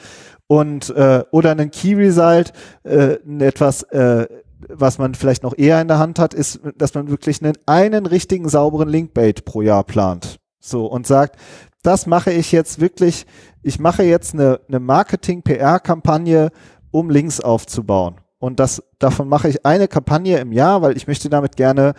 Und 0.48 0.90
äh, 0.90 1.24
oder 1.32 1.52
ein 1.52 1.72
Key 1.72 1.96
Result, 1.96 2.54
äh, 2.84 3.18
etwas, 3.40 3.84
äh, 3.84 4.28
was 4.70 4.98
man 4.98 5.16
vielleicht 5.16 5.44
noch 5.44 5.58
eher 5.58 5.82
in 5.82 5.88
der 5.88 6.00
Hand 6.00 6.20
hat, 6.20 6.34
ist, 6.34 6.60
dass 6.78 6.94
man 6.94 7.10
wirklich 7.10 7.44
einen, 7.44 7.58
einen 7.66 8.06
richtigen 8.06 8.50
sauberen 8.50 8.90
Linkbait 8.90 9.46
pro 9.46 9.62
Jahr 9.62 9.84
plant. 9.84 10.40
So 10.60 10.86
und 10.86 11.08
sagt, 11.08 11.38
das 11.84 12.06
mache 12.06 12.32
ich 12.32 12.52
jetzt 12.52 12.80
wirklich, 12.80 13.26
ich 13.64 13.80
mache 13.80 14.04
jetzt 14.04 14.34
eine, 14.34 14.60
eine 14.68 14.80
Marketing-PR-Kampagne, 14.80 16.52
um 16.92 17.10
Links 17.10 17.40
aufzubauen. 17.40 18.16
Und 18.38 18.60
das, 18.60 18.84
davon 19.00 19.28
mache 19.28 19.50
ich 19.50 19.66
eine 19.66 19.88
Kampagne 19.88 20.40
im 20.40 20.52
Jahr, 20.52 20.82
weil 20.82 20.98
ich 20.98 21.08
möchte 21.08 21.30
damit 21.30 21.56
gerne 21.56 21.94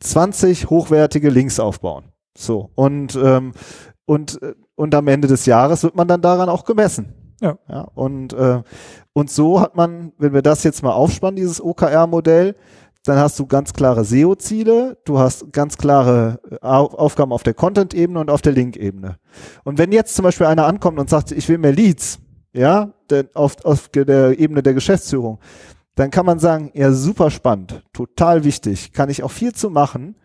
20 0.00 0.68
hochwertige 0.68 1.30
Links 1.30 1.58
aufbauen. 1.60 2.06
So. 2.36 2.70
Und, 2.74 3.16
ähm, 3.16 3.52
und, 4.04 4.40
äh, 4.42 4.54
und 4.74 4.94
am 4.94 5.08
Ende 5.08 5.28
des 5.28 5.46
Jahres 5.46 5.82
wird 5.82 5.96
man 5.96 6.08
dann 6.08 6.22
daran 6.22 6.48
auch 6.48 6.64
gemessen. 6.64 7.34
Ja. 7.40 7.58
ja 7.68 7.82
und, 7.94 8.32
äh, 8.32 8.62
und 9.16 9.30
so 9.30 9.62
hat 9.62 9.76
man, 9.76 10.12
wenn 10.18 10.34
wir 10.34 10.42
das 10.42 10.62
jetzt 10.62 10.82
mal 10.82 10.92
aufspannen, 10.92 11.36
dieses 11.36 11.64
OKR-Modell, 11.64 12.54
dann 13.06 13.16
hast 13.16 13.38
du 13.38 13.46
ganz 13.46 13.72
klare 13.72 14.04
SEO-Ziele, 14.04 14.98
du 15.06 15.18
hast 15.18 15.54
ganz 15.54 15.78
klare 15.78 16.38
äh, 16.50 16.66
Aufgaben 16.66 17.32
auf 17.32 17.42
der 17.42 17.54
Content-Ebene 17.54 18.20
und 18.20 18.30
auf 18.30 18.42
der 18.42 18.52
Link-Ebene. 18.52 19.16
Und 19.64 19.78
wenn 19.78 19.90
jetzt 19.90 20.16
zum 20.16 20.24
Beispiel 20.24 20.44
einer 20.44 20.66
ankommt 20.66 20.98
und 20.98 21.08
sagt, 21.08 21.32
ich 21.32 21.48
will 21.48 21.56
mehr 21.56 21.72
Leads, 21.72 22.18
ja, 22.52 22.92
denn 23.08 23.30
auf, 23.32 23.64
auf 23.64 23.88
der 23.88 24.38
Ebene 24.38 24.62
der 24.62 24.74
Geschäftsführung, 24.74 25.38
dann 25.94 26.10
kann 26.10 26.26
man 26.26 26.38
sagen, 26.38 26.70
ja, 26.74 26.92
super 26.92 27.30
spannend, 27.30 27.84
total 27.94 28.44
wichtig, 28.44 28.92
kann 28.92 29.08
ich 29.08 29.22
auch 29.22 29.30
viel 29.30 29.54
zu 29.54 29.70
machen. 29.70 30.16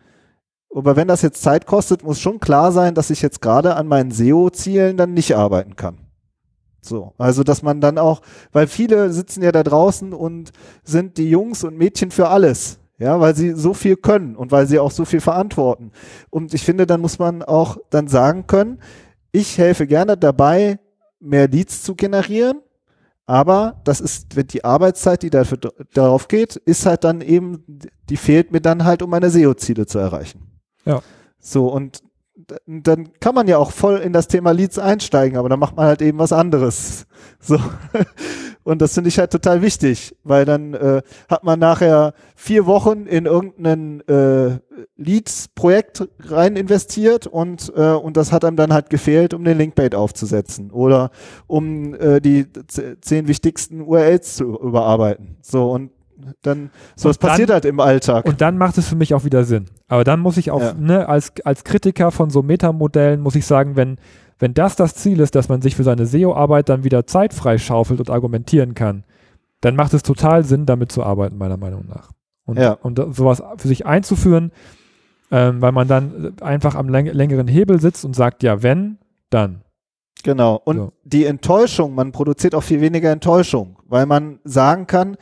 Aber 0.75 0.97
wenn 0.97 1.07
das 1.07 1.21
jetzt 1.21 1.41
Zeit 1.41 1.65
kostet, 1.65 2.03
muss 2.03 2.19
schon 2.19 2.41
klar 2.41 2.73
sein, 2.73 2.93
dass 2.93 3.09
ich 3.09 3.21
jetzt 3.21 3.41
gerade 3.41 3.77
an 3.77 3.87
meinen 3.87 4.11
SEO-Zielen 4.11 4.97
dann 4.97 5.13
nicht 5.13 5.37
arbeiten 5.37 5.77
kann. 5.77 6.10
So, 6.81 7.13
also 7.17 7.43
dass 7.43 7.61
man 7.61 7.79
dann 7.79 7.97
auch, 7.97 8.21
weil 8.51 8.67
viele 8.67 9.13
sitzen 9.13 9.43
ja 9.43 9.51
da 9.51 9.63
draußen 9.63 10.13
und 10.13 10.51
sind 10.83 11.17
die 11.17 11.29
Jungs 11.29 11.63
und 11.63 11.77
Mädchen 11.77 12.11
für 12.11 12.29
alles. 12.29 12.79
Ja, 12.97 13.19
weil 13.19 13.35
sie 13.35 13.53
so 13.53 13.73
viel 13.73 13.95
können 13.95 14.35
und 14.35 14.51
weil 14.51 14.67
sie 14.67 14.77
auch 14.77 14.91
so 14.91 15.05
viel 15.05 15.21
verantworten. 15.21 15.91
Und 16.29 16.53
ich 16.53 16.63
finde, 16.63 16.85
dann 16.85 17.01
muss 17.01 17.17
man 17.17 17.41
auch 17.41 17.77
dann 17.89 18.07
sagen 18.07 18.45
können, 18.45 18.79
ich 19.31 19.57
helfe 19.57 19.87
gerne 19.87 20.17
dabei, 20.17 20.79
mehr 21.19 21.47
Leads 21.47 21.81
zu 21.81 21.95
generieren 21.95 22.61
aber 23.31 23.79
das 23.85 24.01
ist, 24.01 24.35
wenn 24.35 24.47
die 24.47 24.65
Arbeitszeit, 24.65 25.23
die 25.23 25.29
dafür, 25.29 25.57
darauf 25.93 26.27
geht, 26.27 26.57
ist 26.57 26.85
halt 26.85 27.05
dann 27.05 27.21
eben, 27.21 27.63
die 28.09 28.17
fehlt 28.17 28.51
mir 28.51 28.59
dann 28.59 28.83
halt, 28.83 29.01
um 29.01 29.09
meine 29.09 29.29
SEO-Ziele 29.29 29.85
zu 29.85 29.99
erreichen. 29.99 30.59
Ja. 30.83 31.01
So, 31.39 31.71
und 31.71 32.03
dann 32.65 33.09
kann 33.19 33.35
man 33.35 33.47
ja 33.47 33.57
auch 33.57 33.71
voll 33.71 33.97
in 33.97 34.13
das 34.13 34.27
Thema 34.27 34.51
Leads 34.51 34.79
einsteigen, 34.79 35.37
aber 35.37 35.49
dann 35.49 35.59
macht 35.59 35.75
man 35.75 35.85
halt 35.85 36.01
eben 36.01 36.19
was 36.19 36.33
anderes. 36.33 37.05
So. 37.43 37.59
Und 38.63 38.81
das 38.81 38.93
finde 38.93 39.07
ich 39.07 39.17
halt 39.17 39.31
total 39.31 39.63
wichtig, 39.63 40.15
weil 40.23 40.45
dann 40.45 40.75
äh, 40.75 41.01
hat 41.27 41.43
man 41.43 41.59
nachher 41.59 42.13
vier 42.35 42.67
Wochen 42.67 43.07
in 43.07 43.25
irgendein 43.25 44.01
äh, 44.07 44.59
Leads-Projekt 44.97 46.07
rein 46.19 46.55
investiert 46.55 47.25
und, 47.25 47.73
äh, 47.75 47.93
und 47.93 48.17
das 48.17 48.31
hat 48.31 48.45
einem 48.45 48.57
dann 48.57 48.73
halt 48.73 48.91
gefehlt, 48.91 49.33
um 49.33 49.43
den 49.43 49.57
Linkbait 49.57 49.95
aufzusetzen 49.95 50.69
oder 50.69 51.09
um 51.47 51.95
äh, 51.95 52.21
die 52.21 52.45
zehn 53.01 53.27
wichtigsten 53.27 53.81
URLs 53.81 54.35
zu 54.35 54.59
überarbeiten. 54.59 55.37
So 55.41 55.71
und 55.71 55.91
dann, 56.41 56.69
so 56.95 57.09
was 57.09 57.17
passiert 57.17 57.49
halt 57.49 57.65
im 57.65 57.79
Alltag. 57.79 58.25
Und 58.25 58.41
dann 58.41 58.57
macht 58.57 58.77
es 58.77 58.87
für 58.87 58.95
mich 58.95 59.13
auch 59.13 59.23
wieder 59.23 59.43
Sinn. 59.43 59.65
Aber 59.87 60.03
dann 60.03 60.19
muss 60.19 60.37
ich 60.37 60.51
auch, 60.51 60.61
ja. 60.61 60.73
ne, 60.73 61.07
als, 61.07 61.33
als 61.43 61.63
Kritiker 61.63 62.11
von 62.11 62.29
so 62.29 62.41
Metamodellen 62.41 63.21
muss 63.21 63.35
ich 63.35 63.45
sagen, 63.45 63.75
wenn, 63.75 63.97
wenn 64.39 64.53
das 64.53 64.75
das 64.75 64.95
Ziel 64.95 65.19
ist, 65.19 65.35
dass 65.35 65.49
man 65.49 65.61
sich 65.61 65.75
für 65.75 65.83
seine 65.83 66.05
SEO-Arbeit 66.05 66.69
dann 66.69 66.83
wieder 66.83 67.05
Zeit 67.05 67.33
freischaufelt 67.33 67.99
und 67.99 68.09
argumentieren 68.09 68.73
kann, 68.73 69.03
dann 69.61 69.75
macht 69.75 69.93
es 69.93 70.03
total 70.03 70.43
Sinn, 70.43 70.65
damit 70.65 70.91
zu 70.91 71.03
arbeiten, 71.03 71.37
meiner 71.37 71.57
Meinung 71.57 71.85
nach. 71.87 72.11
Und, 72.45 72.57
ja. 72.57 72.73
und 72.73 72.99
sowas 73.15 73.43
für 73.57 73.67
sich 73.67 73.85
einzuführen, 73.85 74.51
ähm, 75.29 75.61
weil 75.61 75.71
man 75.71 75.87
dann 75.87 76.33
einfach 76.41 76.75
am 76.75 76.89
läng 76.89 77.05
längeren 77.05 77.47
Hebel 77.47 77.79
sitzt 77.79 78.03
und 78.03 78.15
sagt, 78.15 78.43
ja, 78.43 78.63
wenn, 78.63 78.97
dann. 79.29 79.61
Genau. 80.23 80.61
Und 80.63 80.77
so. 80.77 80.93
die 81.03 81.25
Enttäuschung, 81.25 81.95
man 81.95 82.11
produziert 82.11 82.55
auch 82.55 82.63
viel 82.63 82.81
weniger 82.81 83.11
Enttäuschung, 83.11 83.77
weil 83.87 84.05
man 84.05 84.39
sagen 84.43 84.87
kann, 84.87 85.17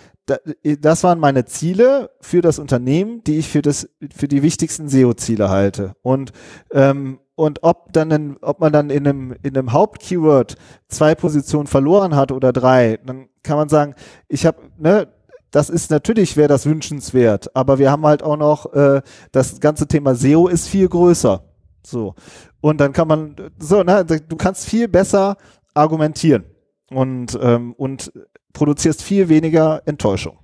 das 0.64 1.04
waren 1.04 1.20
meine 1.20 1.46
Ziele 1.46 2.12
für 2.22 2.42
das 2.42 2.60
Unternehmen, 2.60 3.24
die 3.24 3.38
ich 3.38 3.50
für 3.50 3.62
das 3.62 3.90
für 4.16 4.28
die 4.28 4.44
wichtigsten 4.44 4.88
SEO-Ziele 4.88 5.50
halte. 5.50 5.96
Und 6.02 6.32
ähm, 6.72 7.20
und 7.36 7.64
ob 7.64 7.94
dann 7.94 8.12
in, 8.12 8.38
ob 8.42 8.60
man 8.60 8.74
dann 8.74 8.90
in 8.90 9.08
einem 9.08 9.36
in 9.42 9.58
einem 9.58 9.72
Hauptkeyword 9.72 10.56
zwei 10.88 11.16
Positionen 11.16 11.68
verloren 11.68 12.16
hat 12.16 12.32
oder 12.32 12.54
drei, 12.54 13.00
dann 13.06 13.30
kann 13.44 13.58
man 13.58 13.70
sagen, 13.70 13.96
ich 14.28 14.46
habe 14.46 14.58
ne 14.78 15.08
das 15.52 15.72
ist 15.72 15.90
natürlich 15.90 16.38
wäre 16.38 16.50
das 16.50 16.68
wünschenswert, 16.68 17.56
aber 17.56 17.80
wir 17.80 17.90
haben 17.90 18.06
halt 18.06 18.22
auch 18.22 18.38
noch 18.38 18.72
äh, 18.74 19.02
das 19.32 19.60
ganze 19.60 19.88
Thema 19.88 20.14
SEO 20.14 20.48
ist 20.48 20.68
viel 20.68 20.88
größer. 20.88 21.44
So 21.82 22.14
und 22.62 22.80
dann 22.80 22.94
kann 22.94 23.08
man 23.08 23.36
so 23.60 23.84
ne, 23.84 24.06
du 24.06 24.36
kannst 24.36 24.66
viel 24.66 24.88
besser 24.88 25.38
argumentieren 25.74 26.46
und 26.90 27.38
ähm, 27.42 27.74
und 27.74 28.12
produzierst 28.54 29.02
viel 29.04 29.30
weniger 29.30 29.82
Enttäuschung. 29.86 30.38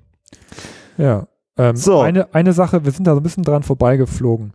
Ja. 0.98 1.28
Ähm, 1.58 1.76
so. 1.76 2.02
eine, 2.02 2.34
eine 2.34 2.54
Sache, 2.54 2.84
wir 2.84 2.92
sind 2.92 3.08
da 3.08 3.14
so 3.14 3.20
ein 3.20 3.24
bisschen 3.24 3.44
dran 3.44 3.64
vorbeigeflogen. 3.64 4.54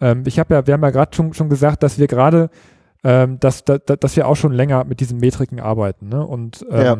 Ähm, 0.00 0.24
ich 0.26 0.38
habe 0.38 0.54
ja, 0.54 0.66
wir 0.66 0.74
haben 0.74 0.82
ja 0.82 0.90
gerade 0.90 1.14
schon, 1.14 1.32
schon 1.32 1.48
gesagt, 1.48 1.82
dass 1.82 1.98
wir 1.98 2.06
gerade, 2.06 2.50
ähm, 3.04 3.38
dass, 3.38 3.64
dass, 3.64 3.80
dass 3.84 4.16
wir 4.16 4.26
auch 4.26 4.36
schon 4.36 4.52
länger 4.52 4.84
mit 4.84 5.00
diesen 5.00 5.18
Metriken 5.18 5.60
arbeiten. 5.60 6.08
Ne? 6.08 6.26
Und 6.26 6.66
ähm, 6.70 6.84
ja. 6.84 6.96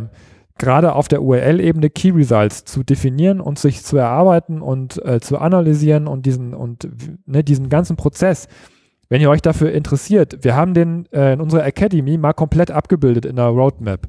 gerade 0.59 0.95
auf 0.95 1.09
der 1.09 1.23
URL-Ebene 1.23 1.91
Key 1.91 2.11
Results 2.11 2.65
zu 2.65 2.85
definieren 2.85 3.41
und 3.41 3.59
sich 3.59 3.85
zu 3.85 3.97
erarbeiten 3.97 4.63
und 4.63 5.05
äh, 5.05 5.21
zu 5.21 5.39
analysieren 5.39 6.07
und 6.07 6.27
diesen 6.27 6.55
und 6.55 6.89
ne, 7.27 7.43
diesen 7.43 7.69
ganzen 7.69 7.97
Prozess. 7.97 8.47
Wenn 9.11 9.21
ihr 9.21 9.29
euch 9.29 9.43
dafür 9.43 9.73
interessiert, 9.73 10.39
wir 10.43 10.57
haben 10.57 10.73
den 10.73 11.07
äh, 11.13 11.35
in 11.35 11.41
unserer 11.41 11.67
Academy 11.67 12.17
mal 12.17 12.33
komplett 12.33 12.71
abgebildet 12.71 13.27
in 13.27 13.37
der 13.37 13.47
Roadmap. 13.47 14.09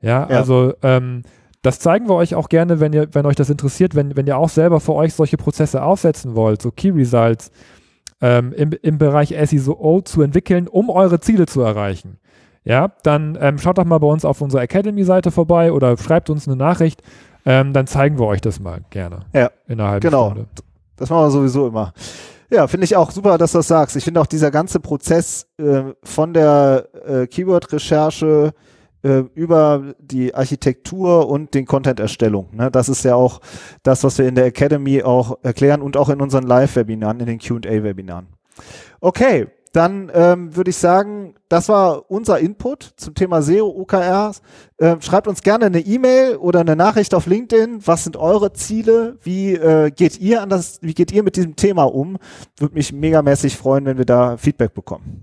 Ja, 0.00 0.28
ja. 0.30 0.36
also 0.38 0.72
ähm, 0.82 1.22
das 1.62 1.80
zeigen 1.80 2.08
wir 2.08 2.14
euch 2.14 2.36
auch 2.36 2.48
gerne, 2.48 2.78
wenn 2.78 2.92
ihr, 2.92 3.08
wenn 3.12 3.26
euch 3.26 3.34
das 3.34 3.50
interessiert, 3.50 3.96
wenn, 3.96 4.16
wenn 4.16 4.28
ihr 4.28 4.38
auch 4.38 4.48
selber 4.48 4.78
für 4.78 4.94
euch 4.94 5.12
solche 5.12 5.36
Prozesse 5.36 5.82
aufsetzen 5.82 6.36
wollt, 6.36 6.62
so 6.62 6.70
Key 6.70 6.90
Results 6.90 7.50
ähm, 8.20 8.52
im, 8.52 8.70
im 8.80 8.96
Bereich 8.98 9.34
SEO 9.44 10.02
zu 10.02 10.22
entwickeln, 10.22 10.68
um 10.68 10.88
eure 10.88 11.18
Ziele 11.18 11.46
zu 11.46 11.60
erreichen. 11.62 12.18
Ja, 12.62 12.92
dann 13.02 13.36
ähm, 13.40 13.58
schaut 13.58 13.78
doch 13.78 13.84
mal 13.84 13.98
bei 13.98 14.06
uns 14.06 14.24
auf 14.24 14.40
unserer 14.40 14.62
Academy-Seite 14.62 15.32
vorbei 15.32 15.72
oder 15.72 15.96
schreibt 15.96 16.30
uns 16.30 16.46
eine 16.46 16.56
Nachricht. 16.56 17.02
Ähm, 17.44 17.72
dann 17.72 17.88
zeigen 17.88 18.18
wir 18.20 18.26
euch 18.26 18.40
das 18.40 18.60
mal 18.60 18.82
gerne. 18.90 19.20
Ja. 19.32 19.50
Innerhalb 19.66 20.02
genau. 20.02 20.30
Stunde. 20.30 20.48
Das 20.96 21.10
machen 21.10 21.24
wir 21.26 21.30
sowieso 21.30 21.68
immer. 21.68 21.92
Ja, 22.50 22.66
finde 22.66 22.84
ich 22.84 22.96
auch 22.96 23.10
super, 23.10 23.36
dass 23.36 23.52
du 23.52 23.58
das 23.58 23.68
sagst. 23.68 23.96
Ich 23.96 24.04
finde 24.04 24.20
auch 24.20 24.26
dieser 24.26 24.50
ganze 24.50 24.80
Prozess 24.80 25.46
äh, 25.58 25.82
von 26.02 26.32
der 26.32 26.88
äh, 27.06 27.26
Keyword-Recherche 27.26 28.54
äh, 29.02 29.18
über 29.34 29.94
die 29.98 30.34
Architektur 30.34 31.28
und 31.28 31.52
den 31.52 31.66
Content-Erstellung. 31.66 32.48
Ne? 32.52 32.70
Das 32.70 32.88
ist 32.88 33.04
ja 33.04 33.14
auch 33.14 33.40
das, 33.82 34.02
was 34.02 34.16
wir 34.16 34.26
in 34.26 34.34
der 34.34 34.46
Academy 34.46 35.02
auch 35.02 35.38
erklären 35.42 35.82
und 35.82 35.98
auch 35.98 36.08
in 36.08 36.22
unseren 36.22 36.44
Live-Webinaren, 36.44 37.20
in 37.20 37.26
den 37.26 37.38
Q&A-Webinaren. 37.38 38.28
Okay, 39.00 39.48
dann 39.78 40.10
ähm, 40.12 40.56
würde 40.56 40.70
ich 40.70 40.76
sagen, 40.76 41.36
das 41.48 41.68
war 41.68 42.10
unser 42.10 42.40
Input 42.40 42.94
zum 42.96 43.14
Thema 43.14 43.42
SEO 43.42 43.68
OKRs. 43.68 44.42
Äh, 44.78 44.96
schreibt 44.98 45.28
uns 45.28 45.40
gerne 45.42 45.66
eine 45.66 45.78
E-Mail 45.78 46.34
oder 46.34 46.60
eine 46.60 46.74
Nachricht 46.74 47.14
auf 47.14 47.26
LinkedIn. 47.26 47.86
Was 47.86 48.02
sind 48.02 48.16
eure 48.16 48.52
Ziele? 48.52 49.18
Wie 49.22 49.54
äh, 49.54 49.92
geht 49.92 50.18
ihr 50.18 50.42
an 50.42 50.48
das? 50.48 50.80
Wie 50.82 50.94
geht 50.94 51.12
ihr 51.12 51.22
mit 51.22 51.36
diesem 51.36 51.54
Thema 51.54 51.84
um? 51.84 52.18
Würde 52.58 52.74
mich 52.74 52.92
megamäßig 52.92 53.56
freuen, 53.56 53.84
wenn 53.84 53.98
wir 53.98 54.04
da 54.04 54.36
Feedback 54.36 54.74
bekommen. 54.74 55.22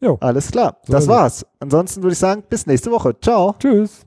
Jo. 0.00 0.18
Alles 0.20 0.50
klar. 0.50 0.76
So 0.86 0.92
das 0.92 1.08
war's. 1.08 1.46
Ansonsten 1.60 2.02
würde 2.02 2.12
ich 2.12 2.18
sagen, 2.18 2.44
bis 2.50 2.66
nächste 2.66 2.90
Woche. 2.90 3.18
Ciao. 3.18 3.54
Tschüss. 3.58 4.04